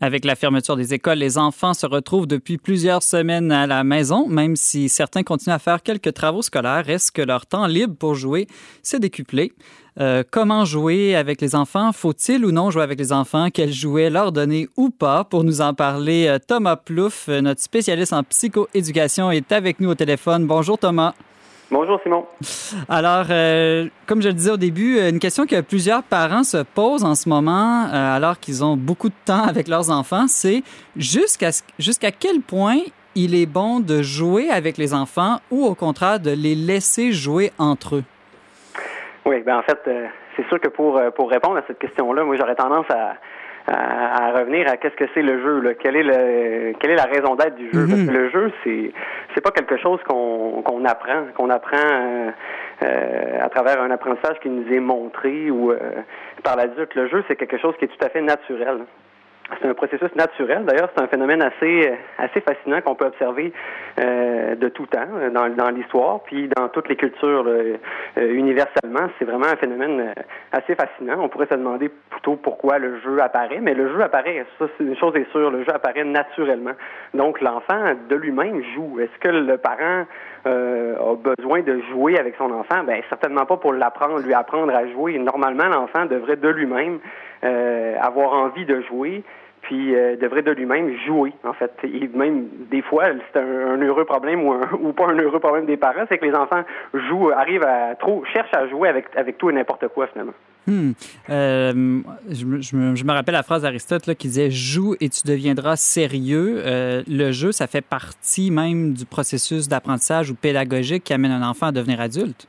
Avec 0.00 0.24
la 0.24 0.36
fermeture 0.36 0.76
des 0.76 0.94
écoles, 0.94 1.18
les 1.18 1.36
enfants 1.36 1.74
se 1.74 1.84
retrouvent 1.84 2.28
depuis 2.28 2.58
plusieurs 2.58 3.02
semaines 3.02 3.50
à 3.50 3.66
la 3.66 3.82
maison, 3.82 4.28
même 4.28 4.54
si 4.54 4.88
certains 4.88 5.24
continuent 5.24 5.54
à 5.54 5.58
faire 5.58 5.82
quelques 5.82 6.14
travaux 6.14 6.42
scolaires, 6.42 6.84
reste 6.86 7.10
que 7.10 7.22
leur 7.22 7.44
temps 7.46 7.66
libre 7.66 7.96
pour 7.96 8.14
jouer 8.14 8.46
s'est 8.84 9.00
décuplé? 9.00 9.52
Euh, 9.98 10.22
comment 10.30 10.64
jouer 10.64 11.16
avec 11.16 11.40
les 11.40 11.56
enfants? 11.56 11.90
Faut-il 11.90 12.44
ou 12.44 12.52
non 12.52 12.70
jouer 12.70 12.84
avec 12.84 13.00
les 13.00 13.12
enfants? 13.12 13.50
Quels 13.50 13.72
jouets 13.72 14.10
leur 14.10 14.30
donner 14.30 14.68
ou 14.76 14.90
pas? 14.90 15.24
Pour 15.24 15.42
nous 15.42 15.60
en 15.60 15.74
parler, 15.74 16.28
euh, 16.28 16.38
Thomas 16.38 16.76
Plouffe, 16.76 17.28
euh, 17.28 17.40
notre 17.40 17.62
spécialiste 17.62 18.12
en 18.12 18.22
psychoéducation, 18.22 19.32
est 19.32 19.50
avec 19.50 19.80
nous 19.80 19.90
au 19.90 19.96
téléphone. 19.96 20.46
Bonjour 20.46 20.78
Thomas. 20.78 21.14
Bonjour 21.72 21.98
Simon. 22.02 22.26
Alors, 22.90 23.24
euh, 23.30 23.86
comme 24.06 24.20
je 24.20 24.28
le 24.28 24.34
disais 24.34 24.50
au 24.50 24.58
début, 24.58 25.00
une 25.00 25.18
question 25.18 25.46
que 25.46 25.62
plusieurs 25.62 26.02
parents 26.02 26.42
se 26.42 26.62
posent 26.62 27.02
en 27.02 27.14
ce 27.14 27.30
moment, 27.30 27.86
euh, 27.86 28.16
alors 28.16 28.38
qu'ils 28.38 28.62
ont 28.62 28.76
beaucoup 28.76 29.08
de 29.08 29.14
temps 29.24 29.44
avec 29.48 29.68
leurs 29.68 29.90
enfants, 29.90 30.26
c'est 30.26 30.62
jusqu'à 30.96 32.10
quel 32.10 32.42
point 32.46 32.76
il 33.14 33.34
est 33.34 33.46
bon 33.46 33.80
de 33.80 34.02
jouer 34.02 34.50
avec 34.50 34.76
les 34.76 34.92
enfants 34.92 35.38
ou 35.50 35.64
au 35.64 35.74
contraire 35.74 36.20
de 36.20 36.32
les 36.32 36.54
laisser 36.54 37.10
jouer 37.12 37.52
entre 37.58 37.96
eux? 37.96 38.04
Oui, 39.24 39.40
ben 39.40 39.56
en 39.56 39.62
fait, 39.62 39.80
euh, 39.88 40.08
c'est 40.36 40.46
sûr 40.48 40.60
que 40.60 40.68
pour 40.68 41.00
pour 41.16 41.30
répondre 41.30 41.56
à 41.56 41.62
cette 41.66 41.78
question-là, 41.78 42.22
moi 42.24 42.36
j'aurais 42.36 42.54
tendance 42.54 42.90
à, 42.90 43.14
à, 43.66 44.26
à 44.26 44.32
revenir 44.38 44.68
à 44.68 44.76
qu'est-ce 44.76 44.96
que 44.96 45.04
c'est 45.14 45.22
le 45.22 45.40
jeu, 45.42 45.60
là. 45.60 45.74
Quelle 45.74 45.96
est 45.96 46.02
le 46.02 46.72
quelle 46.78 46.90
est 46.90 46.96
la 46.96 47.04
raison 47.04 47.36
d'être 47.36 47.54
du 47.54 47.70
jeu? 47.72 47.86
Mhm. 47.86 47.88
Parce 47.88 48.02
que 48.02 48.10
le 48.10 48.30
jeu, 48.30 48.52
c'est 48.64 48.92
c'est 49.34 49.40
pas 49.40 49.50
quelque 49.50 49.76
chose 49.76 50.00
qu'on 50.08 50.62
qu'on 50.62 50.84
apprend, 50.84 51.26
qu'on 51.36 51.50
apprend 51.50 51.76
euh, 51.76 52.30
euh, 52.84 53.38
à 53.40 53.48
travers 53.48 53.80
un 53.80 53.90
apprentissage 53.90 54.38
qui 54.40 54.50
nous 54.50 54.72
est 54.72 54.80
montré 54.80 55.50
ou 55.50 55.70
euh, 55.70 55.78
par 56.42 56.56
l'adulte. 56.56 56.94
Le 56.94 57.08
jeu, 57.08 57.24
c'est 57.28 57.36
quelque 57.36 57.58
chose 57.58 57.74
qui 57.78 57.84
est 57.84 57.88
tout 57.88 58.04
à 58.04 58.08
fait 58.08 58.22
naturel. 58.22 58.80
C'est 59.60 59.68
un 59.68 59.74
processus 59.74 60.14
naturel. 60.14 60.64
D'ailleurs, 60.64 60.90
c'est 60.94 61.02
un 61.02 61.08
phénomène 61.08 61.42
assez 61.42 61.92
assez 62.18 62.40
fascinant 62.40 62.80
qu'on 62.80 62.94
peut 62.94 63.06
observer 63.06 63.52
euh, 63.98 64.54
de 64.54 64.68
tout 64.68 64.86
temps 64.86 65.06
euh, 65.16 65.30
dans, 65.30 65.48
dans 65.50 65.70
l'histoire, 65.70 66.20
puis 66.24 66.48
dans 66.56 66.68
toutes 66.68 66.88
les 66.88 66.96
cultures 66.96 67.44
là, 67.44 67.50
euh, 67.52 67.76
universellement. 68.32 69.08
C'est 69.18 69.24
vraiment 69.24 69.46
un 69.46 69.56
phénomène 69.56 70.00
euh, 70.00 70.22
assez 70.52 70.74
fascinant. 70.74 71.16
On 71.18 71.28
pourrait 71.28 71.48
se 71.50 71.54
demander 71.54 71.90
plutôt 72.10 72.36
pourquoi 72.36 72.78
le 72.78 73.00
jeu 73.00 73.20
apparaît, 73.20 73.60
mais 73.60 73.74
le 73.74 73.88
jeu 73.92 74.02
apparaît. 74.02 74.44
Ça, 74.58 74.66
c'est 74.78 74.84
une 74.84 74.96
chose 74.96 75.14
est 75.16 75.30
sûre. 75.32 75.50
Le 75.50 75.64
jeu 75.64 75.74
apparaît 75.74 76.04
naturellement. 76.04 76.72
Donc, 77.14 77.40
l'enfant 77.40 77.94
de 78.08 78.16
lui-même 78.16 78.62
joue. 78.74 79.00
Est-ce 79.00 79.18
que 79.20 79.28
le 79.28 79.58
parent 79.58 80.06
euh, 80.46 80.96
a 80.96 81.16
besoin 81.16 81.60
de 81.62 81.80
jouer 81.90 82.18
avec 82.18 82.36
son 82.36 82.50
enfant? 82.52 82.84
Ben 82.84 83.02
certainement 83.08 83.44
pas 83.44 83.56
pour 83.56 83.72
l'apprendre, 83.72 84.20
lui 84.20 84.34
apprendre 84.34 84.74
à 84.74 84.86
jouer. 84.88 85.18
Normalement, 85.18 85.68
l'enfant 85.68 86.06
devrait 86.06 86.36
de 86.36 86.48
lui-même 86.48 86.94
euh, 86.94 87.31
avoir 87.42 88.32
envie 88.34 88.64
de 88.64 88.80
jouer 88.82 89.22
puis 89.62 89.94
euh, 89.94 90.16
devrait 90.16 90.42
de 90.42 90.50
lui-même 90.50 90.94
jouer, 91.06 91.32
en 91.44 91.52
fait. 91.52 91.72
Et 91.84 92.08
même 92.14 92.48
des 92.70 92.82
fois, 92.82 93.04
c'est 93.32 93.38
un, 93.38 93.80
heureux 93.80 94.04
problème 94.04 94.44
ou, 94.44 94.54
ou 94.80 94.92
pas 94.92 95.06
un 95.06 95.16
heureux 95.16 95.40
problème 95.40 95.66
des 95.66 95.76
parents, 95.76 96.04
c'est 96.08 96.18
que 96.18 96.26
les 96.26 96.34
enfants 96.34 96.62
jouent, 96.92 97.30
arrivent 97.30 97.64
à 97.64 97.94
trop, 97.94 98.24
cherchent 98.32 98.54
à 98.54 98.68
jouer 98.68 98.88
avec, 98.88 99.06
avec 99.16 99.38
tout 99.38 99.50
et 99.50 99.52
n'importe 99.52 99.88
quoi, 99.88 100.08
finalement. 100.08 100.34
Hmm. 100.66 100.92
Euh, 101.30 102.00
je, 102.30 102.76
me- 102.76 103.12
rappelle 103.12 103.34
la 103.34 103.42
phrase 103.42 103.62
d'Aristote 103.62 104.14
qui 104.14 104.28
disait 104.28 104.50
Joue 104.50 104.94
et 105.00 105.08
tu 105.08 105.26
deviendras 105.26 105.74
sérieux. 105.76 106.62
Euh, 106.64 107.02
le 107.08 107.32
jeu, 107.32 107.50
ça 107.50 107.66
fait 107.66 107.84
partie 107.84 108.50
même 108.52 108.92
du 108.92 109.04
processus 109.04 109.68
d'apprentissage 109.68 110.30
ou 110.30 110.36
pédagogique 110.36 111.02
qui 111.04 111.12
amène 111.12 111.32
un 111.32 111.48
enfant 111.48 111.66
à 111.66 111.72
devenir 111.72 112.00
adulte. 112.00 112.46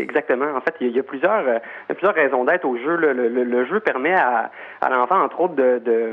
Exactement. 0.00 0.46
En 0.56 0.60
fait, 0.60 0.74
il 0.80 0.94
y 0.94 0.98
a, 0.98 1.02
plusieurs, 1.02 1.46
euh, 1.46 1.58
plusieurs 1.88 2.14
raisons 2.14 2.44
d'être 2.44 2.64
au 2.64 2.76
jeu. 2.76 2.96
Le, 2.96 3.12
le- 3.12 3.64
jeu 3.66 3.80
permet 3.80 4.14
à, 4.14 4.50
à 4.80 4.90
l'enfant, 4.90 5.20
entre 5.22 5.40
autres, 5.40 5.54
de, 5.54 5.78
de, 5.84 6.12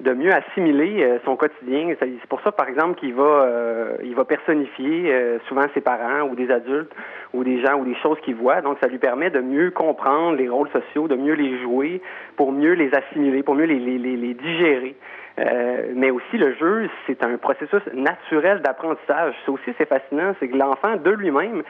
de 0.00 0.12
mieux 0.12 0.32
assimiler 0.32 1.02
euh, 1.04 1.18
son 1.24 1.36
quotidien. 1.36 1.94
C'est 1.98 2.28
pour 2.28 2.40
ça, 2.42 2.52
par 2.52 2.68
exemple, 2.68 2.98
qu'il 2.98 3.14
va, 3.14 3.22
euh, 3.22 3.96
il 4.04 4.14
va 4.14 4.24
personnifier 4.24 5.12
souvent 5.48 5.64
ses 5.74 5.80
parents 5.80 6.22
ou 6.28 6.34
des 6.34 6.50
adultes 6.50 6.92
ou 7.32 7.44
des 7.44 7.60
gens 7.64 7.78
ou 7.78 7.84
des 7.84 7.94
choses 7.96 8.18
qu'il 8.20 8.34
voit. 8.34 8.60
Donc, 8.60 8.78
ça 8.82 8.88
lui 8.88 8.98
permet 8.98 9.30
de 9.30 9.40
mieux 9.40 9.70
comprendre 9.70 10.36
les 10.36 10.48
rôles 10.48 10.68
sociaux, 10.70 11.08
de 11.08 11.16
mieux 11.16 11.34
les 11.34 11.58
jouer, 11.62 12.00
pour 12.36 12.52
mieux 12.52 12.72
les 12.72 12.90
assimiler, 12.94 13.42
pour 13.42 13.54
mieux 13.54 13.64
les, 13.66 13.78
les, 13.78 13.98
les 13.98 14.34
digérer. 14.34 14.96
Euh, 15.38 15.92
mais 15.94 16.10
aussi 16.10 16.38
le 16.38 16.54
jeu, 16.56 16.88
c'est 17.06 17.22
un 17.22 17.36
processus 17.36 17.82
naturel 17.92 18.62
d'apprentissage. 18.62 19.34
Ça 19.44 19.52
aussi, 19.52 19.70
c'est 19.76 19.88
fascinant, 19.88 20.34
c'est 20.40 20.48
que 20.48 20.56
l'enfant 20.56 20.96
de 20.96 21.10
lui-même, 21.10 21.62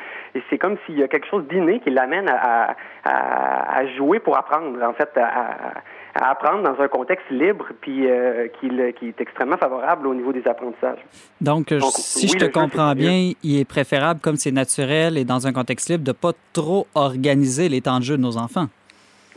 c'est 0.48 0.58
comme 0.58 0.76
s'il 0.86 0.98
y 0.98 1.02
a 1.02 1.08
quelque 1.08 1.26
chose 1.26 1.46
d'inné 1.48 1.80
qui 1.80 1.90
l'amène 1.90 2.28
à, 2.28 2.76
à, 3.04 3.78
à 3.78 3.86
jouer 3.96 4.20
pour 4.20 4.36
apprendre, 4.38 4.80
en 4.82 4.92
fait, 4.92 5.10
à, 5.16 5.82
à 6.14 6.30
apprendre 6.30 6.62
dans 6.62 6.80
un 6.80 6.88
contexte 6.88 7.28
libre, 7.30 7.66
puis 7.80 8.08
euh, 8.08 8.48
qui, 8.60 8.68
est 8.68 9.20
extrêmement 9.20 9.56
favorable 9.56 10.06
au 10.06 10.14
niveau 10.14 10.32
des 10.32 10.46
apprentissages. 10.46 11.04
Donc, 11.40 11.72
Donc, 11.72 11.92
si 11.92 12.26
oui, 12.26 12.32
je 12.32 12.38
te 12.38 12.44
jeu, 12.44 12.50
comprends 12.50 12.94
bien, 12.94 13.32
il 13.42 13.60
est 13.60 13.68
préférable, 13.68 14.20
comme 14.20 14.36
c'est 14.36 14.52
naturel 14.52 15.18
et 15.18 15.24
dans 15.24 15.46
un 15.46 15.52
contexte 15.52 15.90
libre, 15.90 16.04
de 16.04 16.12
pas 16.12 16.32
trop 16.52 16.86
organiser 16.94 17.68
les 17.68 17.80
temps 17.80 17.98
de 17.98 18.04
jeu 18.04 18.16
de 18.16 18.22
nos 18.22 18.36
enfants. 18.36 18.66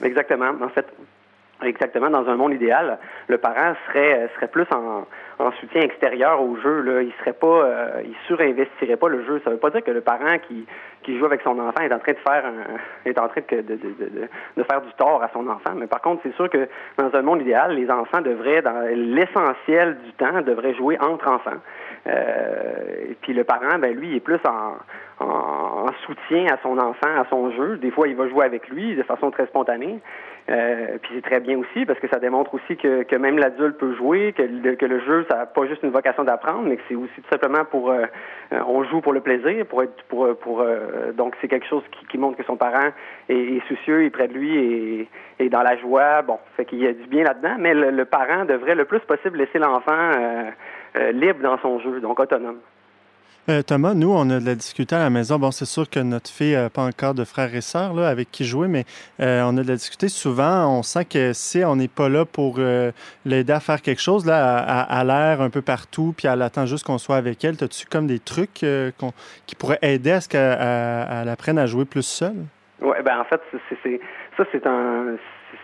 Exactement. 0.01 0.51
En 0.61 0.69
fait, 0.69 0.85
exactement. 1.63 2.09
Dans 2.09 2.27
un 2.27 2.35
monde 2.35 2.53
idéal, 2.53 2.97
le 3.27 3.37
parent 3.37 3.73
serait 3.87 4.29
serait 4.35 4.47
plus 4.47 4.65
en, 4.73 5.05
en 5.39 5.51
soutien 5.53 5.81
extérieur 5.81 6.41
au 6.41 6.57
jeu. 6.57 6.81
Là. 6.81 7.01
Il 7.01 7.13
serait 7.19 7.33
pas, 7.33 7.47
euh, 7.47 8.01
il 8.03 8.15
surinvestirait 8.27 8.97
pas 8.97 9.09
le 9.09 9.25
jeu. 9.25 9.41
Ça 9.43 9.49
veut 9.49 9.57
pas 9.57 9.69
dire 9.69 9.83
que 9.83 9.91
le 9.91 10.01
parent 10.01 10.37
qui 10.47 10.65
qui 11.03 11.17
joue 11.17 11.25
avec 11.25 11.41
son 11.41 11.57
enfant 11.59 11.81
est 11.81 11.93
en 11.93 11.99
train 11.99 12.11
de 12.11 12.17
faire 12.17 12.43
un, 12.45 13.09
est 13.09 13.17
en 13.17 13.29
train 13.29 13.41
de, 13.49 13.61
de, 13.61 13.75
de, 13.75 14.27
de, 14.57 14.63
faire 14.63 14.81
du 14.81 14.91
tort 14.97 15.23
à 15.23 15.29
son 15.33 15.47
enfant. 15.47 15.71
Mais 15.75 15.87
par 15.87 16.01
contre, 16.01 16.21
c'est 16.23 16.35
sûr 16.35 16.49
que 16.49 16.67
dans 16.97 17.13
un 17.15 17.21
monde 17.21 17.41
idéal, 17.41 17.73
les 17.73 17.89
enfants 17.89 18.21
devraient, 18.21 18.61
dans 18.61 18.81
l'essentiel 18.93 19.97
du 20.03 20.11
temps, 20.13 20.41
devraient 20.41 20.75
jouer 20.75 20.97
entre 20.99 21.29
enfants. 21.29 21.57
Euh, 22.07 23.11
et 23.11 23.17
puis 23.21 23.33
le 23.33 23.45
parent, 23.45 23.79
ben 23.79 23.95
lui, 23.95 24.15
est 24.15 24.19
plus 24.19 24.39
en, 24.45 25.25
en 25.25 25.69
en 25.79 25.93
soutien 26.05 26.45
à 26.51 26.57
son 26.61 26.77
enfant, 26.77 27.09
à 27.17 27.25
son 27.29 27.51
jeu. 27.51 27.77
Des 27.77 27.91
fois, 27.91 28.07
il 28.07 28.15
va 28.15 28.27
jouer 28.27 28.45
avec 28.45 28.67
lui 28.69 28.95
de 28.95 29.03
façon 29.03 29.31
très 29.31 29.45
spontanée. 29.47 29.99
Euh, 30.49 30.97
puis 31.02 31.12
c'est 31.15 31.21
très 31.21 31.39
bien 31.39 31.58
aussi 31.58 31.86
parce 31.86 31.99
que 31.99 32.08
ça 32.08 32.19
démontre 32.19 32.54
aussi 32.56 32.75
que, 32.75 33.04
que 33.04 33.15
même 33.15 33.38
l'adulte 33.38 33.78
peut 33.78 33.93
jouer, 33.95 34.34
que 34.34 34.41
le, 34.41 34.75
que 34.75 34.86
le 34.86 34.99
jeu, 35.02 35.25
ça 35.30 35.38
n'a 35.38 35.45
pas 35.45 35.67
juste 35.67 35.84
une 35.84 35.91
vocation 35.91 36.23
d'apprendre, 36.23 36.63
mais 36.63 36.78
que 36.78 36.82
c'est 36.88 36.95
aussi 36.95 37.21
tout 37.21 37.30
simplement 37.30 37.65
pour 37.65 37.91
euh, 37.91 38.06
euh, 38.54 38.60
on 38.67 38.84
joue 38.84 39.02
pour 39.02 39.13
le 39.13 39.21
plaisir, 39.21 39.65
pour 39.67 39.83
être 39.83 40.04
pour 40.08 40.27
pour 40.37 40.65
donc 41.13 41.35
c'est 41.42 41.48
quelque 41.48 41.67
chose 41.67 41.83
qui, 41.92 42.06
qui, 42.08 42.17
montre 42.17 42.37
que 42.37 42.44
son 42.44 42.58
parent 42.58 42.90
est, 43.29 43.35
est, 43.35 43.67
soucieux, 43.67 44.06
est 44.06 44.10
près 44.10 44.27
de 44.27 44.33
lui 44.33 44.58
et 44.58 45.08
est 45.40 45.50
dans 45.50 45.62
la 45.62 45.77
joie. 45.77 46.23
Bon, 46.23 46.40
fait 46.58 46.65
qu'il 46.65 46.79
y 46.79 46.87
a 46.87 46.94
du 46.94 47.08
bien 47.08 47.23
là-dedans, 47.23 47.56
mais 47.60 47.73
le, 47.73 47.92
le, 47.92 48.06
parent 48.06 48.46
devrait 48.46 48.75
le 48.75 48.85
plus 48.85 49.02
possible 49.02 49.37
laisser 49.37 49.60
l'enfant 49.60 50.12
libre 51.13 51.42
dans 51.42 51.60
son 51.60 51.79
jeu, 51.79 52.00
donc 52.00 52.19
autonome. 52.19 52.60
Euh, 53.50 53.63
Thomas, 53.63 53.95
nous, 53.95 54.12
on 54.12 54.29
a 54.29 54.39
de 54.39 54.45
la 54.45 54.54
discuter 54.54 54.95
à 54.95 55.00
la 55.00 55.10
maison. 55.10 55.39
Bon, 55.39 55.50
c'est 55.50 55.65
sûr 55.65 55.89
que 55.89 56.00
notre 56.00 56.29
fille 56.29 56.54
n'a 56.54 56.69
pas 56.69 56.83
encore 56.83 57.15
de 57.15 57.23
frères 57.23 57.56
et 57.56 57.62
sœurs 57.62 57.95
là, 57.95 58.08
avec 58.08 58.29
qui 58.29 58.45
jouer, 58.45 58.67
mais 58.67 58.85
euh, 59.21 59.41
on 59.43 59.58
a 59.58 59.63
de 59.63 59.67
la 59.67 59.73
discuter 59.73 60.08
souvent. 60.08 60.67
On 60.77 60.83
sent 60.83 61.06
que 61.06 61.33
si 61.33 61.63
on 61.65 61.75
n'est 61.75 61.87
pas 61.87 62.10
là 62.10 62.25
pour 62.25 62.58
euh, 62.60 62.91
l'aider 63.25 63.52
à 63.52 63.60
faire 63.60 63.81
quelque 63.81 64.02
chose, 64.02 64.23
là, 64.27 64.60
à, 64.60 65.04
l'air 65.04 65.41
un 65.41 65.50
peu 65.50 65.63
partout, 65.63 66.13
puis 66.15 66.27
elle 66.27 66.43
attend 66.43 66.67
juste 66.67 66.85
qu'on 66.85 67.00
soit 67.00 67.15
avec 67.15 67.43
elle, 67.43 67.56
as-tu 67.60 67.87
comme 67.87 68.06
des 68.06 68.19
trucs 68.19 68.63
qui 69.47 69.56
pourraient 69.58 69.79
aider 69.81 70.12
à 70.12 70.21
ce 70.21 70.29
qu'elle 70.29 71.29
apprenne 71.29 71.58
à 71.58 71.65
jouer 71.65 71.85
plus 71.85 72.04
seule? 72.04 72.45
Oui, 72.81 72.97
ben 73.04 73.19
en 73.19 73.23
fait, 73.25 73.41
ça, 74.37 74.43
c'est 74.52 74.67
un 74.67 75.15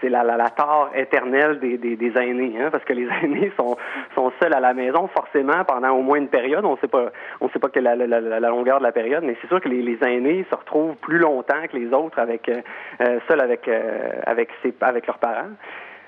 c'est 0.01 0.09
la, 0.09 0.23
la, 0.23 0.37
la, 0.37 0.49
tare 0.49 0.91
éternelle 0.95 1.59
des, 1.59 1.77
des, 1.77 1.95
des 1.95 2.17
aînés, 2.17 2.55
hein, 2.59 2.69
parce 2.71 2.83
que 2.83 2.93
les 2.93 3.07
aînés 3.23 3.51
sont, 3.57 3.75
sont 4.15 4.31
seuls 4.41 4.53
à 4.53 4.59
la 4.59 4.73
maison 4.73 5.07
forcément 5.07 5.63
pendant 5.65 5.91
au 5.91 6.01
moins 6.01 6.17
une 6.17 6.29
période. 6.29 6.65
On 6.65 6.77
sait 6.77 6.87
pas, 6.87 7.11
on 7.41 7.49
sait 7.49 7.59
pas 7.59 7.69
quelle 7.69 7.83
la, 7.83 7.95
la, 7.95 8.49
longueur 8.49 8.79
de 8.79 8.83
la 8.83 8.91
période, 8.91 9.23
mais 9.23 9.35
c'est 9.41 9.47
sûr 9.47 9.61
que 9.61 9.69
les, 9.69 9.81
les, 9.81 9.97
aînés 10.03 10.45
se 10.49 10.55
retrouvent 10.55 10.95
plus 10.95 11.19
longtemps 11.19 11.67
que 11.71 11.77
les 11.77 11.93
autres 11.93 12.19
avec 12.19 12.49
euh, 12.49 12.61
euh 13.01 13.19
seuls 13.27 13.41
avec 13.41 13.67
euh, 13.67 14.11
avec 14.25 14.49
ses, 14.61 14.73
avec 14.81 15.07
leurs 15.07 15.19
parents. 15.19 15.51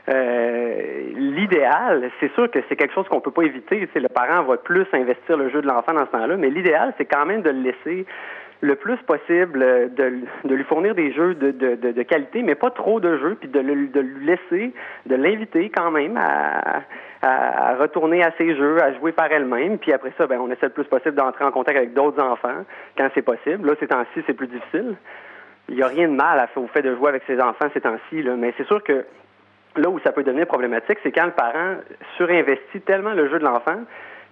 Euh, 0.10 1.02
l'idéal, 1.16 2.10
c'est 2.20 2.32
sûr 2.34 2.50
que 2.50 2.60
c'est 2.70 2.78
quelque 2.78 2.94
chose 2.94 3.08
qu'on 3.10 3.20
peut 3.20 3.32
pas 3.32 3.44
éviter. 3.44 3.90
C'est 3.94 4.00
le 4.00 4.08
parent 4.08 4.44
va 4.44 4.58
plus 4.58 4.86
investir 4.94 5.36
le 5.36 5.50
jeu 5.50 5.62
de 5.62 5.68
l'enfant 5.68 5.94
dans 5.94 6.06
ce 6.06 6.12
temps-là, 6.12 6.38
mais 6.38 6.50
l'idéal, 6.50 6.94
c'est 6.98 7.06
quand 7.06 7.26
même 7.26 7.42
de 7.42 7.50
le 7.50 7.60
laisser 7.60 8.06
le 8.62 8.76
plus 8.76 8.98
possible 8.98 9.62
euh, 9.62 9.88
de, 9.88 10.22
de 10.48 10.56
lui 10.56 10.64
fournir 10.64 10.96
des 10.96 11.14
jeux 11.14 11.36
de, 11.36 11.52
de, 11.52 12.04
qualité, 12.04 12.42
mais 12.42 12.56
pas 12.56 12.72
trop 12.72 13.00
de 13.00 13.18
jeux, 13.18 13.36
puis 13.40 13.50
de, 13.50 13.60
de 13.62 14.00
lui 14.00 14.26
laisser, 14.26 14.74
de 15.06 15.16
l'inviter 15.16 15.70
quand 15.70 15.92
même 15.92 16.18
à, 16.18 16.82
à, 17.22 17.76
retourner 17.76 18.24
à 18.24 18.32
ses 18.38 18.56
jeux, 18.56 18.82
à 18.82 18.94
jouer 18.94 19.12
par 19.12 19.32
elle-même, 19.32 19.78
puis 19.78 19.94
après 19.94 20.12
ça, 20.18 20.28
ben, 20.28 20.40
on 20.40 20.50
essaie 20.50 20.68
le 20.68 20.72
plus 20.72 20.86
possible 20.86 21.16
d'entrer 21.16 21.46
en 21.46 21.52
contact 21.52 21.78
avec 21.78 21.94
d'autres 21.94 22.22
enfants 22.22 22.66
quand 22.98 23.10
c'est 23.14 23.22
possible. 23.22 23.68
Là, 23.68 23.76
ces 23.80 23.88
temps-ci, 23.88 24.24
c'est 24.26 24.34
plus 24.34 24.48
difficile. 24.48 24.96
Il 25.70 25.76
n'y 25.76 25.84
a 25.84 25.88
rien 25.88 26.08
de 26.08 26.16
mal 26.16 26.40
à, 26.40 26.48
au 26.60 26.68
fait 26.68 26.82
de 26.82 26.96
jouer 26.96 27.10
avec 27.10 27.24
ses 27.28 27.40
enfants 27.42 27.68
ces 27.74 27.82
temps-ci, 27.82 28.24
mais 28.38 28.54
c'est 28.58 28.68
sûr 28.68 28.84
que 28.84 29.06
là 29.76 29.90
où 29.90 30.00
ça 30.00 30.12
peut 30.12 30.24
devenir 30.24 30.48
problématique, 30.48 30.98
c'est 31.04 31.12
quand 31.12 31.26
le 31.26 31.32
parent 31.32 31.76
surinvestit 32.16 32.82
tellement 32.82 33.14
le 33.14 33.30
jeu 33.30 33.38
de 33.38 33.44
l'enfant 33.44 33.78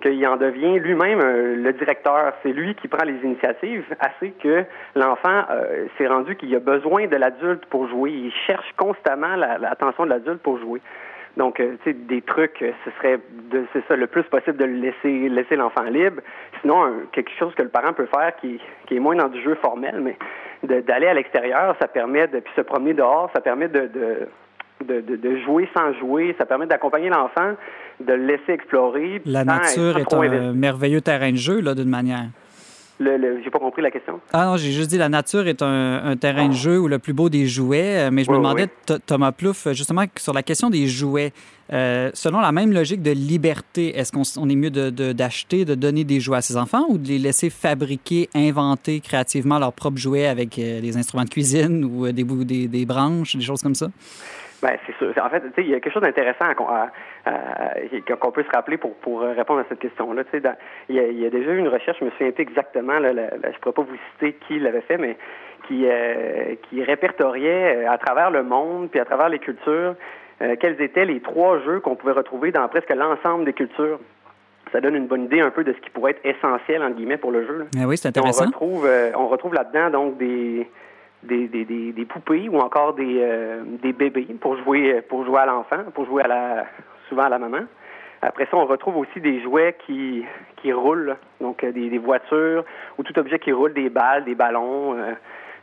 qu'il 0.02 0.26
en 0.28 0.38
devient 0.38 0.80
lui-même 0.80 1.20
euh, 1.22 1.56
le 1.56 1.74
directeur. 1.74 2.34
C'est 2.44 2.52
lui 2.52 2.76
qui 2.76 2.88
prend 2.88 3.06
les 3.06 3.18
initiatives, 3.24 3.84
assez 4.00 4.32
que 4.32 4.64
l'enfant 4.96 5.44
euh, 5.50 5.88
s'est 5.98 6.08
rendu 6.08 6.36
qu'il 6.36 6.54
a 6.56 6.60
besoin 6.60 7.08
de 7.08 7.16
l'adulte 7.16 7.66
pour 7.68 7.88
jouer. 7.88 8.12
Il 8.12 8.34
cherche 8.46 8.72
constamment 8.78 9.36
l'attention 9.36 10.06
de 10.06 10.10
l'adulte 10.10 10.42
pour 10.42 10.60
jouer. 10.60 10.82
Donc, 11.38 11.60
euh, 11.60 11.76
tu 11.84 11.92
sais, 11.92 11.94
des 11.94 12.22
trucs, 12.22 12.64
ce 12.86 12.92
serait, 12.92 13.20
c'est 13.74 13.86
ça, 13.88 13.96
le 13.96 14.08
plus 14.08 14.24
possible 14.24 14.58
de 14.58 14.66
laisser, 14.66 15.30
laisser 15.30 15.56
l'enfant 15.58 15.84
libre. 15.84 16.22
Sinon, 16.62 16.94
quelque 17.12 17.32
chose 17.38 17.54
que 17.56 17.62
le 17.62 17.70
parent 17.70 17.92
peut 17.94 18.08
faire 18.08 18.36
qui, 18.38 18.60
qui 18.88 18.96
est 18.96 19.00
moins 19.00 19.16
dans 19.16 19.28
du 19.28 19.42
jeu 19.42 19.56
formel, 19.56 20.00
mais 20.00 20.18
d'aller 20.64 21.08
à 21.08 21.14
l'extérieur, 21.14 21.76
ça 21.82 21.88
permet 21.88 22.28
de 22.28 22.40
puis 22.40 22.54
se 22.56 22.62
promener 22.62 22.94
dehors, 22.94 23.30
ça 23.36 23.42
permet 23.42 23.68
de, 23.68 23.82
de, 23.82 24.28
de, 24.84 25.02
de, 25.02 25.38
jouer 25.46 25.70
sans 25.76 25.94
jouer. 26.00 26.36
Ça 26.38 26.46
permet 26.46 26.68
d'accompagner 26.68 27.10
l'enfant, 27.10 27.54
de 28.00 28.14
le 28.14 28.26
laisser 28.26 28.54
explorer. 28.54 29.22
La 29.26 29.46
nature 29.46 29.98
est 29.98 30.14
un 30.14 30.54
merveilleux 30.54 31.02
terrain 31.02 31.32
de 31.32 31.38
jeu, 31.38 31.62
là, 31.62 31.76
d'une 31.76 31.90
manière. 31.90 32.26
Le, 32.98 33.18
le 33.18 33.42
j'ai 33.44 33.50
pas 33.50 33.60
compris 33.60 33.82
la 33.82 33.92
question. 33.92 34.22
Ah 34.32 34.46
non, 34.46 34.58
j'ai 34.58 34.72
juste 34.72 34.90
dit 34.90 34.98
la 34.98 35.10
nature 35.10 35.48
est 35.48 35.62
un, 35.62 36.02
un 36.06 36.16
terrain 36.16 36.48
de 36.48 36.54
jeu 36.54 36.80
où 36.80 36.88
le 36.88 36.98
plus 36.98 37.12
beau 37.12 37.28
des 37.28 37.46
jouets. 37.46 38.08
Euh, 38.08 38.10
mais 38.10 38.24
je 38.24 38.32
me 38.32 38.38
demandais, 38.38 38.70
Thomas 39.06 39.34
Plouffe, 39.34 39.68
justement, 39.74 40.06
sur 40.18 40.32
la 40.32 40.44
question 40.44 40.70
des 40.70 40.88
jouets, 40.88 41.34
euh, 41.74 42.10
selon 42.14 42.40
la 42.40 42.54
même 42.54 42.72
logique 42.72 43.02
de 43.02 43.12
liberté, 43.12 43.98
est-ce 43.98 44.14
qu'on 44.14 44.50
est 44.50 44.56
mieux 44.56 44.70
d'acheter, 44.70 45.66
de, 45.66 45.74
de, 45.74 45.76
donner 45.76 46.06
des 46.06 46.22
jouets 46.22 46.38
à 46.38 46.42
ses 46.42 46.56
enfants 46.56 46.86
ou 46.88 46.98
de 46.98 47.10
les 47.10 47.20
laisser 47.20 47.50
fabriquer, 47.50 48.30
inventer 48.34 49.02
créativement 49.02 49.60
leurs 49.60 49.74
propres 49.74 49.98
jouets 49.98 50.28
avec 50.28 50.58
euh, 50.58 50.80
des 50.80 50.96
instruments 50.96 51.26
de 51.26 51.30
cuisine 51.30 51.84
ou 51.84 52.10
des, 52.14 52.24
des, 52.24 52.68
des 52.68 52.86
branches, 52.86 53.36
des 53.36 53.44
choses 53.44 53.62
comme 53.62 53.76
ça? 53.76 53.88
Ben, 54.66 54.80
c'est 54.88 54.96
sûr. 54.98 55.14
En 55.24 55.30
fait, 55.30 55.44
il 55.60 55.70
y 55.70 55.76
a 55.76 55.80
quelque 55.80 55.94
chose 55.94 56.02
d'intéressant 56.02 56.56
qu'on 56.56 58.32
peut 58.32 58.44
se 58.44 58.50
rappeler 58.52 58.78
pour, 58.78 58.96
pour 58.96 59.22
répondre 59.22 59.60
à 59.60 59.66
cette 59.70 59.78
question-là. 59.78 60.24
Il, 60.34 60.98
il, 60.98 61.20
y 61.20 61.26
a 61.26 61.30
déjà 61.30 61.52
eu 61.52 61.60
une 61.60 61.68
recherche, 61.68 62.00
je 62.00 62.06
me 62.06 62.10
souviens 62.12 62.32
plus 62.32 62.42
exactement, 62.42 62.98
là, 62.98 63.12
je 63.14 63.48
ne 63.48 63.54
pourrais 63.62 63.74
pas 63.74 63.84
vous 63.84 63.98
citer 64.14 64.34
qui 64.48 64.60
l'avait 64.60 64.82
fait, 64.82 64.98
mais 64.98 65.18
qui, 65.68 65.86
euh, 65.88 66.56
qui 66.70 66.84
répertoriait 66.84 67.78
euh, 67.78 67.92
à 67.92 67.98
travers 67.98 68.32
le 68.32 68.44
monde, 68.44 68.90
puis 68.90 69.00
à 69.00 69.06
travers 69.06 69.30
les 69.30 69.40
cultures, 69.40 69.96
euh, 70.42 70.56
quels 70.60 70.82
étaient 70.82 71.06
les 71.06 71.22
trois 71.22 71.60
jeux 71.60 71.80
qu'on 71.80 71.96
pouvait 71.96 72.14
retrouver 72.14 72.52
dans 72.52 72.68
presque 72.68 72.94
l'ensemble 72.94 73.46
des 73.46 73.54
cultures 73.54 74.00
ça 74.72 74.82
donne 74.82 74.96
une 74.96 75.06
bonne 75.06 75.26
idée 75.26 75.42
un 75.42 75.52
peu 75.52 75.64
de 75.64 75.72
ce 75.74 75.78
qui 75.78 75.92
pourrait 75.92 76.12
être 76.12 76.26
essentiel 76.26 76.82
entre 76.82 76.96
guillemets 76.96 77.18
pour 77.18 77.32
le 77.32 77.46
jeu. 77.46 77.68
Ah 77.80 77.86
oui, 77.86 77.98
c'est 77.98 78.10
intéressant. 78.10 78.46
on 78.46 78.48
retrouve, 78.48 78.90
on 79.16 79.28
retrouve 79.28 79.54
là-dedans 79.54 79.92
donc 79.92 80.18
des 80.18 80.68
des, 81.26 81.48
des, 81.48 81.66
des, 81.66 81.92
des, 81.92 82.06
poupées 82.06 82.50
ou 82.50 82.60
encore 82.60 82.94
des, 82.94 83.20
euh, 83.20 83.64
des 83.82 83.94
bébés 83.94 84.28
pour 84.40 84.58
jouer 84.64 85.02
pour 85.02 85.26
jouer 85.26 85.40
à 85.40 85.46
l'enfant, 85.46 85.84
pour 85.94 86.06
jouer 86.06 86.24
à 86.24 86.28
la 86.28 86.66
souvent 87.10 87.24
à 87.24 87.30
la 87.30 87.40
maman. 87.40 87.66
Après 88.22 88.46
ça, 88.46 88.58
on 88.58 88.66
retrouve 88.66 88.98
aussi 88.98 89.20
des 89.20 89.42
jouets 89.42 89.76
qui, 89.86 90.26
qui 90.58 90.74
roulent, 90.74 91.16
donc 91.42 91.64
euh, 91.64 91.72
des, 91.72 91.90
des 91.90 91.98
voitures 91.98 92.64
ou 92.98 93.04
tout 93.04 93.18
objet 93.20 93.40
qui 93.40 93.52
roule, 93.52 93.74
des 93.74 93.90
balles, 93.90 94.24
des 94.26 94.36
ballons. 94.36 94.98
Euh, 94.98 95.14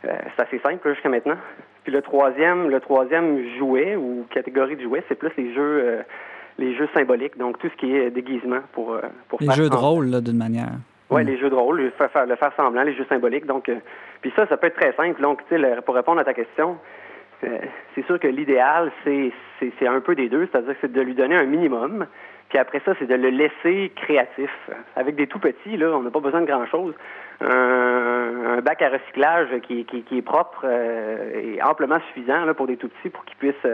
c'est 0.03 0.43
assez 0.43 0.59
simple 0.59 0.93
jusqu'à 0.93 1.09
maintenant. 1.09 1.37
Puis 1.85 1.93
le 1.93 2.03
troisième, 2.03 2.69
le 2.69 2.81
troisième 2.81 3.57
jouet 3.59 3.97
ou 3.97 4.27
catégorie 4.31 4.77
de 4.77 4.83
jouets, 4.83 5.03
c'est 5.09 5.17
plus 5.17 5.33
les 5.37 5.55
jeux 5.55 6.05
les 6.59 6.75
jeux 6.77 6.89
symboliques, 6.95 7.39
donc 7.39 7.59
tout 7.59 7.69
ce 7.69 7.77
qui 7.77 7.97
est 7.97 8.11
déguisement 8.11 8.61
pour 8.73 8.97
pour 9.29 9.41
les 9.41 9.51
jeux 9.53 9.71
de 9.71 9.75
rôle 9.75 10.21
d'une 10.21 10.37
manière. 10.37 10.73
Oui, 11.13 11.23
mm. 11.23 11.27
les 11.27 11.39
jeux 11.39 11.51
de 11.51 11.55
rôle, 11.55 11.81
le 11.81 11.91
faire, 11.91 12.27
le 12.27 12.37
faire 12.37 12.53
semblant, 12.57 12.83
les 12.83 12.95
jeux 12.95 13.07
symboliques. 13.09 13.47
Donc, 13.47 13.71
puis 14.23 14.33
ça, 14.37 14.47
ça 14.47 14.57
peut 14.57 14.69
être 14.69 14.81
très 14.81 14.93
simple. 14.93 15.21
Donc, 15.21 15.43
pour 15.85 15.95
répondre 15.95 16.21
à 16.21 16.25
ta 16.25 16.33
question, 16.33 16.79
euh, 17.45 17.59
c'est 17.95 18.07
sûr 18.07 18.19
que 18.19 18.29
l'idéal, 18.29 18.91
c'est, 19.05 19.33
un 19.87 20.01
peu 20.01 20.15
des 20.15 20.29
deux, 20.29 20.49
c'est-à-dire 20.51 20.75
que 20.75 20.79
c'est 20.81 20.93
de 20.93 21.01
lui 21.01 21.15
donner 21.15 21.37
un 21.37 21.45
minimum. 21.45 22.07
Puis 22.49 22.59
après 22.59 22.81
ça, 22.85 22.93
c'est 22.99 23.07
de 23.07 23.15
le 23.15 23.31
laisser 23.31 23.91
créatif. 23.97 24.51
Avec 24.95 25.17
des 25.17 25.27
tout 25.27 25.41
petits, 25.41 25.77
là, 25.77 25.89
on 25.97 26.03
n'a 26.03 26.11
pas 26.11 26.21
besoin 26.21 26.41
de 26.41 26.47
grand-chose. 26.47 26.95
Un, 27.41 28.61
bac 28.63 28.81
à 28.81 28.91
recyclage 28.91 29.49
qui, 29.63 29.85
qui, 29.85 30.03
qui 30.03 30.19
est 30.19 30.23
propre 30.23 30.65
euh, 30.65 31.57
et 31.57 31.63
amplement 31.63 31.99
suffisant 32.09 32.45
là, 32.45 32.55
pour 32.55 32.69
des 32.69 32.77
tout 32.77 32.89
petits 32.89 33.11
pour 33.11 33.25
qu'ils 33.25 33.37
puissent 33.39 33.67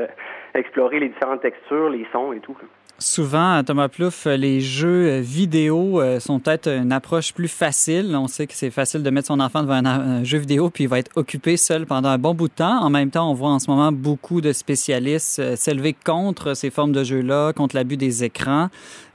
explorer 0.55 1.01
les 1.01 1.09
différentes 1.09 1.43
textures, 1.43 1.91
les 1.91 2.07
sons 2.13 2.33
et 2.33 2.41
tout. 2.41 2.57
Souvent, 3.01 3.63
Thomas 3.63 3.87
Plouffe, 3.87 4.27
les 4.27 4.61
jeux 4.61 5.19
vidéo 5.19 6.01
euh, 6.01 6.19
sont 6.19 6.41
peut-être 6.41 6.67
une 6.67 6.91
approche 6.91 7.33
plus 7.33 7.47
facile. 7.47 8.17
On 8.17 8.27
sait 8.27 8.49
que 8.49 8.55
c'est 8.55 8.73
facile 8.73 9.05
de 9.05 9.11
mettre 9.11 9.29
son 9.29 9.39
enfant 9.39 9.63
devant 9.63 9.85
un, 9.85 10.25
jeu 10.25 10.39
vidéo 10.39 10.69
puis 10.69 10.85
il 10.85 10.89
va 10.89 10.99
être 10.99 11.13
occupé 11.15 11.57
seul 11.57 11.87
pendant 11.87 12.09
un 12.09 12.19
bon 12.19 12.35
bout 12.35 12.49
de 12.49 12.55
temps. 12.55 12.81
En 12.81 12.91
même 12.91 13.13
temps, 13.13 13.31
on 13.31 13.35
voit 13.35 13.51
en 13.51 13.61
ce 13.61 13.71
moment 13.71 13.93
beaucoup 13.93 14.41
de 14.41 14.53
spécialistes 14.53 15.39
euh, 15.39 15.55
s'élever 15.55 15.93
contre 15.93 16.55
ces 16.55 16.71
formes 16.71 16.91
de 16.91 17.05
jeux-là, 17.05 17.53
contre 17.53 17.77
l'abus 17.77 17.97
des 17.97 18.25
écrans. 18.25 18.67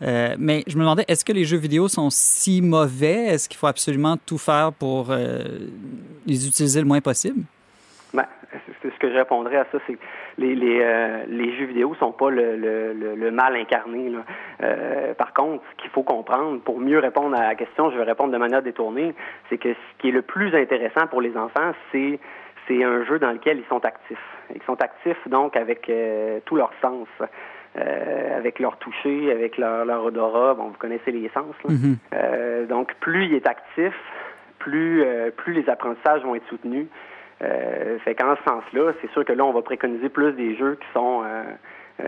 Euh, 0.02 0.34
mais 0.40 0.64
je 0.68 0.78
me 0.78 0.84
demandais, 0.84 1.04
est-ce 1.10 1.26
que 1.26 1.34
les 1.34 1.44
jeux 1.44 1.58
vidéo 1.58 1.90
sont 1.90 2.10
si 2.10 2.62
mauvais? 2.62 3.26
Est-ce 3.26 3.50
qu'il 3.50 3.58
faut 3.58 3.68
absolument 3.68 4.16
tout 4.16 4.38
faire 4.38 4.72
pour 4.72 5.14
les 6.26 6.48
utiliser 6.48 6.80
le 6.80 6.88
moins 6.88 7.02
possible? 7.02 7.44
Ben, 8.14 8.26
ce 8.90 9.00
que 9.00 9.10
je 9.10 9.16
répondrais 9.16 9.58
à 9.58 9.66
ça, 9.72 9.78
c'est 9.88 9.98
les, 10.38 10.56
les, 10.56 10.80
euh, 10.82 11.24
les 11.28 11.56
jeux 11.58 11.66
vidéo 11.66 11.96
sont 11.96 12.12
pas 12.12 12.30
le, 12.30 12.56
le, 12.56 12.94
le, 12.94 13.32
mal 13.32 13.56
incarné. 13.56 14.10
Là. 14.10 14.20
Euh, 14.62 15.14
par 15.14 15.34
contre, 15.34 15.64
ce 15.72 15.82
qu'il 15.82 15.92
faut 15.92 16.04
comprendre, 16.04 16.60
pour 16.62 16.80
mieux 16.80 17.00
répondre 17.00 17.36
à 17.38 17.44
la 17.44 17.56
question, 17.56 17.92
je 17.92 17.98
vais 17.98 18.04
répondre 18.04 18.32
de 18.32 18.38
manière 18.38 18.62
détournée, 18.62 19.14
c'est 19.50 19.58
que 19.58 19.74
ce 19.74 20.00
qui 20.00 20.10
est 20.10 20.12
le 20.12 20.22
plus 20.22 20.56
intéressant 20.56 21.08
pour 21.08 21.22
les 21.22 21.36
enfants, 21.38 21.72
c'est 21.92 22.20
c'est 22.68 22.82
un 22.82 23.04
jeu 23.04 23.20
dans 23.20 23.32
lequel 23.32 23.60
ils 23.60 23.66
sont 23.66 23.84
actifs. 23.84 24.18
Ils 24.56 24.62
sont 24.64 24.82
actifs 24.82 25.28
donc 25.28 25.58
avec 25.58 25.90
euh, 25.90 26.40
tous 26.46 26.56
leurs 26.56 26.74
sens. 26.82 27.08
Euh, 27.76 28.38
avec 28.38 28.60
leur 28.60 28.78
toucher, 28.78 29.32
avec 29.32 29.58
leur, 29.58 29.84
leur 29.84 30.06
odorat. 30.06 30.54
Bon, 30.54 30.66
vous 30.66 30.78
connaissez 30.78 31.10
les 31.12 31.28
sens. 31.30 31.56
Là. 31.66 31.72
Mm-hmm. 31.72 31.96
euh, 32.14 32.66
donc, 32.68 32.94
plus 33.00 33.26
il 33.26 33.34
est 33.34 33.48
actif, 33.48 33.96
plus, 34.60 35.04
plus 35.38 35.54
les 35.54 35.68
apprentissages 35.68 36.22
vont 36.22 36.36
être 36.36 36.48
soutenus. 36.50 36.86
Euh, 37.42 38.00
fait 38.00 38.16
qu'en 38.16 38.36
ce 38.36 38.44
sens-là, 38.44 38.94
c'est 39.02 39.12
sûr 39.12 39.26
que 39.26 39.34
là, 39.34 39.44
on 39.44 39.52
va 39.52 39.62
préconiser 39.62 40.10
plus 40.10 40.34
des 40.34 40.56
jeux 40.56 40.78
qui 40.80 40.88
sont 40.94 41.24
euh, 41.26 41.44
euh, 42.02 42.06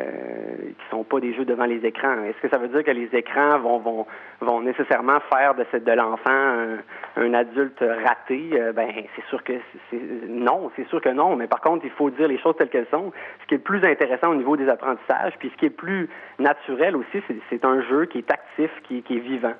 qui 0.78 0.89
sont 0.89 1.03
pas 1.03 1.19
des 1.19 1.34
jeux 1.34 1.45
devant 1.45 1.65
les 1.65 1.86
écrans. 1.86 2.23
Est-ce 2.23 2.41
que 2.41 2.49
ça 2.49 2.57
veut 2.57 2.69
dire 2.69 2.84
que 2.84 2.91
les 2.91 3.09
écrans 3.13 3.59
vont 3.59 3.80
vont, 3.80 4.07
vont 4.41 4.61
nécessairement 4.61 5.19
faire 5.32 5.55
de, 5.55 5.63
de 5.78 5.91
l'enfant 5.91 6.80
un, 7.17 7.34
adulte 7.34 7.84
raté? 8.03 8.49
Euh, 8.53 8.71
Ben 8.71 8.89
c'est 9.15 9.26
sûr 9.26 9.43
que 9.43 9.53
c'est 9.89 10.01
non, 10.28 10.71
c'est 10.76 10.88
sûr 10.88 11.01
que 11.01 11.09
non. 11.09 11.36
Mais 11.36 11.47
par 11.47 11.61
contre, 11.61 11.86
il 11.86 11.91
faut 11.91 12.09
dire 12.09 12.28
les 12.28 12.39
choses 12.39 12.55
telles 12.57 12.69
qu'elles 12.69 12.88
sont. 12.89 13.11
Ce 13.41 13.47
qui 13.47 13.55
est 13.55 13.59
plus 13.59 13.84
intéressant 13.86 14.30
au 14.30 14.36
niveau 14.36 14.57
des 14.57 14.69
apprentissages, 14.69 15.34
puis 15.38 15.51
ce 15.51 15.57
qui 15.57 15.65
est 15.65 15.69
plus 15.69 16.09
naturel 16.39 16.95
aussi, 16.95 17.21
c'est 17.49 17.65
un 17.65 17.82
jeu 17.82 18.05
qui 18.05 18.19
est 18.19 18.32
actif, 18.32 18.71
qui, 18.84 19.03
qui 19.03 19.17
est 19.17 19.21
vivant. 19.21 19.53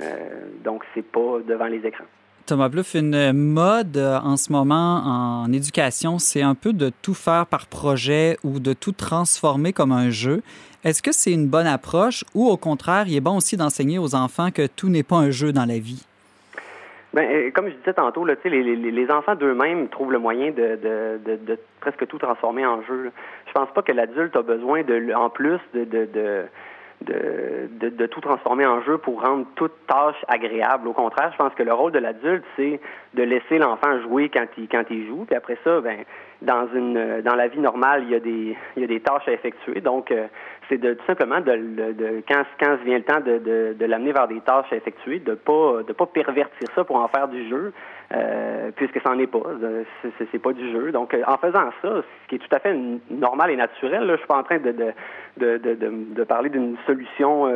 Euh, 0.00 0.04
donc 0.64 0.84
c'est 0.94 1.06
pas 1.06 1.38
devant 1.46 1.66
les 1.66 1.86
écrans. 1.86 2.04
Thomas 2.46 2.68
Bluff, 2.68 2.94
une 2.94 3.32
mode 3.32 3.96
euh, 3.96 4.18
en 4.18 4.36
ce 4.36 4.52
moment 4.52 5.02
en 5.04 5.52
éducation, 5.52 6.18
c'est 6.18 6.42
un 6.42 6.54
peu 6.54 6.72
de 6.72 6.90
tout 7.02 7.14
faire 7.14 7.46
par 7.46 7.66
projet 7.66 8.36
ou 8.42 8.58
de 8.58 8.72
tout 8.72 8.92
transformer 8.92 9.72
comme 9.72 9.92
un 9.92 10.10
jeu. 10.10 10.42
Est-ce 10.84 11.02
que 11.02 11.12
c'est 11.12 11.32
une 11.32 11.48
bonne 11.48 11.66
approche 11.66 12.24
ou 12.34 12.48
au 12.48 12.56
contraire, 12.56 13.04
il 13.06 13.16
est 13.16 13.20
bon 13.20 13.36
aussi 13.36 13.56
d'enseigner 13.56 13.98
aux 13.98 14.14
enfants 14.14 14.50
que 14.50 14.66
tout 14.66 14.88
n'est 14.88 15.02
pas 15.02 15.16
un 15.16 15.30
jeu 15.30 15.52
dans 15.52 15.64
la 15.64 15.78
vie? 15.78 16.06
Ben, 17.12 17.28
euh, 17.30 17.50
comme 17.50 17.68
je 17.68 17.74
disais 17.74 17.92
tantôt, 17.92 18.24
les, 18.24 19.10
enfants 19.10 19.34
d'eux-mêmes 19.34 19.88
trouvent 19.88 20.12
le 20.12 20.18
moyen 20.18 20.50
de, 20.50 20.78
de, 20.82 21.20
de, 21.24 21.36
de, 21.36 21.58
presque 21.80 22.06
tout 22.06 22.18
transformer 22.18 22.64
en 22.66 22.82
jeu. 22.82 23.12
Je 23.46 23.52
pense 23.52 23.68
pas 23.74 23.82
que 23.82 23.92
l'adulte 23.92 24.34
a 24.34 24.42
besoin 24.42 24.82
de, 24.82 25.12
en 25.14 25.28
plus 25.28 25.60
de, 25.74 25.84
de 25.84 26.44
de, 27.02 27.88
de, 27.88 28.06
tout 28.06 28.20
transformer 28.20 28.66
en 28.66 28.82
jeu 28.82 28.98
pour 28.98 29.22
rendre 29.22 29.46
toute 29.56 29.72
tâche 29.86 30.22
agréable. 30.28 30.88
Au 30.88 30.92
contraire, 30.92 31.30
je 31.32 31.36
pense 31.36 31.54
que 31.54 31.62
le 31.62 31.72
rôle 31.72 31.92
de 31.92 31.98
l'adulte, 31.98 32.44
c'est 32.56 32.80
de 33.14 33.22
laisser 33.22 33.58
l'enfant 33.58 34.00
jouer 34.02 34.28
quand 34.28 34.46
il 34.58 34.68
quand 34.68 34.84
il 34.90 35.06
joue. 35.06 35.24
Puis 35.24 35.36
après 35.36 35.58
ça, 35.64 35.80
ben 35.80 35.98
dans 36.40 36.68
une 36.74 37.22
dans 37.22 37.34
la 37.34 37.48
vie 37.48 37.60
normale, 37.60 38.04
il 38.04 38.10
y 38.10 38.84
a 38.84 38.86
des 38.86 39.00
tâches 39.00 39.28
à 39.28 39.32
effectuer. 39.32 39.80
Donc 39.80 40.10
euh, 40.10 40.26
c'est 40.68 40.78
de 40.78 40.94
tout 40.94 41.04
simplement 41.06 41.40
de, 41.40 42.22
quand 42.28 42.76
vient 42.84 42.98
le 42.98 43.04
temps 43.04 43.20
de 43.20 43.84
l'amener 43.84 44.12
vers 44.12 44.28
des 44.28 44.40
tâches 44.40 44.72
à 44.72 44.76
effectuer, 44.76 45.18
de 45.18 45.34
pas 45.34 45.82
de 45.86 45.92
pas 45.92 46.06
pervertir 46.06 46.68
ça 46.74 46.84
pour 46.84 46.96
en 46.96 47.08
faire 47.08 47.28
du 47.28 47.48
jeu, 47.48 47.72
euh, 48.14 48.70
puisque 48.76 49.00
ça 49.00 49.10
n'en 49.10 49.18
est 49.18 49.26
pas. 49.26 49.42
Euh, 49.62 49.84
c'est 50.30 50.38
pas 50.38 50.52
du 50.52 50.70
jeu. 50.72 50.92
Donc, 50.92 51.14
euh, 51.14 51.22
en 51.26 51.38
faisant 51.38 51.70
ça, 51.80 52.02
ce 52.02 52.28
qui 52.28 52.34
est 52.34 52.38
tout 52.38 52.54
à 52.54 52.58
fait 52.58 52.76
normal 53.10 53.50
et 53.50 53.56
naturel, 53.56 54.04
là, 54.04 54.14
je 54.14 54.18
suis 54.18 54.26
pas 54.26 54.36
en 54.36 54.42
train 54.42 54.58
de, 54.58 54.72
de, 54.72 54.92
de, 55.38 55.74
de, 55.74 56.14
de 56.14 56.24
parler 56.24 56.50
d'une 56.50 56.76
solution 56.86 57.50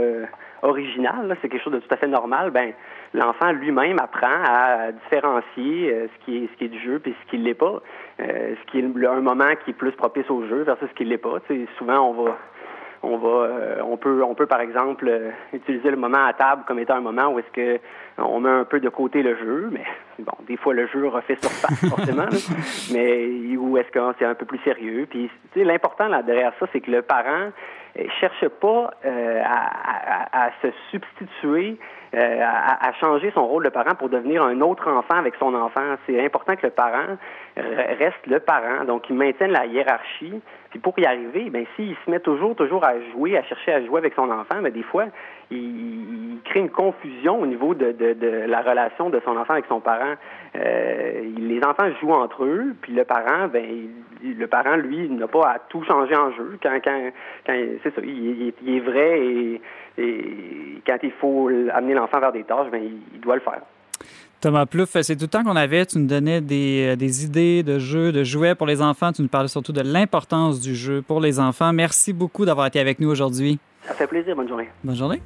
originale, 0.63 1.37
c'est 1.43 1.49
quelque 1.49 1.63
chose 1.63 1.75
de 1.75 1.81
tout 1.81 1.93
à 1.93 1.97
fait 1.97 2.07
normal. 2.07 2.51
Ben, 2.51 2.73
l'enfant 3.13 3.53
lui-même 3.53 3.99
apprend 3.99 4.43
à 4.45 4.93
différencier 4.93 6.09
ce 6.09 6.25
qui 6.25 6.39
est 6.39 6.49
ce 6.53 6.57
qui 6.59 6.65
est 6.65 6.69
du 6.69 6.81
jeu 6.81 6.99
puis 6.99 7.15
ce 7.25 7.31
qui 7.31 7.37
l'est 7.37 7.55
pas. 7.55 7.81
ce 8.19 8.71
qui 8.71 8.79
est 8.79 9.07
un 9.07 9.21
moment 9.21 9.55
qui 9.65 9.71
est 9.71 9.75
plus 9.75 9.93
propice 9.93 10.29
au 10.31 10.47
jeu 10.47 10.63
versus 10.63 10.89
ce 10.89 10.95
qui 10.95 11.05
l'est 11.05 11.19
pas. 11.19 11.39
sais, 11.49 11.67
souvent, 11.79 12.11
on 12.11 12.25
va 12.25 12.39
on 13.07 13.19
va, 13.19 13.29
euh, 13.29 13.81
on 13.85 13.97
peut, 13.97 14.23
on 14.23 14.35
peut 14.35 14.47
par 14.47 14.61
exemple 14.61 15.07
euh, 15.09 15.31
utiliser 15.53 15.91
le 15.91 15.97
moment 15.97 16.25
à 16.25 16.33
table 16.33 16.65
comme 16.67 16.79
étant 16.79 16.97
un 16.97 17.01
moment 17.01 17.29
où 17.29 17.39
est-ce 17.39 17.51
que 17.53 17.81
on 18.19 18.41
met 18.41 18.51
un 18.51 18.65
peu 18.65 18.81
de 18.81 18.89
côté 18.89 19.23
le 19.23 19.37
jeu, 19.37 19.69
mais 19.71 19.85
bon, 20.19 20.33
des 20.47 20.57
fois 20.57 20.75
le 20.75 20.87
jeu 20.89 21.07
refait 21.07 21.37
surface 21.41 21.85
forcément, 21.89 22.29
mais 22.93 23.57
où 23.57 23.77
est-ce 23.79 23.91
que 23.91 24.01
c'est 24.19 24.25
un 24.25 24.35
peu 24.35 24.47
plus 24.47 24.59
sérieux? 24.65 25.07
Puis, 25.09 25.31
l'important 25.55 26.09
là 26.09 26.23
derrière 26.23 26.53
ça, 26.59 26.67
c'est 26.73 26.81
que 26.81 26.91
le 26.91 27.03
parent 27.03 27.51
euh, 27.99 28.05
cherche 28.21 28.49
pas 28.61 28.91
à, 29.05 30.51
se 30.63 30.69
substituer 30.91 31.79
à, 32.15 32.93
changer 33.01 33.31
son 33.35 33.47
rôle 33.47 33.65
de 33.65 33.69
parent 33.71 33.95
pour 33.95 34.09
devenir 34.09 34.43
un 34.43 34.61
autre 34.61 34.91
enfant 34.91 35.17
avec 35.17 35.35
son 35.37 35.55
enfant. 35.55 35.97
C'est 36.07 36.25
important 36.25 36.57
que 36.57 36.67
le 36.67 36.73
parent 36.73 37.17
reste 37.57 38.27
le 38.27 38.41
parent, 38.41 38.85
donc 38.85 39.09
il 39.09 39.17
maintienne 39.17 39.53
la 39.53 39.67
hiérarchie, 39.67 40.41
puis 40.71 40.79
pour 40.79 40.99
y 40.99 41.07
arriver, 41.07 41.51
ben 41.51 41.65
s'il 41.75 41.97
se 42.05 42.11
met 42.11 42.21
toujours, 42.21 42.55
toujours 42.55 42.85
à 42.85 42.95
jouer, 43.13 43.37
à 43.37 43.43
chercher 43.45 43.73
à 43.73 43.85
jouer 43.85 43.99
avec 43.99 44.15
son 44.15 44.31
enfant, 44.31 44.61
ben 44.63 44.73
des 44.73 44.83
fois, 44.83 45.07
il, 45.51 46.39
crée 46.45 46.61
une 46.61 46.71
confusion 46.71 47.41
au 47.41 47.47
niveau 47.47 47.75
de, 47.75 47.95
la 48.47 48.61
relation 48.63 49.11
de 49.11 49.21
son 49.25 49.37
enfant 49.37 49.55
avec 49.55 49.67
son 49.69 49.81
parent. 49.81 50.15
Euh, 50.55 51.23
les 51.39 51.61
enfants 51.65 51.89
jouent 52.01 52.13
entre 52.13 52.45
eux, 52.45 52.75
puis 52.81 52.93
le 52.93 53.05
parent, 53.05 53.49
ben 53.49 53.65
le 54.23 54.47
parent, 54.47 54.77
lui, 54.77 55.09
n'a 55.09 55.29
pas 55.29 55.51
à 55.51 55.59
tout 55.69 55.85
changer 55.85 56.17
en 56.17 56.33
jeu. 56.33 56.59
Quand, 56.63 56.79
c'est 57.47 57.95
ça, 57.95 58.01
il, 58.03 58.53
est 58.67 58.81
vrai 58.81 59.21
et, 59.21 59.61
et, 59.99 60.83
quand 60.87 60.99
il 61.03 61.13
faut 61.13 61.51
amener 61.73 61.95
l'enfant 61.95 62.21
vers 62.21 62.33
des 62.33 62.45
tâches, 62.45 62.71
ben 62.71 62.83
il 63.13 63.21
doit 63.21 63.37
le 63.37 63.41
faire. 63.41 63.61
Thomas 64.41 64.67
Plouffe, 64.67 65.01
c'est 65.01 65.17
tout 65.17 65.23
le 65.23 65.29
temps 65.29 65.45
qu'on 65.45 65.57
avait. 65.57 65.87
Tu 65.87 65.99
nous 65.99 66.07
donnais 66.07 66.41
des, 66.41 66.93
euh, 66.93 66.97
des, 66.97 67.25
idées 67.25 67.63
de 67.63 67.79
jeux, 67.79 68.13
de 68.13 68.23
jouets 68.23 68.55
pour 68.55 68.67
les 68.67 68.83
enfants. 68.83 69.13
Tu 69.13 69.23
nous 69.23 69.29
parlais 69.29 69.49
surtout 69.49 69.73
de 69.73 69.81
l'importance 69.81 70.61
du 70.61 70.75
jeu 70.75 71.03
pour 71.03 71.21
les 71.21 71.41
enfants. 71.41 71.73
Merci 71.73 72.13
beaucoup 72.13 72.45
d'avoir 72.45 72.67
été 72.67 72.79
avec 72.79 73.01
nous 73.01 73.09
aujourd'hui. 73.09 73.59
Ça 73.87 73.95
fait 73.95 74.07
plaisir. 74.07 74.35
Bonne 74.37 74.49
journée. 74.49 74.69
Bonne 74.83 74.97
journée. 74.97 75.23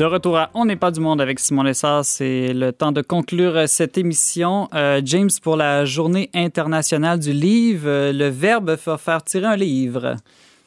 De 0.00 0.06
retour 0.06 0.38
à 0.38 0.48
On 0.54 0.64
n'est 0.64 0.76
pas 0.76 0.90
du 0.90 0.98
monde 0.98 1.20
avec 1.20 1.38
Simon 1.38 1.62
Lessard, 1.62 2.06
c'est 2.06 2.54
le 2.54 2.72
temps 2.72 2.90
de 2.90 3.02
conclure 3.02 3.68
cette 3.68 3.98
émission. 3.98 4.66
Euh, 4.72 5.02
James, 5.04 5.28
pour 5.42 5.56
la 5.56 5.84
journée 5.84 6.30
internationale 6.32 7.18
du 7.18 7.34
livre, 7.34 7.86
euh, 7.86 8.10
le 8.10 8.28
verbe 8.28 8.76
faire 8.76 9.22
tirer 9.22 9.44
un 9.44 9.56
livre. 9.56 10.16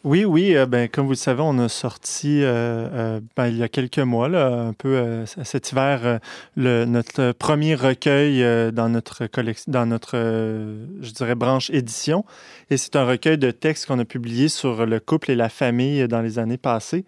Oui, 0.03 0.23
oui. 0.23 0.55
Euh, 0.55 0.67
ben, 0.67 0.87
comme 0.87 1.05
vous 1.05 1.13
le 1.13 1.17
savez, 1.17 1.41
on 1.41 1.57
a 1.57 1.67
sorti 1.67 2.41
ben, 2.41 3.47
il 3.47 3.57
y 3.57 3.63
a 3.63 3.69
quelques 3.69 3.97
mois, 3.97 4.29
là, 4.29 4.49
un 4.49 4.73
peu 4.73 5.23
cet 5.25 5.71
hiver, 5.71 6.19
notre 6.55 7.31
premier 7.31 7.73
recueil 7.73 8.71
dans 8.71 8.89
notre 8.89 9.25
collection, 9.25 9.71
dans 9.71 9.87
notre, 9.87 10.15
je 10.15 11.09
dirais, 11.09 11.33
branche 11.33 11.71
édition. 11.71 12.23
Et 12.69 12.77
c'est 12.77 12.95
un 12.95 13.05
recueil 13.05 13.39
de 13.39 13.49
textes 13.49 13.87
qu'on 13.87 13.97
a 13.97 14.05
publié 14.05 14.47
sur 14.47 14.85
le 14.85 14.99
couple 14.99 15.31
et 15.31 15.35
la 15.35 15.49
famille 15.49 16.07
dans 16.07 16.21
les 16.21 16.37
années 16.37 16.57
passées. 16.57 17.03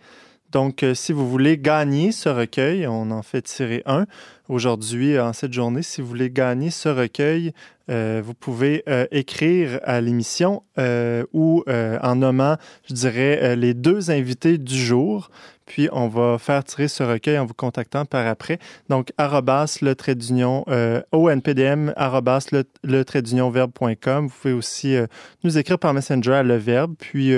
Donc, 0.56 0.84
euh, 0.84 0.94
si 0.94 1.12
vous 1.12 1.30
voulez 1.30 1.58
gagner 1.58 2.14
ce 2.14 2.30
recueil, 2.30 2.88
on 2.88 3.12
en 3.12 3.24
fait 3.24 3.42
tirer 3.42 3.84
un 3.86 4.06
aujourd'hui 4.48 5.20
en 5.20 5.34
cette 5.34 5.52
journée. 5.52 5.82
Si 5.82 6.00
vous 6.00 6.08
voulez 6.08 6.30
gagner 6.30 6.70
ce 6.70 6.88
recueil, 6.88 7.52
euh, 7.92 8.22
vous 8.24 8.34
pouvez 8.34 8.82
euh, 8.88 9.06
écrire 9.12 9.82
à 9.84 10.00
l'émission 10.00 10.64
ou 11.34 11.66
en 11.68 12.16
nommant, 12.16 12.56
je 12.88 12.94
dirais, 12.94 13.58
les 13.58 13.74
deux 13.74 14.12
invités 14.12 14.58
du 14.58 14.78
jour. 14.78 15.30
Puis 15.66 15.90
on 15.92 16.08
va 16.08 16.38
faire 16.38 16.64
tirer 16.64 16.88
ce 16.88 17.04
recueil 17.04 17.38
en 17.38 17.46
vous 17.46 17.54
contactant 17.54 18.06
par 18.06 18.26
après. 18.26 18.60
Donc, 18.88 19.12
arrobas 19.18 19.80
le 19.82 19.94
trait 19.94 20.16
d'union, 20.16 20.64
onpdm, 21.12 21.92
arrobas 21.98 22.48
le, 22.84 23.04
trait 23.04 23.22
d'union. 23.24 23.50
Vous 23.50 24.30
pouvez 24.30 24.54
aussi 24.54 24.96
nous 25.44 25.58
écrire 25.58 25.80
par 25.80 25.94
Messenger 25.94 26.34
à 26.34 26.44
le 26.44 26.56
verbe. 26.56 26.94
Puis 26.98 27.34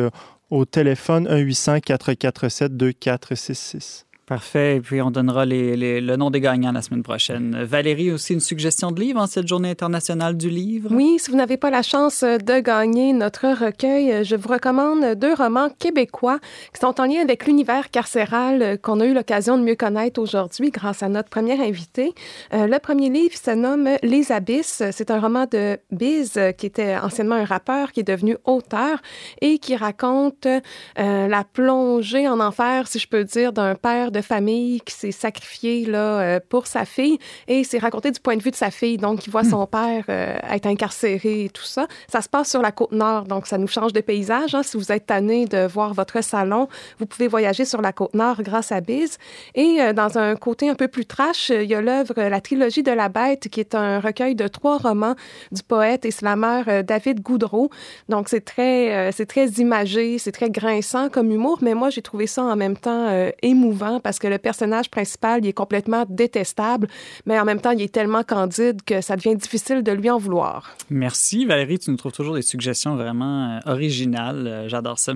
au 0.50 0.66
téléphone 0.66 1.28
1-800-447-2466. 1.28 4.07
Parfait. 4.28 4.76
Et 4.76 4.82
puis, 4.82 5.02
on 5.02 5.10
donnera 5.10 5.46
les, 5.46 6.02
le 6.02 6.16
nom 6.18 6.30
des 6.30 6.42
gagnants 6.42 6.74
la 6.74 6.82
semaine 6.82 7.02
prochaine. 7.02 7.64
Valérie, 7.64 8.12
aussi 8.12 8.34
une 8.34 8.42
suggestion 8.42 8.92
de 8.92 9.00
livre 9.00 9.22
en 9.22 9.26
cette 9.26 9.48
journée 9.48 9.70
internationale 9.70 10.36
du 10.36 10.50
livre? 10.50 10.90
Oui, 10.92 11.16
si 11.18 11.32
vous 11.32 11.38
n'avez 11.38 11.56
pas 11.56 11.70
la 11.70 11.82
chance 11.82 12.26
de 12.26 12.60
gagner 12.60 13.14
notre 13.14 13.48
recueil, 13.48 14.26
je 14.26 14.36
vous 14.36 14.50
recommande 14.50 15.16
deux 15.16 15.34
romans 15.34 15.70
québécois 15.70 16.40
qui 16.74 16.82
sont 16.82 17.00
en 17.00 17.06
lien 17.06 17.22
avec 17.22 17.46
l'univers 17.46 17.90
carcéral 17.90 18.78
qu'on 18.82 19.00
a 19.00 19.06
eu 19.06 19.14
l'occasion 19.14 19.58
de 19.58 19.64
mieux 19.64 19.76
connaître 19.76 20.22
aujourd'hui 20.22 20.72
grâce 20.72 21.04
à 21.04 21.08
notre 21.08 21.30
première 21.30 21.62
invité. 21.62 22.14
Euh, 22.54 22.68
le 22.68 22.80
premier 22.80 23.10
livre 23.10 23.38
se 23.38 23.52
nomme 23.52 23.88
Les 24.04 24.34
Abysses. 24.34 24.84
C'est 24.92 25.10
un 25.10 25.22
roman 25.22 25.46
de 25.50 25.80
Biz, 25.92 26.38
qui 26.58 26.66
était 26.66 26.98
anciennement 26.98 27.36
un 27.36 27.46
rappeur, 27.46 27.94
qui 27.94 28.02
est 28.02 28.04
devenu 28.04 28.36
auteur 28.44 29.02
et 29.40 29.58
qui 29.58 29.78
raconte 29.78 30.48
euh, 30.48 31.28
la 31.30 31.46
plongée 31.46 32.28
en 32.28 32.42
enfer, 32.42 32.90
si 32.90 33.00
je 33.00 33.08
peux 33.08 33.24
dire, 33.24 33.54
d'un 33.54 33.76
père 33.76 34.12
de 34.12 34.17
de 34.18 34.22
famille 34.22 34.82
qui 34.82 34.94
s'est 34.94 35.12
sacrifié 35.12 35.86
là, 35.86 36.40
pour 36.50 36.68
sa 36.68 36.86
fille 36.86 37.18
et 37.48 37.64
c'est 37.64 37.78
raconté 37.78 38.12
du 38.12 38.20
point 38.20 38.36
de 38.36 38.44
vue 38.44 38.52
de 38.52 38.56
sa 38.56 38.72
fille. 38.72 38.98
Donc, 38.98 39.26
il 39.26 39.32
voit 39.32 39.44
hmm. 39.44 39.50
son 39.50 39.68
père 39.68 40.04
être 40.10 40.66
incarcéré 40.66 41.46
et 41.46 41.50
tout 41.50 41.64
ça. 41.64 41.88
Ça 42.12 42.22
se 42.22 42.30
passe 42.30 42.50
sur 42.50 42.62
la 42.62 42.72
côte 42.72 42.92
nord, 42.92 43.24
donc 43.24 43.48
ça 43.48 43.58
nous 43.58 43.68
change 43.68 43.94
de 43.94 44.02
paysage. 44.02 44.56
Hein. 44.56 44.64
Si 44.64 44.78
vous 44.78 44.92
êtes 44.92 45.06
tanné 45.06 45.46
de 45.46 45.68
voir 45.68 45.94
votre 45.94 46.22
salon, 46.24 46.68
vous 47.00 47.06
pouvez 47.06 47.28
voyager 47.28 47.66
sur 47.66 47.82
la 47.82 47.94
côte 47.94 48.14
nord 48.14 48.42
grâce 48.42 48.72
à 48.72 48.82
Biz. 48.82 49.18
Et 49.56 49.94
dans 49.94 50.18
un 50.18 50.36
côté 50.36 50.70
un 50.70 50.76
peu 50.76 50.88
plus 50.88 51.06
trash, 51.06 51.50
il 51.50 51.70
y 51.70 51.76
a 51.76 51.82
l'œuvre 51.82 52.14
La 52.18 52.42
trilogie 52.42 52.84
de 52.84 52.92
la 52.92 53.10
bête, 53.10 53.50
qui 53.50 53.60
est 53.60 53.76
un 53.76 54.00
recueil 54.00 54.36
de 54.36 54.48
trois 54.48 54.78
romans 54.78 55.16
du 55.52 55.64
poète 55.64 56.06
et 56.06 56.12
slameur 56.12 56.84
David 56.84 57.22
Goudreau. 57.22 57.70
Donc, 58.10 58.30
c'est 58.30 58.46
très, 58.46 59.12
c'est 59.12 59.26
très 59.26 59.48
imagé, 59.48 60.18
c'est 60.18 60.32
très 60.32 60.50
grinçant 60.50 61.10
comme 61.10 61.32
humour, 61.32 61.60
mais 61.62 61.74
moi, 61.74 61.90
j'ai 61.90 62.02
trouvé 62.02 62.28
ça 62.28 62.44
en 62.44 62.56
même 62.56 62.78
temps 62.78 63.08
euh, 63.10 63.32
émouvant 63.42 64.00
parce 64.08 64.20
que 64.20 64.28
le 64.28 64.38
personnage 64.38 64.90
principal, 64.90 65.42
il 65.44 65.50
est 65.50 65.54
complètement 65.54 66.06
détestable, 66.08 66.88
mais 67.26 67.38
en 67.38 67.44
même 67.44 67.60
temps, 67.60 67.72
il 67.72 67.82
est 67.82 67.94
tellement 67.94 68.24
candide 68.24 68.82
que 68.84 69.02
ça 69.02 69.18
devient 69.18 69.36
difficile 69.36 69.84
de 69.84 69.92
lui 69.92 70.10
en 70.10 70.18
vouloir. 70.18 70.78
Merci, 70.90 71.46
Valérie. 71.46 71.78
Tu 71.78 71.92
nous 71.92 71.98
trouves 71.98 72.14
toujours 72.14 72.36
des 72.36 72.42
suggestions 72.42 72.96
vraiment 72.96 73.58
euh, 73.58 73.72
originales. 73.74 74.48
Euh, 74.48 74.70
j'adore 74.70 74.98
ça. 74.98 75.12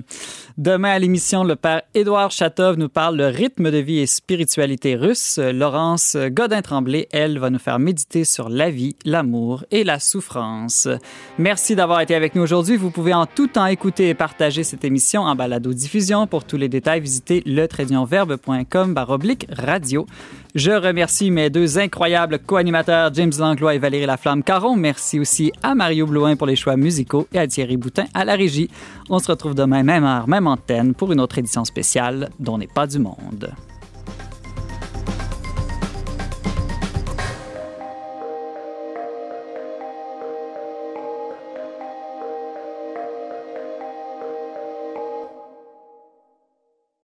Demain 0.58 0.90
à 0.90 0.98
l'émission, 0.98 1.42
le 1.42 1.56
père 1.56 1.80
Édouard 1.94 2.32
Chatov 2.32 2.76
nous 2.76 2.90
parle 2.90 3.16
de 3.16 3.24
rythme 3.24 3.70
de 3.70 3.78
vie 3.78 4.00
et 4.00 4.06
spiritualité 4.06 4.94
russe. 4.94 5.38
Laurence 5.38 6.14
Godin-Tremblay, 6.14 7.08
elle, 7.12 7.38
va 7.38 7.48
nous 7.48 7.58
faire 7.58 7.78
méditer 7.78 8.26
sur 8.26 8.50
la 8.50 8.68
vie, 8.68 8.94
l'amour 9.06 9.64
et 9.70 9.84
la 9.84 10.00
souffrance. 10.00 10.86
Merci 11.38 11.76
d'avoir 11.76 12.02
été 12.02 12.14
avec 12.14 12.34
nous 12.34 12.42
aujourd'hui. 12.42 12.76
Vous 12.76 12.90
pouvez 12.90 13.14
en 13.14 13.24
tout 13.24 13.46
temps 13.46 13.64
écouter 13.64 14.10
et 14.10 14.14
partager 14.14 14.64
cette 14.64 14.84
émission 14.84 15.22
en 15.22 15.34
balado-diffusion. 15.34 16.26
Pour 16.26 16.44
tous 16.44 16.58
les 16.58 16.68
détails, 16.68 17.00
visitez 17.00 17.42
le 17.46 17.66
baroblique 18.88 19.46
radio. 19.50 20.06
Je 20.54 20.70
remercie 20.70 21.30
mes 21.30 21.50
deux 21.50 21.78
incroyables 21.78 22.38
co-animateurs, 22.38 23.12
James 23.14 23.32
Langlois 23.38 23.74
et 23.74 23.78
Valérie 23.78 24.06
Laflamme-Caron. 24.06 24.76
Merci 24.76 25.18
aussi 25.18 25.52
à 25.62 25.74
Mario 25.74 26.06
Blouin 26.06 26.36
pour 26.36 26.46
les 26.46 26.56
choix 26.56 26.76
musicaux 26.76 27.26
et 27.32 27.38
à 27.38 27.46
Thierry 27.46 27.76
Boutin 27.76 28.04
à 28.14 28.24
la 28.24 28.34
régie. 28.34 28.68
On 29.08 29.18
se 29.18 29.30
retrouve 29.30 29.54
demain, 29.54 29.82
même 29.82 30.04
heure, 30.04 30.28
même 30.28 30.46
antenne, 30.46 30.94
pour 30.94 31.12
une 31.12 31.20
autre 31.20 31.38
édition 31.38 31.64
spéciale 31.64 32.30
dont 32.38 32.58
n'est 32.58 32.66
pas 32.66 32.86
du 32.86 32.98
monde. 32.98 33.52